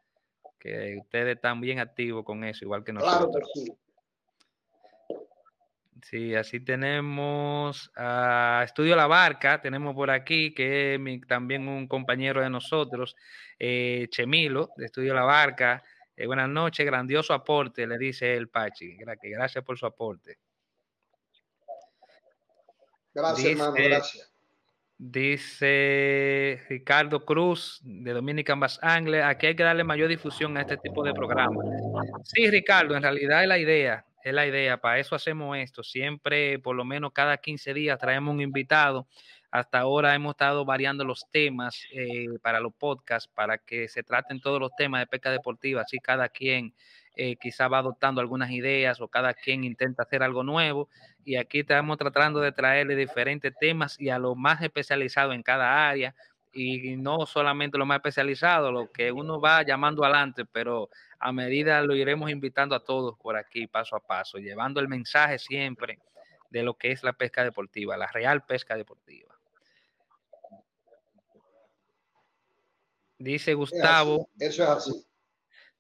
Que 0.59 0.97
ustedes 1.01 1.37
están 1.37 1.61
bien 1.61 1.79
activos 1.79 2.25
con 2.25 2.43
eso, 2.43 2.65
igual 2.65 2.83
que 2.83 2.93
nosotros. 2.93 3.31
Claro 3.31 3.49
que 3.55 3.61
sí. 3.61 3.86
Sí, 6.09 6.37
así 6.37 6.61
tenemos 6.61 7.91
a 7.97 8.63
Estudio 8.65 8.95
La 8.95 9.09
Barca, 9.09 9.61
tenemos 9.61 9.93
por 9.93 10.09
aquí, 10.09 10.55
que 10.55 10.95
es 10.95 11.01
también 11.27 11.67
un 11.67 11.89
compañero 11.89 12.41
de 12.41 12.49
nosotros, 12.49 13.17
eh, 13.59 14.07
Chemilo, 14.11 14.71
de 14.77 14.87
Estudio 14.87 15.15
La 15.15 15.25
Barca, 15.25 15.83
Eh, 16.19 16.27
buenas 16.27 16.49
noches, 16.49 16.87
grandioso 16.87 17.35
aporte, 17.35 17.87
le 17.87 17.99
dice 17.99 18.35
el 18.35 18.49
Pachi. 18.49 18.97
Gracias 18.97 19.63
por 19.63 19.77
su 19.77 19.85
aporte. 19.85 20.39
Gracias, 23.13 23.53
hermano, 23.53 23.73
gracias. 23.73 24.33
Dice 24.97 26.63
Ricardo 26.71 27.23
Cruz 27.23 27.81
de 27.83 28.15
Dominican 28.15 28.59
Bass 28.59 28.79
Angle, 28.81 29.23
aquí 29.23 29.49
hay 29.49 29.57
que 29.57 29.63
darle 29.63 29.85
mayor 29.85 30.09
difusión 30.09 30.57
a 30.57 30.63
este 30.63 30.79
tipo 30.79 31.05
de 31.05 31.13
programas. 31.13 31.67
Sí, 32.25 32.49
Ricardo, 32.49 32.97
en 32.97 33.03
realidad 33.03 33.43
es 33.43 33.49
la 33.49 33.59
idea, 33.59 34.06
es 34.27 34.35
la 34.35 34.45
idea, 34.45 34.79
para 34.79 34.99
eso 34.99 35.15
hacemos 35.15 35.57
esto. 35.57 35.85
Siempre, 35.85 36.59
por 36.59 36.75
lo 36.75 36.85
menos 36.85 37.13
cada 37.13 37.37
15 37.37 37.73
días, 37.73 37.97
traemos 37.97 38.35
un 38.35 38.41
invitado. 38.41 39.07
Hasta 39.53 39.79
ahora 39.79 40.17
hemos 40.17 40.33
estado 40.33 40.65
variando 40.65 41.05
los 41.05 41.31
temas 41.31 41.81
eh, 41.93 42.27
para 42.43 42.59
los 42.59 42.75
podcasts, 42.75 43.31
para 43.33 43.59
que 43.59 43.87
se 43.87 44.03
traten 44.03 44.41
todos 44.41 44.59
los 44.59 44.73
temas 44.77 45.01
de 45.01 45.07
pesca 45.07 45.31
deportiva, 45.31 45.83
así 45.83 45.99
cada 46.01 46.29
quien 46.29 46.75
eh, 47.15 47.37
quizá 47.37 47.69
va 47.69 47.79
adoptando 47.79 48.21
algunas 48.21 48.51
ideas 48.51 49.01
o 49.01 49.07
cada 49.07 49.33
quien 49.33 49.63
intenta 49.63 50.03
hacer 50.03 50.25
algo 50.25 50.43
nuevo. 50.43 50.89
Y 51.25 51.37
aquí 51.37 51.61
estamos 51.61 51.97
tratando 51.97 52.41
de 52.41 52.51
traerle 52.51 52.97
diferentes 52.97 53.55
temas 53.61 53.95
y 54.01 54.09
a 54.09 54.19
lo 54.19 54.35
más 54.35 54.61
especializado 54.61 55.35
en 55.35 55.45
cada 55.45 55.89
área. 55.89 56.17
Y 56.53 56.97
no 56.97 57.27
solamente 57.27 57.79
lo 57.79 57.87
más 57.87 57.99
especializado, 57.99 58.73
lo 58.73 58.91
que 58.91 59.13
uno 59.13 59.41
va 59.41 59.63
llamando 59.63 60.03
adelante, 60.03 60.45
pero 60.47 60.91
a 61.19 61.33
medida 61.33 61.81
lo 61.83 61.95
iremos 61.95 62.31
invitando 62.31 62.75
a 62.75 62.85
todos 62.85 63.17
por 63.19 63.37
aquí, 63.37 63.67
paso 63.67 63.97
a 63.97 64.01
paso, 64.01 64.39
llevando 64.39 64.81
el 64.81 64.89
mensaje 64.89 65.39
siempre 65.39 65.99
de 66.51 66.63
lo 66.63 66.75
que 66.75 66.93
es 66.93 67.03
la 67.03 67.13
pesca 67.13 67.45
deportiva, 67.45 67.97
la 67.97 68.07
real 68.07 68.45
pesca 68.45 68.77
deportiva. 68.77 69.35
Dice 73.19 73.55
Gustavo. 73.55 74.29
Eso 74.39 74.63
es 74.63 74.69
así. 74.69 75.07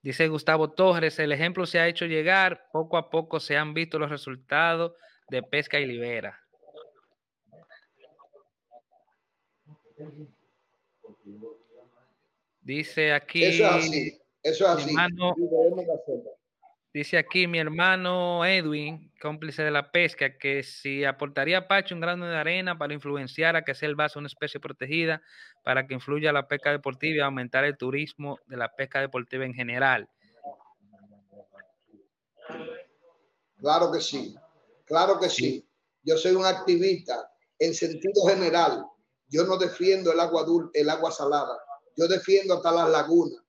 Dice 0.02 0.28
Gustavo 0.28 0.70
Torres, 0.70 1.18
el 1.18 1.32
ejemplo 1.32 1.66
se 1.66 1.80
ha 1.80 1.88
hecho 1.88 2.06
llegar, 2.06 2.68
poco 2.72 2.96
a 2.96 3.10
poco 3.10 3.40
se 3.40 3.56
han 3.56 3.74
visto 3.74 3.98
los 3.98 4.08
resultados 4.08 4.92
de 5.28 5.42
pesca 5.42 5.80
y 5.80 5.86
libera. 5.86 6.40
Dice 12.60 13.12
aquí. 13.12 13.44
Eso 13.44 13.64
es 13.64 13.72
así. 13.72 14.20
Eso 14.46 14.64
es 14.64 14.70
así. 14.70 14.94
dice 16.94 17.18
aquí 17.18 17.48
mi 17.48 17.58
hermano 17.58 18.44
Edwin, 18.44 19.12
cómplice 19.20 19.64
de 19.64 19.72
la 19.72 19.90
pesca, 19.90 20.38
que 20.38 20.62
si 20.62 21.04
aportaría 21.04 21.58
a 21.58 21.66
Pacho 21.66 21.96
un 21.96 22.00
grano 22.00 22.26
de 22.26 22.36
arena 22.36 22.78
para 22.78 22.94
influenciar 22.94 23.56
a 23.56 23.64
que 23.64 23.74
sea 23.74 23.88
el 23.88 23.96
vaso 23.96 24.20
una 24.20 24.28
especie 24.28 24.60
protegida, 24.60 25.20
para 25.64 25.88
que 25.88 25.94
influya 25.94 26.32
la 26.32 26.46
pesca 26.46 26.70
deportiva 26.70 27.16
y 27.16 27.20
aumentar 27.20 27.64
el 27.64 27.76
turismo 27.76 28.38
de 28.46 28.56
la 28.56 28.72
pesca 28.72 29.00
deportiva 29.00 29.44
en 29.44 29.52
general. 29.52 30.08
Claro 33.58 33.90
que 33.90 34.00
sí, 34.00 34.36
claro 34.84 35.18
que 35.18 35.28
sí. 35.28 35.68
Yo 36.04 36.16
soy 36.16 36.36
un 36.36 36.46
activista 36.46 37.32
en 37.58 37.74
sentido 37.74 38.26
general. 38.28 38.86
Yo 39.26 39.44
no 39.44 39.56
defiendo 39.56 40.12
el 40.12 40.20
agua 40.20 40.44
dulce, 40.44 40.80
el 40.80 40.88
agua 40.88 41.10
salada. 41.10 41.58
Yo 41.96 42.06
defiendo 42.06 42.54
hasta 42.54 42.70
las 42.70 42.90
lagunas, 42.90 43.45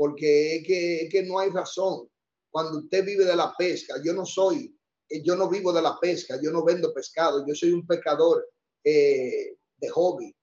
porque 0.00 0.56
es 0.56 0.66
que, 0.66 1.02
es 1.02 1.12
que 1.12 1.24
no 1.24 1.38
hay 1.38 1.50
razón. 1.50 2.08
Cuando 2.50 2.78
usted 2.78 3.04
vive 3.04 3.26
de 3.26 3.36
la 3.36 3.54
pesca, 3.54 3.96
yo 4.02 4.14
no 4.14 4.24
soy, 4.24 4.74
yo 5.22 5.36
no 5.36 5.46
vivo 5.46 5.74
de 5.74 5.82
la 5.82 6.00
pesca, 6.00 6.40
yo 6.42 6.50
no 6.50 6.64
vendo 6.64 6.94
pescado, 6.94 7.44
yo 7.46 7.54
soy 7.54 7.72
un 7.72 7.86
pescador 7.86 8.48
eh, 8.82 9.56
de 9.76 9.88
hobby 9.90 10.34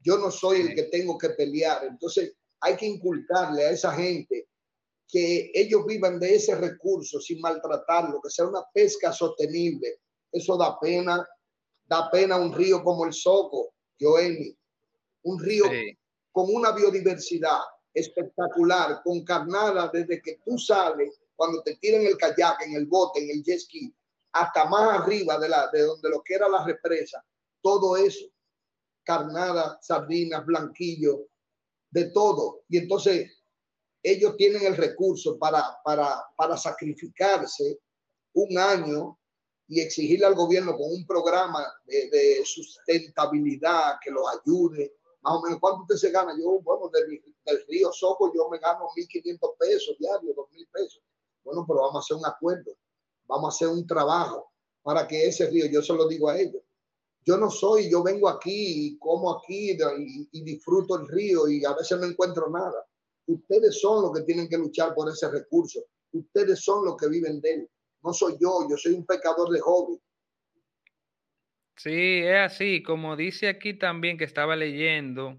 yo 0.00 0.16
no 0.16 0.30
soy 0.30 0.62
el 0.62 0.74
que 0.74 0.84
tengo 0.84 1.16
que 1.18 1.30
pelear. 1.30 1.84
Entonces 1.84 2.34
hay 2.60 2.76
que 2.76 2.86
inculcarle 2.86 3.66
a 3.66 3.70
esa 3.70 3.92
gente 3.92 4.48
que 5.06 5.50
ellos 5.54 5.84
vivan 5.86 6.18
de 6.18 6.36
ese 6.36 6.54
recurso 6.54 7.20
sin 7.20 7.42
maltratarlo, 7.42 8.22
que 8.22 8.30
sea 8.30 8.46
una 8.46 8.64
pesca 8.72 9.12
sostenible. 9.12 10.00
Eso 10.32 10.56
da 10.56 10.80
pena, 10.80 11.28
da 11.84 12.10
pena 12.10 12.38
un 12.38 12.54
río 12.54 12.82
como 12.82 13.04
el 13.04 13.12
Soco, 13.12 13.74
Joeni, 14.00 14.56
un 15.24 15.38
río 15.38 15.66
con 16.32 16.46
una 16.48 16.72
biodiversidad 16.72 17.60
espectacular, 17.94 19.02
con 19.02 19.24
carnada 19.24 19.90
desde 19.92 20.20
que 20.22 20.40
tú 20.44 20.58
sales, 20.58 21.20
cuando 21.36 21.62
te 21.62 21.76
tiran 21.76 22.02
el 22.02 22.16
kayak, 22.16 22.62
en 22.62 22.74
el 22.74 22.86
bote, 22.86 23.22
en 23.22 23.30
el 23.30 23.42
jet 23.42 23.60
ski, 23.60 23.94
hasta 24.32 24.64
más 24.66 25.00
arriba 25.00 25.38
de, 25.38 25.48
la, 25.48 25.68
de 25.72 25.82
donde 25.82 26.08
lo 26.08 26.22
que 26.22 26.34
era 26.34 26.48
la 26.48 26.64
represa, 26.64 27.24
todo 27.60 27.96
eso 27.96 28.26
carnada, 29.04 29.78
sardinas, 29.82 30.44
blanquillo, 30.46 31.28
de 31.90 32.06
todo. 32.06 32.64
Y 32.68 32.78
entonces 32.78 33.30
ellos 34.02 34.36
tienen 34.36 34.64
el 34.64 34.76
recurso 34.76 35.38
para, 35.38 35.62
para, 35.84 36.24
para 36.36 36.56
sacrificarse 36.56 37.80
un 38.34 38.58
año 38.58 39.18
y 39.68 39.80
exigirle 39.80 40.26
al 40.26 40.34
gobierno 40.34 40.76
con 40.76 40.90
un 40.90 41.06
programa 41.06 41.64
de, 41.84 42.42
sustentabilidad 42.44 43.96
que 44.02 44.10
los 44.10 44.24
ayude. 44.40 44.96
Más 45.22 45.34
o 45.34 45.42
menos, 45.42 45.60
¿cuánto 45.60 45.82
usted 45.82 45.96
se 45.96 46.10
gana? 46.10 46.36
Yo, 46.36 46.60
bueno, 46.60 46.88
del, 46.88 47.64
río 47.68 47.92
Soco 47.92 48.32
yo 48.34 48.48
me 48.50 48.58
gano 48.58 48.88
1.500 48.96 49.56
pesos 49.58 49.96
diarios, 49.98 50.34
2.000 50.34 50.68
pesos. 50.72 51.02
Bueno, 51.44 51.64
pero 51.66 51.80
vamos 51.80 51.96
a 51.96 51.98
hacer 52.00 52.16
un 52.16 52.26
acuerdo, 52.26 52.72
vamos 53.26 53.46
a 53.46 53.54
hacer 53.54 53.68
un 53.68 53.86
trabajo 53.86 54.52
para 54.82 55.06
que 55.06 55.26
ese 55.26 55.48
río, 55.48 55.66
yo 55.66 55.80
se 55.80 55.94
lo 55.94 56.08
digo 56.08 56.28
a 56.28 56.38
ellos, 56.38 56.62
yo 57.24 57.36
no 57.36 57.50
soy, 57.50 57.88
yo 57.88 58.02
vengo 58.02 58.28
aquí 58.28 58.86
y 58.86 58.98
como 58.98 59.32
aquí 59.32 59.76
y, 60.32 60.42
disfruto 60.42 60.96
el 60.96 61.06
río 61.06 61.48
y 61.48 61.64
a 61.64 61.72
veces 61.72 61.98
no 62.00 62.06
encuentro 62.06 62.50
nada. 62.50 62.84
Ustedes 63.26 63.80
son 63.80 64.02
los 64.02 64.12
que 64.12 64.22
tienen 64.22 64.48
que 64.48 64.58
luchar 64.58 64.92
por 64.92 65.08
ese 65.08 65.30
recurso. 65.30 65.80
Ustedes 66.12 66.60
son 66.64 66.84
los 66.84 66.96
que 66.96 67.08
viven 67.08 67.40
de 67.40 67.54
él. 67.54 67.70
No 68.02 68.12
soy 68.12 68.36
yo, 68.40 68.66
yo 68.68 68.76
soy 68.76 68.94
un 68.94 69.06
pecador 69.06 69.50
de 69.50 69.60
hobby. 69.60 70.00
Sí, 71.82 72.20
es 72.22 72.36
así. 72.38 72.80
Como 72.84 73.16
dice 73.16 73.48
aquí 73.48 73.74
también 73.74 74.16
que 74.16 74.22
estaba 74.22 74.54
leyendo, 74.54 75.36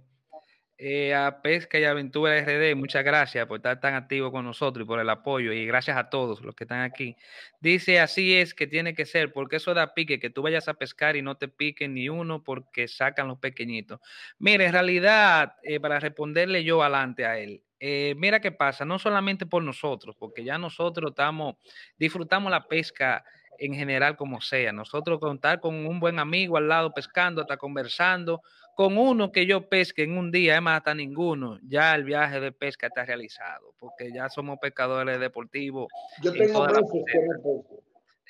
eh, 0.78 1.16
a 1.16 1.42
Pesca 1.42 1.80
y 1.80 1.86
Aventura 1.86 2.38
RD, 2.38 2.76
muchas 2.76 3.06
gracias 3.06 3.48
por 3.48 3.58
estar 3.60 3.80
tan 3.80 3.94
activo 3.94 4.30
con 4.30 4.44
nosotros 4.44 4.84
y 4.84 4.88
por 4.88 5.00
el 5.00 5.10
apoyo 5.10 5.54
y 5.54 5.66
gracias 5.66 5.96
a 5.96 6.10
todos 6.10 6.42
los 6.42 6.54
que 6.54 6.66
están 6.66 6.82
aquí. 6.82 7.16
Dice, 7.62 8.02
así 8.02 8.36
es 8.36 8.54
que 8.54 8.68
tiene 8.68 8.94
que 8.94 9.06
ser, 9.06 9.32
porque 9.32 9.56
eso 9.56 9.74
da 9.74 9.94
pique, 9.94 10.20
que 10.20 10.30
tú 10.30 10.42
vayas 10.42 10.68
a 10.68 10.74
pescar 10.74 11.16
y 11.16 11.22
no 11.22 11.38
te 11.38 11.48
piquen 11.48 11.94
ni 11.94 12.10
uno 12.10 12.44
porque 12.44 12.90
sacan 12.90 13.30
los 13.30 13.40
pequeñitos. 13.40 14.02
Mire, 14.38 14.66
en 14.66 14.74
realidad, 14.74 15.56
eh, 15.64 15.80
para 15.80 16.02
responderle 16.02 16.66
yo 16.66 16.84
adelante 16.84 17.26
a 17.26 17.40
él, 17.40 17.64
eh, 17.80 18.16
mira 18.18 18.42
qué 18.42 18.52
pasa, 18.52 18.84
no 18.84 19.00
solamente 19.00 19.46
por 19.46 19.64
nosotros, 19.64 20.18
porque 20.20 20.44
ya 20.44 20.58
nosotros 20.58 21.12
estamos, 21.12 21.56
disfrutamos 21.98 22.52
la 22.52 22.68
pesca 22.68 23.24
en 23.60 23.74
general 23.74 24.16
como 24.16 24.42
sea. 24.42 24.72
Nosotros 24.72 25.20
contar 25.20 25.60
con 25.60 25.86
un 25.86 26.00
buen 26.00 26.20
amigo 26.20 26.58
al 26.58 26.68
lado 26.68 26.94
pescando, 26.94 27.42
hasta 27.42 27.58
conversando, 27.58 28.42
con 28.76 28.98
uno 28.98 29.32
que 29.32 29.46
yo 29.46 29.70
pesque 29.70 30.04
en 30.04 30.18
un 30.18 30.32
día, 30.32 30.56
es 30.56 30.62
más, 30.62 30.78
hasta 30.78 30.96
ninguno, 30.96 31.60
ya 31.62 31.94
el 31.96 32.04
viaje 32.04 32.40
de 32.40 32.52
pesca 32.52 32.88
está 32.88 33.06
realizado, 33.06 33.74
porque 33.78 34.12
ya 34.12 34.30
somos 34.30 34.58
pescadores 34.60 35.20
deportivos. 35.20 35.88
Yo 36.22 36.34
tengo 36.34 36.66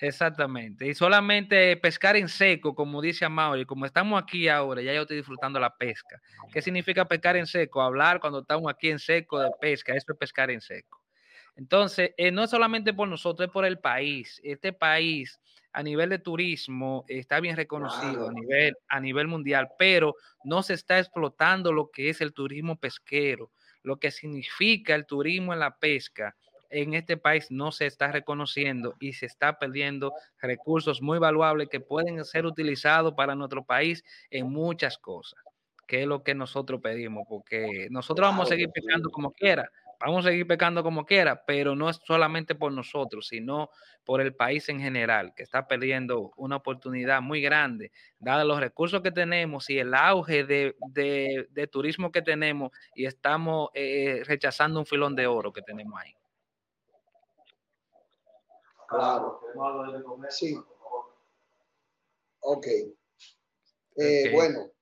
Exactamente. 0.01 0.87
Y 0.87 0.95
solamente 0.95 1.77
pescar 1.77 2.17
en 2.17 2.27
seco, 2.27 2.75
como 2.75 3.01
dice 3.01 3.25
Amaury, 3.25 3.65
como 3.65 3.85
estamos 3.85 4.21
aquí 4.21 4.49
ahora, 4.49 4.81
ya 4.81 4.93
yo 4.93 5.01
estoy 5.01 5.17
disfrutando 5.17 5.59
la 5.59 5.77
pesca. 5.77 6.19
¿Qué 6.51 6.61
significa 6.61 7.05
pescar 7.05 7.37
en 7.37 7.45
seco? 7.45 7.81
Hablar 7.81 8.19
cuando 8.19 8.39
estamos 8.39 8.69
aquí 8.69 8.89
en 8.89 8.99
seco 8.99 9.39
de 9.39 9.51
pesca, 9.61 9.93
eso 9.93 10.11
es 10.11 10.17
pescar 10.17 10.51
en 10.51 10.59
seco. 10.59 11.02
Entonces, 11.55 12.11
eh, 12.17 12.31
no 12.31 12.43
es 12.43 12.49
solamente 12.49 12.93
por 12.93 13.07
nosotros, 13.07 13.47
es 13.47 13.53
por 13.53 13.65
el 13.65 13.79
país. 13.79 14.41
Este 14.43 14.73
país 14.73 15.39
a 15.71 15.81
nivel 15.83 16.09
de 16.09 16.19
turismo 16.19 17.03
está 17.07 17.39
bien 17.39 17.55
reconocido 17.55 18.29
a, 18.29 18.31
nivel, 18.31 18.75
a 18.87 18.99
nivel 18.99 19.27
mundial, 19.27 19.69
pero 19.77 20.15
no 20.43 20.61
se 20.63 20.75
está 20.75 20.99
explotando 20.99 21.73
lo 21.73 21.89
que 21.89 22.09
es 22.09 22.21
el 22.21 22.33
turismo 22.33 22.75
pesquero, 22.77 23.51
lo 23.81 23.97
que 23.97 24.11
significa 24.11 24.93
el 24.95 25.05
turismo 25.05 25.51
en 25.51 25.59
la 25.59 25.77
pesca. 25.77 26.35
En 26.69 26.93
este 26.95 27.17
país 27.17 27.47
no 27.51 27.71
se 27.71 27.85
está 27.85 28.11
reconociendo 28.11 28.95
y 28.99 29.13
se 29.13 29.27
está 29.27 29.59
perdiendo 29.59 30.13
recursos 30.41 31.01
muy 31.01 31.19
valuables 31.19 31.69
que 31.69 31.79
pueden 31.79 32.23
ser 32.25 32.45
utilizados 32.45 33.13
para 33.13 33.35
nuestro 33.35 33.63
país 33.63 34.03
en 34.31 34.51
muchas 34.51 34.97
cosas, 34.97 35.39
que 35.87 36.01
es 36.01 36.07
lo 36.07 36.23
que 36.23 36.33
nosotros 36.33 36.81
pedimos, 36.81 37.25
porque 37.29 37.87
nosotros 37.91 38.27
vamos 38.27 38.47
a 38.47 38.49
seguir 38.49 38.69
pescando 38.69 39.11
como 39.11 39.31
quiera, 39.31 39.69
vamos 40.05 40.25
a 40.25 40.29
seguir 40.29 40.45
pecando 40.45 40.83
como 40.83 41.05
quiera, 41.05 41.45
pero 41.45 41.75
no 41.75 41.89
es 41.89 41.99
solamente 42.05 42.55
por 42.55 42.71
nosotros, 42.71 43.27
sino 43.27 43.69
por 44.03 44.19
el 44.19 44.35
país 44.35 44.67
en 44.67 44.79
general, 44.79 45.33
que 45.33 45.43
está 45.43 45.65
perdiendo 45.67 46.31
una 46.35 46.57
oportunidad 46.57 47.21
muy 47.21 47.41
grande, 47.41 47.91
dado 48.19 48.45
los 48.45 48.59
recursos 48.59 49.01
que 49.01 49.11
tenemos 49.11 49.69
y 49.69 49.79
el 49.79 49.93
auge 49.93 50.43
de, 50.43 51.69
turismo 51.71 52.11
que 52.11 52.21
tenemos, 52.21 52.71
y 52.95 53.05
estamos 53.05 53.69
eh, 53.73 54.23
rechazando 54.25 54.79
un 54.79 54.85
filón 54.85 55.15
de 55.15 55.27
oro 55.27 55.53
que 55.53 55.61
tenemos 55.61 55.99
ahí. 55.99 56.13
Claro. 58.89 59.39
Sí. 60.29 60.59
Ok. 62.41 62.67
Eh, 63.95 64.31
bueno, 64.33 64.72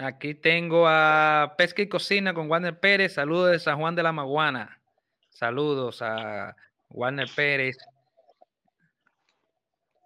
Aquí 0.00 0.34
tengo 0.34 0.86
a 0.86 1.54
Pesca 1.58 1.82
y 1.82 1.88
Cocina 1.88 2.32
con 2.32 2.48
Wander 2.48 2.78
Pérez. 2.78 3.14
Saludos 3.14 3.50
de 3.50 3.58
San 3.58 3.80
Juan 3.80 3.96
de 3.96 4.04
la 4.04 4.12
Maguana. 4.12 4.80
Saludos 5.28 6.02
a 6.02 6.54
Warner 6.88 7.28
Pérez. 7.34 7.76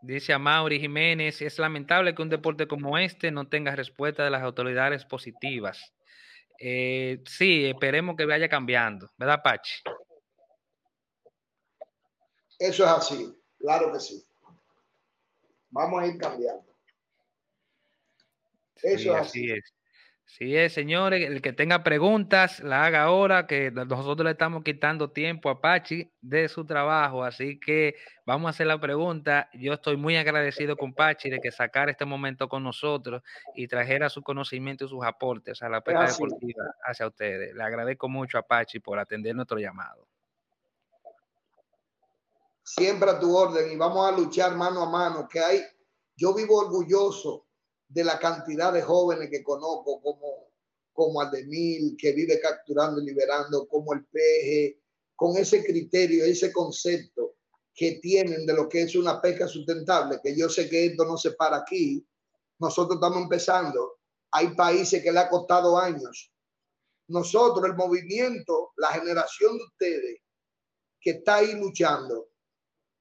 Dice 0.00 0.32
a 0.32 0.38
Mauri 0.38 0.80
Jiménez, 0.80 1.42
es 1.42 1.58
lamentable 1.58 2.14
que 2.14 2.22
un 2.22 2.30
deporte 2.30 2.66
como 2.66 2.96
este 2.96 3.30
no 3.30 3.48
tenga 3.48 3.76
respuesta 3.76 4.24
de 4.24 4.30
las 4.30 4.42
autoridades 4.42 5.04
positivas. 5.04 5.92
Eh, 6.58 7.22
sí, 7.26 7.66
esperemos 7.66 8.16
que 8.16 8.24
vaya 8.24 8.48
cambiando, 8.48 9.10
¿verdad, 9.18 9.42
Pachi? 9.42 9.82
Eso 12.58 12.84
es 12.84 12.90
así, 12.90 13.38
claro 13.58 13.92
que 13.92 14.00
sí. 14.00 14.24
Vamos 15.70 16.02
a 16.02 16.06
ir 16.06 16.18
cambiando. 16.18 16.64
Eso 18.82 19.14
es 19.14 19.20
así. 19.20 19.50
Es. 19.50 19.81
Sí, 20.38 20.56
es, 20.56 20.72
señores, 20.72 21.28
el 21.28 21.42
que 21.42 21.52
tenga 21.52 21.84
preguntas, 21.84 22.60
la 22.60 22.86
haga 22.86 23.02
ahora, 23.02 23.46
que 23.46 23.70
nosotros 23.70 24.24
le 24.24 24.30
estamos 24.30 24.64
quitando 24.64 25.10
tiempo 25.10 25.50
a 25.50 25.60
Pachi 25.60 26.10
de 26.22 26.48
su 26.48 26.64
trabajo, 26.64 27.22
así 27.22 27.60
que 27.60 27.96
vamos 28.24 28.46
a 28.46 28.50
hacer 28.50 28.66
la 28.66 28.80
pregunta. 28.80 29.50
Yo 29.52 29.74
estoy 29.74 29.98
muy 29.98 30.16
agradecido 30.16 30.74
con 30.78 30.94
Pachi 30.94 31.28
de 31.28 31.38
que 31.38 31.52
sacara 31.52 31.90
este 31.90 32.06
momento 32.06 32.48
con 32.48 32.62
nosotros 32.62 33.22
y 33.54 33.68
trajera 33.68 34.08
su 34.08 34.22
conocimiento 34.22 34.86
y 34.86 34.88
sus 34.88 35.04
aportes 35.04 35.62
a 35.62 35.68
la 35.68 35.82
pesca 35.82 36.06
deportiva 36.06 36.64
hacia 36.82 37.08
ustedes. 37.08 37.54
Le 37.54 37.62
agradezco 37.62 38.08
mucho 38.08 38.38
a 38.38 38.42
Pachi 38.42 38.80
por 38.80 38.98
atender 38.98 39.36
nuestro 39.36 39.58
llamado. 39.58 40.08
Siempre 42.62 43.10
a 43.10 43.20
tu 43.20 43.36
orden 43.36 43.70
y 43.70 43.76
vamos 43.76 44.10
a 44.10 44.16
luchar 44.16 44.56
mano 44.56 44.84
a 44.84 44.90
mano, 44.90 45.28
que 45.28 45.40
hay, 45.40 45.60
yo 46.16 46.32
vivo 46.32 46.56
orgulloso 46.56 47.44
de 47.92 48.04
la 48.04 48.18
cantidad 48.18 48.72
de 48.72 48.82
jóvenes 48.82 49.28
que 49.28 49.42
conozco, 49.42 50.00
como, 50.00 50.48
como 50.92 51.20
Aldemil, 51.20 51.94
que 51.98 52.12
vive 52.12 52.40
capturando 52.40 53.00
y 53.00 53.04
liberando, 53.04 53.68
como 53.68 53.92
el 53.92 54.06
peje, 54.06 54.80
con 55.14 55.36
ese 55.36 55.62
criterio, 55.62 56.24
ese 56.24 56.50
concepto 56.52 57.34
que 57.74 57.98
tienen 58.02 58.46
de 58.46 58.54
lo 58.54 58.68
que 58.68 58.82
es 58.82 58.96
una 58.96 59.20
pesca 59.20 59.46
sustentable, 59.46 60.20
que 60.22 60.36
yo 60.36 60.48
sé 60.48 60.68
que 60.68 60.86
esto 60.86 61.04
no 61.04 61.18
se 61.18 61.32
para 61.32 61.58
aquí, 61.58 62.06
nosotros 62.58 62.96
estamos 62.96 63.22
empezando, 63.22 63.98
hay 64.30 64.54
países 64.54 65.02
que 65.02 65.12
le 65.12 65.20
ha 65.20 65.28
costado 65.28 65.78
años. 65.78 66.32
Nosotros, 67.08 67.66
el 67.66 67.74
movimiento, 67.74 68.72
la 68.76 68.88
generación 68.88 69.58
de 69.58 69.64
ustedes 69.64 70.20
que 70.98 71.10
está 71.10 71.36
ahí 71.36 71.54
luchando, 71.54 72.28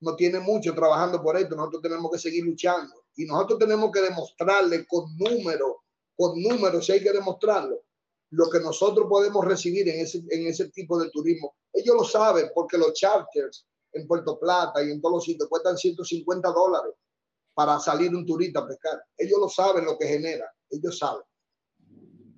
no 0.01 0.15
tiene 0.15 0.39
mucho 0.39 0.73
trabajando 0.73 1.21
por 1.21 1.37
esto, 1.37 1.55
nosotros 1.55 1.81
tenemos 1.81 2.11
que 2.11 2.19
seguir 2.19 2.43
luchando 2.43 3.00
y 3.15 3.25
nosotros 3.25 3.59
tenemos 3.59 3.91
que 3.91 4.01
demostrarle 4.01 4.85
con 4.87 5.15
números, 5.17 5.77
con 6.15 6.41
números, 6.41 6.85
si 6.85 6.93
hay 6.93 7.03
que 7.03 7.11
demostrarlo, 7.11 7.83
lo 8.31 8.49
que 8.49 8.59
nosotros 8.59 9.07
podemos 9.09 9.45
recibir 9.45 9.87
en 9.89 10.01
ese, 10.01 10.23
en 10.29 10.47
ese 10.47 10.69
tipo 10.69 10.99
de 11.01 11.09
turismo. 11.09 11.55
Ellos 11.73 11.95
lo 11.95 12.03
saben 12.03 12.49
porque 12.53 12.77
los 12.77 12.93
charters 12.93 13.67
en 13.93 14.07
Puerto 14.07 14.39
Plata 14.39 14.83
y 14.83 14.91
en 14.91 15.01
todos 15.01 15.15
los 15.15 15.25
sitios 15.25 15.49
cuestan 15.49 15.77
150 15.77 16.49
dólares 16.49 16.93
para 17.53 17.79
salir 17.79 18.15
un 18.15 18.25
turista 18.25 18.61
a 18.61 18.67
pescar. 18.67 19.03
Ellos 19.17 19.39
lo 19.39 19.49
saben 19.49 19.85
lo 19.85 19.97
que 19.97 20.07
genera, 20.07 20.51
ellos 20.69 20.97
saben. 20.97 21.23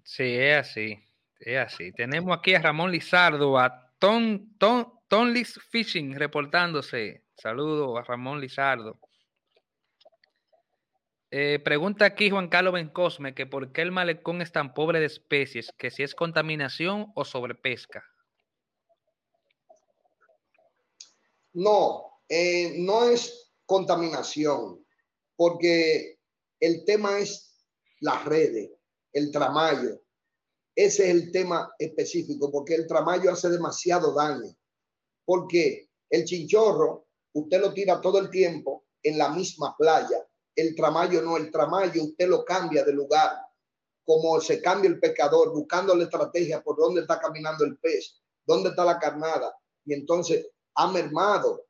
Sí, 0.03 0.35
es 0.35 0.57
así, 0.57 0.97
es 1.39 1.57
así. 1.59 1.91
Tenemos 1.93 2.35
aquí 2.37 2.55
a 2.55 2.61
Ramón 2.61 2.91
Lizardo, 2.91 3.57
a 3.57 3.93
Ton, 3.99 4.57
Ton, 4.57 4.87
Tonlis 5.07 5.59
Fishing 5.69 6.15
reportándose. 6.15 7.23
Saludos 7.35 7.97
a 7.99 8.03
Ramón 8.03 8.41
Lizardo. 8.41 8.99
Eh, 11.35 11.57
pregunta 11.57 12.05
aquí 12.05 12.29
Juan 12.29 12.47
Carlos 12.47 12.75
Bencosme 12.75 13.33
que 13.33 13.47
por 13.47 13.71
qué 13.71 13.81
el 13.81 13.91
malecón 13.91 14.43
es 14.43 14.51
tan 14.51 14.71
pobre 14.75 14.99
de 14.99 15.07
especies, 15.07 15.71
que 15.79 15.89
si 15.89 16.03
es 16.03 16.13
contaminación 16.13 17.11
o 17.15 17.25
sobrepesca. 17.25 18.03
No, 21.53 22.21
eh, 22.29 22.75
no 22.77 23.05
es 23.05 23.51
contaminación, 23.65 24.85
porque 25.35 26.19
el 26.59 26.85
tema 26.85 27.17
es 27.17 27.65
las 27.99 28.23
redes, 28.25 28.69
el 29.11 29.31
tramayo. 29.31 30.03
Ese 30.75 31.05
es 31.05 31.15
el 31.15 31.31
tema 31.31 31.73
específico, 31.79 32.51
porque 32.51 32.75
el 32.75 32.85
tramayo 32.85 33.31
hace 33.31 33.49
demasiado 33.49 34.13
daño. 34.13 34.55
Porque 35.25 35.89
el 36.11 36.25
chinchorro, 36.25 37.07
usted 37.33 37.59
lo 37.59 37.73
tira 37.73 37.99
todo 37.99 38.19
el 38.19 38.29
tiempo 38.29 38.85
en 39.01 39.17
la 39.17 39.29
misma 39.29 39.75
playa 39.75 40.27
el 40.55 40.75
tramayo 40.75 41.21
no, 41.21 41.37
el 41.37 41.51
tramayo 41.51 42.03
usted 42.03 42.27
lo 42.27 42.45
cambia 42.45 42.83
de 42.83 42.93
lugar, 42.93 43.31
como 44.05 44.39
se 44.41 44.61
cambia 44.61 44.89
el 44.89 44.99
pescador, 44.99 45.51
buscando 45.51 45.95
la 45.95 46.03
estrategia 46.03 46.61
por 46.61 46.77
dónde 46.77 47.01
está 47.01 47.19
caminando 47.19 47.63
el 47.63 47.77
pez, 47.77 48.21
dónde 48.45 48.69
está 48.69 48.83
la 48.83 48.99
carnada, 48.99 49.55
y 49.85 49.93
entonces 49.93 50.47
ha 50.75 50.91
mermado, 50.91 51.65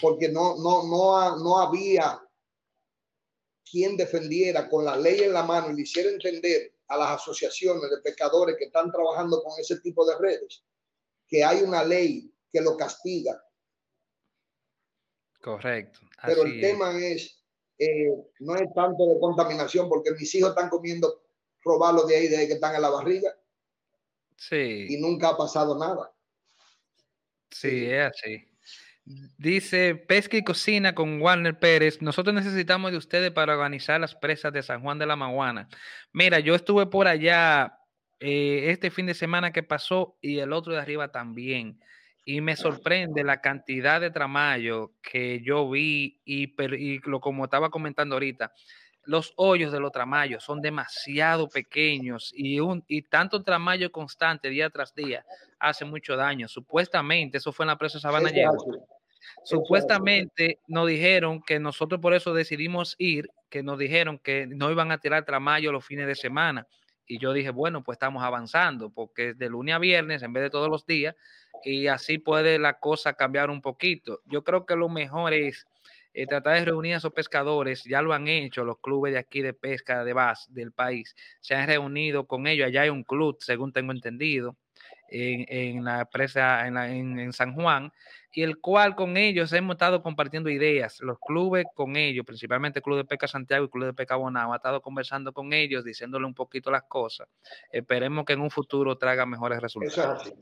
porque 0.00 0.28
no, 0.28 0.56
no, 0.58 0.84
no, 0.84 1.36
no 1.36 1.58
había 1.58 2.22
quien 3.68 3.96
defendiera 3.96 4.68
con 4.68 4.84
la 4.84 4.96
ley 4.96 5.20
en 5.22 5.32
la 5.32 5.42
mano 5.42 5.70
y 5.70 5.74
le 5.76 5.82
hiciera 5.82 6.10
entender 6.10 6.72
a 6.88 6.96
las 6.96 7.20
asociaciones 7.20 7.90
de 7.90 7.98
pescadores 7.98 8.56
que 8.58 8.66
están 8.66 8.90
trabajando 8.92 9.42
con 9.42 9.58
ese 9.58 9.80
tipo 9.80 10.06
de 10.06 10.16
redes 10.18 10.62
que 11.28 11.44
hay 11.44 11.62
una 11.62 11.84
ley 11.84 12.32
que 12.52 12.60
lo 12.60 12.76
castiga. 12.76 13.42
Correcto. 15.40 16.00
Pero 16.24 16.42
el 16.42 16.60
tema 16.60 16.96
es 16.98 17.44
eh, 17.78 18.10
no 18.40 18.54
es 18.56 18.72
tanto 18.74 19.06
de 19.06 19.20
contaminación, 19.20 19.88
porque 19.88 20.12
mis 20.12 20.34
hijos 20.34 20.50
están 20.50 20.68
comiendo 20.68 21.22
robarlo 21.62 22.06
de 22.06 22.16
ahí 22.16 22.28
desde 22.28 22.46
que 22.46 22.54
están 22.54 22.74
en 22.74 22.82
la 22.82 22.90
barriga. 22.90 23.34
Sí. 24.36 24.86
Y 24.88 24.96
nunca 24.98 25.30
ha 25.30 25.36
pasado 25.36 25.78
nada. 25.78 26.12
Sí, 27.50 27.86
es 27.86 28.06
así. 28.06 28.48
Dice 29.38 29.94
Pesca 29.94 30.36
y 30.36 30.42
Cocina 30.42 30.94
con 30.94 31.20
Warner 31.20 31.58
Pérez. 31.58 32.02
Nosotros 32.02 32.34
necesitamos 32.34 32.90
de 32.90 32.98
ustedes 32.98 33.30
para 33.30 33.54
organizar 33.54 34.00
las 34.00 34.14
presas 34.14 34.52
de 34.52 34.62
San 34.62 34.82
Juan 34.82 34.98
de 34.98 35.06
la 35.06 35.14
Maguana. 35.14 35.68
Mira, 36.12 36.40
yo 36.40 36.54
estuve 36.54 36.86
por 36.86 37.06
allá 37.06 37.78
eh, 38.18 38.70
este 38.70 38.90
fin 38.90 39.06
de 39.06 39.14
semana 39.14 39.52
que 39.52 39.62
pasó 39.62 40.16
y 40.20 40.38
el 40.38 40.52
otro 40.52 40.72
de 40.72 40.80
arriba 40.80 41.12
también 41.12 41.80
y 42.28 42.40
me 42.40 42.56
sorprende 42.56 43.22
la 43.22 43.40
cantidad 43.40 44.00
de 44.00 44.10
tramayo 44.10 44.90
que 45.00 45.40
yo 45.42 45.70
vi 45.70 46.20
y, 46.24 46.52
lo 47.08 47.20
como 47.20 47.44
estaba 47.44 47.70
comentando 47.70 48.16
ahorita, 48.16 48.52
los 49.04 49.32
hoyos 49.36 49.70
de 49.70 49.78
los 49.78 49.92
tramayos 49.92 50.42
son 50.42 50.60
demasiado 50.60 51.48
pequeños 51.48 52.32
y, 52.36 52.58
un, 52.58 52.84
y 52.88 53.02
tanto 53.02 53.44
tramayo 53.44 53.92
constante 53.92 54.50
día 54.50 54.68
tras 54.70 54.92
día 54.92 55.24
hace 55.60 55.84
mucho 55.84 56.16
daño. 56.16 56.48
Supuestamente, 56.48 57.38
eso 57.38 57.52
fue 57.52 57.62
en 57.62 57.68
la 57.68 57.78
presa 57.78 58.00
Sabana 58.00 58.30
Supuestamente 59.44 60.58
nos 60.66 60.88
dijeron 60.88 61.40
que 61.40 61.60
nosotros 61.60 62.00
por 62.00 62.12
eso 62.12 62.34
decidimos 62.34 62.96
ir, 62.98 63.30
que 63.50 63.62
nos 63.62 63.78
dijeron 63.78 64.18
que 64.18 64.48
no 64.48 64.72
iban 64.72 64.90
a 64.90 64.98
tirar 64.98 65.24
tramayo 65.24 65.70
los 65.70 65.84
fines 65.84 66.08
de 66.08 66.16
semana. 66.16 66.66
Y 67.06 67.18
yo 67.18 67.32
dije, 67.32 67.50
bueno, 67.50 67.82
pues 67.82 67.96
estamos 67.96 68.22
avanzando, 68.22 68.90
porque 68.90 69.30
es 69.30 69.38
de 69.38 69.48
lunes 69.48 69.74
a 69.74 69.78
viernes 69.78 70.22
en 70.22 70.32
vez 70.32 70.42
de 70.42 70.50
todos 70.50 70.68
los 70.68 70.86
días, 70.86 71.14
y 71.64 71.86
así 71.86 72.18
puede 72.18 72.58
la 72.58 72.78
cosa 72.78 73.14
cambiar 73.14 73.50
un 73.50 73.62
poquito. 73.62 74.20
Yo 74.26 74.42
creo 74.44 74.66
que 74.66 74.76
lo 74.76 74.88
mejor 74.88 75.32
es 75.32 75.66
eh, 76.14 76.26
tratar 76.26 76.58
de 76.58 76.64
reunir 76.64 76.94
a 76.94 76.96
esos 76.98 77.12
pescadores, 77.12 77.84
ya 77.84 78.02
lo 78.02 78.12
han 78.12 78.26
hecho 78.26 78.64
los 78.64 78.78
clubes 78.80 79.12
de 79.12 79.18
aquí 79.18 79.42
de 79.42 79.52
pesca 79.52 80.04
de 80.04 80.12
base 80.12 80.50
del 80.52 80.72
país, 80.72 81.14
se 81.40 81.54
han 81.54 81.66
reunido 81.66 82.26
con 82.26 82.46
ellos, 82.46 82.66
allá 82.66 82.82
hay 82.82 82.88
un 82.88 83.04
club, 83.04 83.36
según 83.40 83.72
tengo 83.72 83.92
entendido, 83.92 84.56
en, 85.08 85.84
la 85.84 86.04
presa 86.04 86.66
en, 86.66 86.76
en, 87.18 87.32
San 87.32 87.54
Juan, 87.54 87.92
y 88.32 88.42
el 88.42 88.58
cual 88.58 88.94
con 88.94 89.16
ellos 89.16 89.52
hemos 89.52 89.74
estado 89.74 90.02
compartiendo 90.02 90.50
ideas, 90.50 91.00
los 91.00 91.18
clubes 91.18 91.66
con 91.74 91.96
ellos, 91.96 92.24
principalmente 92.26 92.80
el 92.80 92.82
Club 92.82 92.98
de 92.98 93.04
Pesca 93.04 93.28
Santiago 93.28 93.64
y 93.64 93.66
el 93.66 93.70
Club 93.70 93.86
de 93.86 93.94
Pesca 93.94 94.16
Bonao, 94.16 94.52
ha 94.52 94.56
estado 94.56 94.82
conversando 94.82 95.32
con 95.32 95.52
ellos, 95.52 95.84
diciéndole 95.84 96.26
un 96.26 96.34
poquito 96.34 96.70
las 96.70 96.84
cosas. 96.84 97.28
Esperemos 97.70 98.24
que 98.24 98.34
en 98.34 98.40
un 98.40 98.50
futuro 98.50 98.96
traiga 98.98 99.26
mejores 99.26 99.60
resultados. 99.60 100.32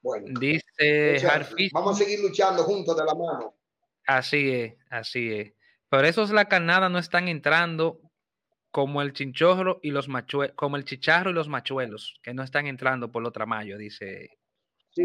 Bueno, 0.00 0.38
dice 0.38 1.20
Vamos 1.72 2.00
a 2.00 2.04
seguir 2.04 2.20
luchando 2.20 2.62
juntos 2.62 2.96
de 2.96 3.04
la 3.04 3.14
mano. 3.14 3.54
Así 4.06 4.50
es, 4.50 4.74
así 4.88 5.32
es. 5.32 5.52
Por 5.88 6.04
eso 6.04 6.24
la 6.32 6.46
carnada 6.46 6.88
no 6.88 6.98
están 6.98 7.28
entrando 7.28 8.00
como 8.78 9.02
el 9.02 9.12
chinchorro 9.12 9.80
y 9.82 9.90
los 9.90 10.06
machuelos, 10.06 10.54
como 10.54 10.76
el 10.76 10.84
chicharro 10.84 11.30
y 11.30 11.32
los 11.32 11.48
machuelos, 11.48 12.14
que 12.22 12.32
no 12.32 12.44
están 12.44 12.68
entrando 12.68 13.10
por 13.10 13.24
los 13.24 13.32
tramayos, 13.32 13.76
dice 13.76 14.38
sí, 14.94 15.02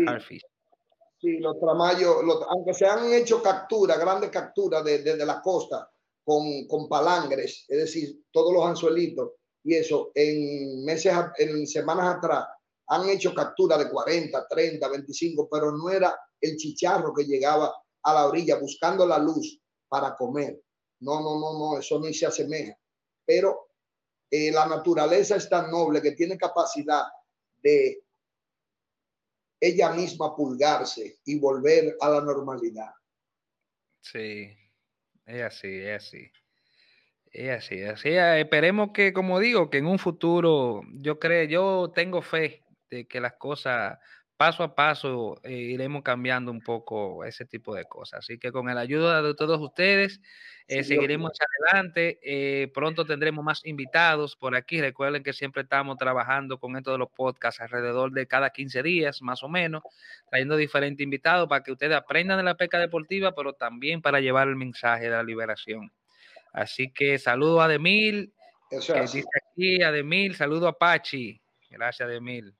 Sí, 1.20 1.40
los 1.40 1.60
tramayos, 1.60 2.18
aunque 2.50 2.72
se 2.76 2.86
han 2.86 3.12
hecho 3.12 3.42
capturas, 3.42 3.98
grandes 3.98 4.30
capturas 4.30 4.84
desde 4.84 5.18
de, 5.18 5.26
la 5.26 5.42
costa 5.42 5.90
con, 6.24 6.68
con, 6.68 6.88
palangres, 6.88 7.66
es 7.68 7.78
decir, 7.80 8.24
todos 8.32 8.54
los 8.54 8.64
anzuelitos 8.64 9.32
y 9.64 9.74
eso, 9.74 10.12
en 10.14 10.86
meses, 10.86 11.12
en 11.40 11.66
semanas 11.66 12.18
atrás, 12.18 12.46
han 12.90 13.10
hecho 13.10 13.34
captura 13.34 13.76
de 13.80 13.90
40, 13.90 14.48
30, 14.50 14.88
25, 14.88 15.50
pero 15.52 15.72
no 15.72 15.90
era 15.90 16.16
el 16.40 16.58
chicharro 16.58 17.12
que 17.12 17.24
llegaba 17.24 17.74
a 18.04 18.14
la 18.14 18.28
orilla 18.28 18.60
buscando 18.60 19.08
la 19.08 19.18
luz 19.18 19.60
para 19.88 20.16
comer. 20.16 20.62
No, 21.00 21.22
no, 21.22 21.40
no, 21.40 21.58
no, 21.58 21.80
eso 21.80 22.00
ni 22.00 22.14
se 22.14 22.28
asemeja. 22.28 22.78
Pero 23.26 23.70
eh, 24.30 24.52
la 24.52 24.66
naturaleza 24.66 25.36
es 25.36 25.50
tan 25.50 25.70
noble 25.70 26.02
que 26.02 26.12
tiene 26.12 26.38
capacidad 26.38 27.04
de 27.62 28.04
ella 29.60 29.92
misma 29.94 30.36
pulgarse 30.36 31.20
y 31.26 31.40
volver 31.40 31.96
a 32.02 32.10
la 32.10 32.22
normalidad. 32.22 32.92
Sí, 34.02 34.54
es 35.26 35.42
así, 35.42 35.80
es 35.80 36.04
así. 36.04 36.32
Es 37.32 37.50
así, 37.50 37.82
así. 37.84 38.10
Eh, 38.10 38.42
esperemos 38.42 38.92
que, 38.94 39.14
como 39.14 39.40
digo, 39.40 39.70
que 39.70 39.78
en 39.78 39.88
un 39.88 39.98
futuro, 39.98 40.82
yo 40.94 41.20
creo, 41.20 41.46
yo 41.46 41.92
tengo 41.94 42.22
fe 42.22 42.64
de 42.90 43.08
que 43.08 43.22
las 43.22 43.34
cosas 43.34 43.98
paso 44.38 44.64
a 44.64 44.76
paso 44.76 45.40
eh, 45.44 45.54
iremos 45.54 46.04
cambiando 46.04 46.52
un 46.52 46.62
poco 46.62 47.24
ese 47.24 47.46
tipo 47.46 47.76
de 47.76 47.86
cosas. 47.86 48.20
Así 48.20 48.38
que 48.38 48.52
con 48.52 48.66
la 48.68 48.80
ayuda 48.80 49.22
de 49.22 49.36
todos 49.36 49.60
ustedes, 49.62 50.22
eh, 50.68 50.84
seguiremos 50.84 51.32
adelante. 51.40 52.20
Eh, 52.24 52.70
pronto 52.74 53.06
tendremos 53.06 53.44
más 53.44 53.66
invitados 53.66 54.36
por 54.36 54.56
aquí. 54.56 54.82
Recuerden 54.82 55.24
que 55.24 55.34
siempre 55.34 55.64
estamos 55.64 55.98
trabajando 55.98 56.60
con 56.60 56.76
esto 56.76 56.92
de 56.92 56.98
los 56.98 57.10
podcasts 57.10 57.62
alrededor 57.62 58.12
de 58.12 58.28
cada 58.28 58.50
15 58.50 58.84
días, 58.84 59.22
más 59.22 59.44
o 59.44 59.50
menos, 59.50 59.84
trayendo 60.30 60.56
diferentes 60.56 61.04
invitados 61.04 61.48
para 61.48 61.64
que 61.64 61.72
ustedes 61.72 61.96
aprendan 61.96 62.38
de 62.38 62.44
la 62.44 62.56
pesca 62.56 62.80
deportiva, 62.80 63.34
pero 63.34 63.54
también 63.54 64.02
para 64.02 64.20
llevar 64.20 64.48
el 64.48 64.56
mensaje 64.56 65.06
de 65.06 65.12
la 65.12 65.24
liberación. 65.24 65.92
Así 66.52 66.92
que 66.92 67.18
saludo 67.18 67.62
a 67.62 67.68
Demil. 67.68 68.34
Eso 68.70 68.96
es 68.96 69.14
dice 69.14 69.28
aquí 69.52 69.84
Ademil, 69.84 70.36
saludo 70.36 70.68
a 70.68 70.78
Pachi. 70.78 71.40
Gracias, 71.70 72.10
Demil. 72.10 72.56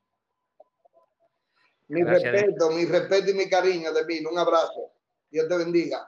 Mi 1.94 2.04
respeto, 2.04 2.72
mi 2.72 2.86
respeto 2.86 3.32
y 3.32 3.34
mi 3.34 3.50
cariño 3.50 3.94
de 3.94 4.06
mí. 4.06 4.20
Un 4.26 4.38
abrazo. 4.38 4.92
Dios 5.30 5.48
te 5.48 5.58
bendiga. 5.58 6.08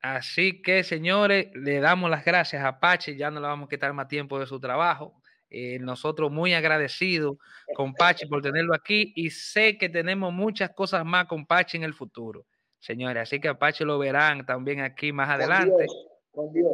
Así 0.00 0.60
que, 0.62 0.82
señores, 0.82 1.48
le 1.54 1.78
damos 1.80 2.10
las 2.10 2.24
gracias 2.24 2.64
a 2.64 2.80
Pachi. 2.80 3.16
Ya 3.16 3.30
no 3.30 3.40
le 3.40 3.46
vamos 3.46 3.66
a 3.66 3.70
quitar 3.70 3.92
más 3.92 4.08
tiempo 4.08 4.38
de 4.38 4.46
su 4.46 4.58
trabajo. 4.58 5.22
Eh, 5.54 5.78
nosotros 5.78 6.32
muy 6.32 6.54
agradecidos 6.54 7.36
con 7.74 7.92
Pachi 7.92 8.26
por 8.26 8.40
tenerlo 8.40 8.74
aquí 8.74 9.12
y 9.14 9.28
sé 9.28 9.76
que 9.76 9.90
tenemos 9.90 10.32
muchas 10.32 10.70
cosas 10.70 11.04
más 11.04 11.26
con 11.26 11.44
Pachi 11.44 11.76
en 11.76 11.82
el 11.82 11.92
futuro, 11.92 12.46
señores. 12.78 13.24
Así 13.24 13.38
que 13.38 13.48
a 13.48 13.58
Pachi 13.58 13.84
lo 13.84 13.98
verán 13.98 14.46
también 14.46 14.80
aquí 14.80 15.12
más 15.12 15.28
adelante. 15.28 15.86
con 16.30 16.52
Dios. 16.52 16.72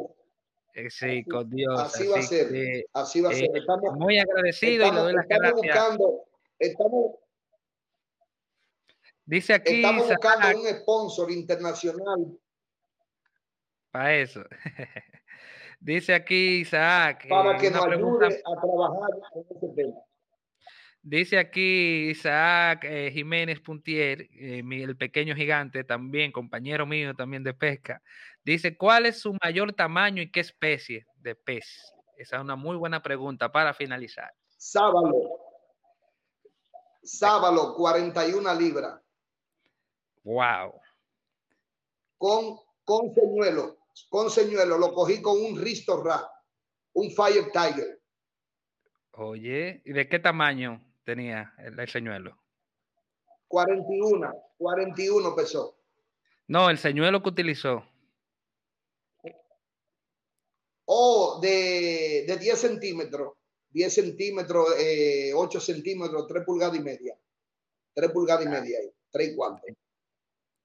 Eh, 0.75 0.91
sí, 0.91 1.25
con 1.25 1.51
Dios. 1.51 1.81
Así, 1.81 2.07
va 2.07 2.19
a 2.19 2.23
ser. 2.23 2.87
así 2.93 3.21
va 3.21 3.31
a 3.31 3.35
ser. 3.35 3.51
Estamos, 3.53 3.97
muy 3.97 4.17
agradecido 4.17 4.87
y 4.87 4.91
le 4.93 4.97
doy 4.97 5.13
las 5.13 5.27
gracias. 5.27 5.55
Buscando, 5.55 6.25
estamos, 6.61 7.17
Dice 9.29 9.53
aquí. 9.53 9.77
Estamos 9.77 10.09
buscando 10.09 10.59
un 10.59 10.67
sponsor 10.69 11.31
internacional. 11.31 12.39
Para 13.91 14.15
eso. 14.17 14.41
Dice 15.81 16.15
aquí 16.15 16.61
Isaac. 16.61 17.29
Para 17.29 17.57
eh, 17.57 17.61
que 17.61 17.71
nos 17.71 17.85
ayude 17.85 18.27
a 18.27 18.61
trabajar 18.61 19.11
en 19.35 19.45
ese 19.55 19.69
tema. 19.77 19.99
Dice 21.03 21.39
aquí 21.39 22.09
Isaac 22.09 22.85
eh, 22.85 23.11
Jiménez 23.13 23.61
Puntier, 23.61 24.23
eh, 24.33 24.63
el 24.67 24.97
pequeño 24.97 25.37
gigante, 25.37 25.85
también 25.85 26.33
compañero 26.33 26.87
mío 26.87 27.15
también 27.15 27.45
de 27.45 27.53
pesca. 27.53 28.01
Dice, 28.43 28.79
¿cuál 28.79 29.05
es 29.05 29.21
su 29.21 29.37
mayor 29.43 29.75
tamaño 29.75 30.23
y 30.23 30.31
qué 30.31 30.41
especie 30.41 31.07
de 31.17 31.35
pez? 31.35 31.93
Esa 32.17 32.37
es 32.37 32.43
una 32.43 32.57
muy 32.57 32.77
buena 32.77 33.03
pregunta 33.03 33.53
para 33.53 33.75
finalizar. 33.75 34.33
Sábalo. 34.57 35.15
Sábalo, 37.03 37.75
41 37.75 38.55
libras. 38.55 38.99
Wow. 40.29 40.79
Con, 42.19 42.59
con 42.85 43.15
señuelo, 43.15 43.79
con 44.11 44.29
señuelo, 44.29 44.77
lo 44.77 44.93
cogí 44.93 45.23
con 45.23 45.43
un 45.43 45.59
Risto 45.59 46.03
Ra, 46.03 46.31
un 46.93 47.11
Fire 47.11 47.51
Tiger. 47.51 47.99
Oye, 49.13 49.81
¿y 49.87 49.93
de 49.95 50.07
qué 50.07 50.19
tamaño 50.19 50.85
tenía 51.03 51.55
el, 51.57 51.89
señuelo? 51.89 52.37
41, 53.49 54.31
41 54.59 55.35
pesó. 55.35 55.79
No, 56.47 56.69
el 56.69 56.77
señuelo 56.77 57.23
que 57.23 57.31
utilizó. 57.31 57.87
Oh, 60.85 61.39
de, 61.41 62.27
de 62.29 62.37
10 62.37 62.59
centímetros, 62.59 63.33
10 63.71 63.95
centímetros, 63.95 64.69
8 64.69 64.77
eh, 64.79 65.61
centímetros, 65.63 66.27
3 66.27 66.45
pulgadas 66.45 66.77
y 66.77 66.81
media. 66.81 67.19
3 67.95 68.11
pulgadas 68.11 68.45
y 68.45 68.49
media, 68.51 68.79
3 69.11 69.33
y 69.33 69.35
cuarto. 69.35 69.63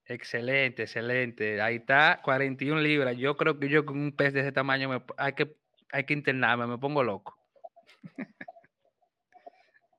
Excelente, 0.06 0.82
excelente. 0.82 1.60
Ahí 1.62 1.76
está, 1.76 2.20
41 2.22 2.80
libras. 2.80 3.16
Yo 3.16 3.36
creo 3.36 3.58
que 3.58 3.68
yo 3.68 3.86
con 3.86 3.98
un 3.98 4.14
pez 4.14 4.34
de 4.34 4.40
ese 4.40 4.52
tamaño 4.52 4.88
me, 4.88 5.02
hay, 5.16 5.32
que, 5.32 5.56
hay 5.90 6.04
que 6.04 6.12
internarme, 6.12 6.66
me 6.66 6.78
pongo 6.78 7.02
loco. 7.02 7.36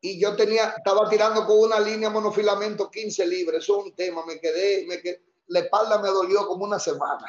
Y 0.02 0.20
yo 0.22 0.36
tenía, 0.36 0.76
estaba 0.78 1.10
tirando 1.10 1.48
con 1.48 1.58
una 1.58 1.80
línea 1.80 2.12
monofilamento 2.12 2.92
15 2.92 3.26
libras. 3.26 3.64
Eso 3.64 3.80
es 3.80 3.86
un 3.86 3.96
tema. 3.96 4.24
Me 4.28 4.40
quedé, 4.40 4.86
me 4.86 5.02
quedé, 5.02 5.24
la 5.48 5.62
espalda 5.62 6.00
me 6.00 6.10
dolió 6.10 6.46
como 6.46 6.66
una 6.66 6.78
semana. 6.78 7.26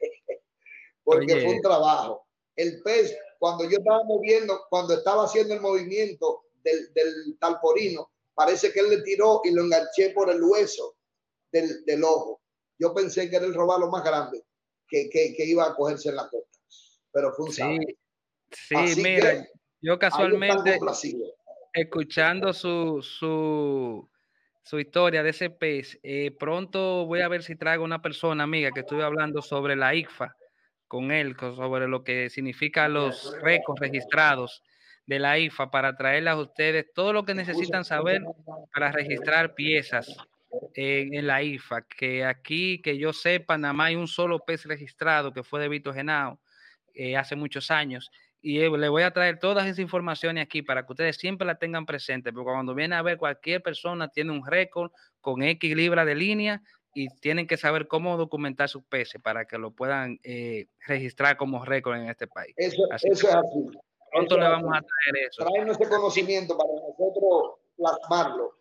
Porque 1.04 1.42
fue 1.42 1.56
un 1.56 1.60
trabajo. 1.60 2.26
El 2.56 2.82
pez, 2.82 3.14
cuando 3.38 3.64
yo 3.64 3.76
estaba 3.76 4.02
moviendo, 4.04 4.64
cuando 4.70 4.94
estaba 4.94 5.24
haciendo 5.24 5.52
el 5.52 5.60
movimiento 5.60 6.44
del, 6.62 6.90
del 6.94 7.36
talporino, 7.38 8.10
parece 8.34 8.72
que 8.72 8.80
él 8.80 8.88
le 8.88 9.02
tiró 9.02 9.42
y 9.44 9.50
lo 9.50 9.64
enganché 9.64 10.10
por 10.10 10.30
el 10.30 10.42
hueso 10.42 10.97
del, 11.52 11.84
del 11.84 12.04
ojo. 12.04 12.40
Yo 12.78 12.94
pensé 12.94 13.28
que 13.28 13.36
era 13.36 13.46
el 13.46 13.54
robalo 13.54 13.88
más 13.88 14.04
grande 14.04 14.44
que, 14.88 15.08
que, 15.10 15.34
que, 15.34 15.44
iba 15.44 15.66
a 15.66 15.74
cogerse 15.74 16.10
en 16.10 16.16
la 16.16 16.28
costa, 16.28 16.58
pero 17.12 17.32
fue 17.32 17.46
un 17.46 17.52
Sí, 18.50 18.88
sí 18.94 19.02
mira, 19.02 19.46
yo 19.82 19.98
casualmente 19.98 20.78
escuchando 21.74 22.54
su, 22.54 23.02
su, 23.02 24.08
su 24.62 24.78
historia 24.78 25.22
de 25.22 25.30
ese 25.30 25.50
pez, 25.50 25.98
eh, 26.02 26.30
pronto 26.30 27.04
voy 27.04 27.20
a 27.20 27.28
ver 27.28 27.42
si 27.42 27.56
traigo 27.56 27.84
una 27.84 28.00
persona 28.00 28.44
amiga 28.44 28.70
que 28.72 28.80
estuve 28.80 29.04
hablando 29.04 29.42
sobre 29.42 29.76
la 29.76 29.94
ICFA 29.94 30.34
con 30.86 31.12
él, 31.12 31.36
sobre 31.38 31.86
lo 31.88 32.02
que 32.02 32.30
significa 32.30 32.88
los 32.88 33.38
récords 33.42 33.80
registrados 33.80 34.62
de 35.06 35.18
la 35.18 35.38
IFA 35.38 35.70
para 35.70 35.96
traerles 35.96 36.32
a 36.32 36.40
ustedes 36.40 36.92
todo 36.94 37.12
lo 37.12 37.24
que 37.24 37.34
necesitan 37.34 37.84
saber 37.84 38.22
para 38.72 38.92
registrar 38.92 39.54
piezas 39.54 40.16
en, 40.74 41.26
la 41.26 41.42
IFA, 41.42 41.82
que 41.82 42.24
aquí, 42.24 42.80
que 42.82 42.98
yo 42.98 43.12
sepa, 43.12 43.58
nada 43.58 43.74
más 43.74 43.88
hay 43.88 43.96
un 43.96 44.08
solo 44.08 44.40
pez 44.40 44.64
registrado 44.64 45.32
que 45.32 45.42
fue 45.42 45.60
de 45.60 45.68
Vito 45.68 45.92
Genao 45.92 46.40
eh, 46.94 47.16
hace 47.16 47.36
muchos 47.36 47.70
años. 47.70 48.10
Y 48.40 48.60
eh, 48.60 48.70
le 48.70 48.88
voy 48.88 49.02
a 49.02 49.12
traer 49.12 49.38
todas 49.38 49.66
esas 49.66 49.80
informaciones 49.80 50.44
aquí 50.44 50.62
para 50.62 50.86
que 50.86 50.92
ustedes 50.92 51.16
siempre 51.16 51.46
la 51.46 51.56
tengan 51.56 51.86
presente, 51.86 52.32
porque 52.32 52.52
cuando 52.52 52.74
viene 52.74 52.94
a 52.94 53.02
ver 53.02 53.18
cualquier 53.18 53.62
persona 53.62 54.08
tiene 54.08 54.32
un 54.32 54.46
récord 54.46 54.92
con 55.20 55.42
X 55.42 55.76
libras 55.76 56.06
de 56.06 56.14
línea 56.14 56.62
y 56.94 57.08
tienen 57.20 57.46
que 57.46 57.56
saber 57.56 57.86
cómo 57.86 58.16
documentar 58.16 58.68
sus 58.68 58.82
peces 58.84 59.20
para 59.20 59.44
que 59.44 59.58
lo 59.58 59.72
puedan 59.72 60.18
eh, 60.22 60.66
registrar 60.86 61.36
como 61.36 61.64
récord 61.64 61.96
en 61.96 62.08
este 62.08 62.26
país. 62.26 62.54
Eso, 62.56 62.82
es 62.90 63.24
así. 63.24 63.68
Pronto 64.10 64.38
le 64.38 64.48
vamos 64.48 64.70
a 64.74 64.80
traer 64.80 65.26
eso. 65.28 65.44
Traernos 65.44 65.78
ese 65.78 65.90
conocimiento 65.90 66.56
para 66.56 66.70
nosotros 66.72 67.60
plasmarlo. 67.76 68.57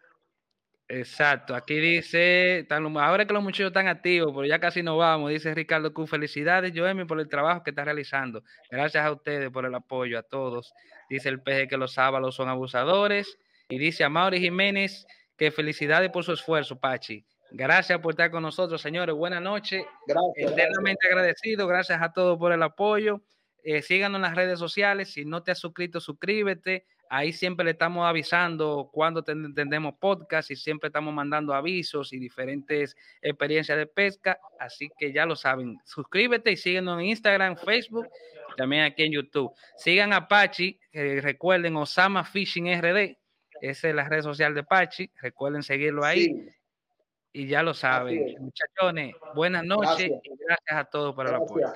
Exacto, 0.89 1.53
aquí 1.53 1.75
dice, 1.79 2.65
ahora 2.69 3.25
que 3.25 3.33
los 3.33 3.43
muchachos 3.43 3.67
están 3.67 3.89
activos, 3.89 4.31
pero 4.33 4.45
ya 4.45 4.57
casi 4.57 4.81
no 4.81 4.95
vamos, 4.95 5.31
dice 5.31 5.53
Ricardo 5.53 5.93
Q, 5.93 6.07
felicidades 6.07 6.71
Joemi 6.73 7.03
por 7.03 7.19
el 7.19 7.27
trabajo 7.27 7.61
que 7.61 7.71
está 7.71 7.83
realizando, 7.83 8.41
gracias 8.71 9.03
a 9.03 9.11
ustedes 9.11 9.49
por 9.51 9.65
el 9.65 9.75
apoyo, 9.75 10.17
a 10.17 10.23
todos, 10.23 10.73
dice 11.09 11.27
el 11.27 11.41
PG 11.41 11.67
que 11.67 11.75
los 11.75 11.91
sábados 11.91 12.35
son 12.35 12.47
abusadores, 12.47 13.37
y 13.67 13.77
dice 13.79 14.05
a 14.05 14.09
Mauri 14.09 14.39
Jiménez 14.39 15.05
que 15.37 15.51
felicidades 15.51 16.09
por 16.09 16.23
su 16.23 16.31
esfuerzo, 16.31 16.79
Pachi, 16.79 17.25
gracias 17.51 17.99
por 17.99 18.13
estar 18.13 18.31
con 18.31 18.43
nosotros, 18.43 18.81
señores, 18.81 19.13
buenas 19.13 19.41
noches, 19.41 19.83
gracias, 20.07 20.53
eternamente 20.53 21.05
agradecido, 21.05 21.67
gracias 21.67 22.01
a 22.01 22.13
todos 22.13 22.37
por 22.37 22.53
el 22.53 22.63
apoyo, 22.63 23.21
eh, 23.61 23.81
síganos 23.81 24.19
en 24.19 24.21
las 24.21 24.35
redes 24.35 24.57
sociales, 24.57 25.11
si 25.11 25.25
no 25.25 25.43
te 25.43 25.51
has 25.51 25.59
suscrito, 25.59 25.99
suscríbete, 25.99 26.85
Ahí 27.09 27.31
siempre 27.31 27.63
le 27.65 27.71
estamos 27.71 28.05
avisando 28.05 28.89
cuando 28.91 29.23
tendemos 29.23 29.95
podcast 29.95 30.51
y 30.51 30.55
siempre 30.55 30.87
estamos 30.87 31.13
mandando 31.13 31.53
avisos 31.53 32.11
y 32.13 32.19
diferentes 32.19 32.95
experiencias 33.21 33.77
de 33.77 33.87
pesca. 33.87 34.39
Así 34.59 34.89
que 34.97 35.13
ya 35.13 35.25
lo 35.25 35.35
saben. 35.35 35.79
Suscríbete 35.85 36.51
y 36.51 36.57
síguenos 36.57 36.99
en 36.99 37.05
Instagram, 37.05 37.55
Facebook, 37.57 38.07
también 38.57 38.83
aquí 38.83 39.03
en 39.03 39.13
YouTube. 39.13 39.51
Sigan 39.77 40.13
a 40.13 40.27
Pachi, 40.27 40.79
recuerden 40.91 41.75
Osama 41.77 42.23
Fishing 42.23 42.67
RD. 42.79 43.17
Esa 43.61 43.89
es 43.89 43.95
la 43.95 44.07
red 44.07 44.21
social 44.21 44.53
de 44.53 44.63
Pachi. 44.63 45.09
Recuerden 45.21 45.63
seguirlo 45.63 46.03
ahí. 46.03 46.49
Y 47.33 47.47
ya 47.47 47.63
lo 47.63 47.73
saben. 47.73 48.35
Muchachones, 48.39 49.15
buenas 49.35 49.63
noches 49.63 50.09
y 50.23 50.31
gracias 50.45 50.71
a 50.71 50.85
todos 50.85 51.15
por 51.15 51.27
el 51.27 51.35
apoyo. 51.35 51.67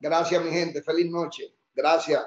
Gracias, 0.00 0.44
mi 0.44 0.50
gente. 0.50 0.82
Feliz 0.82 1.10
noche. 1.10 1.54
Gracias. 1.74 2.24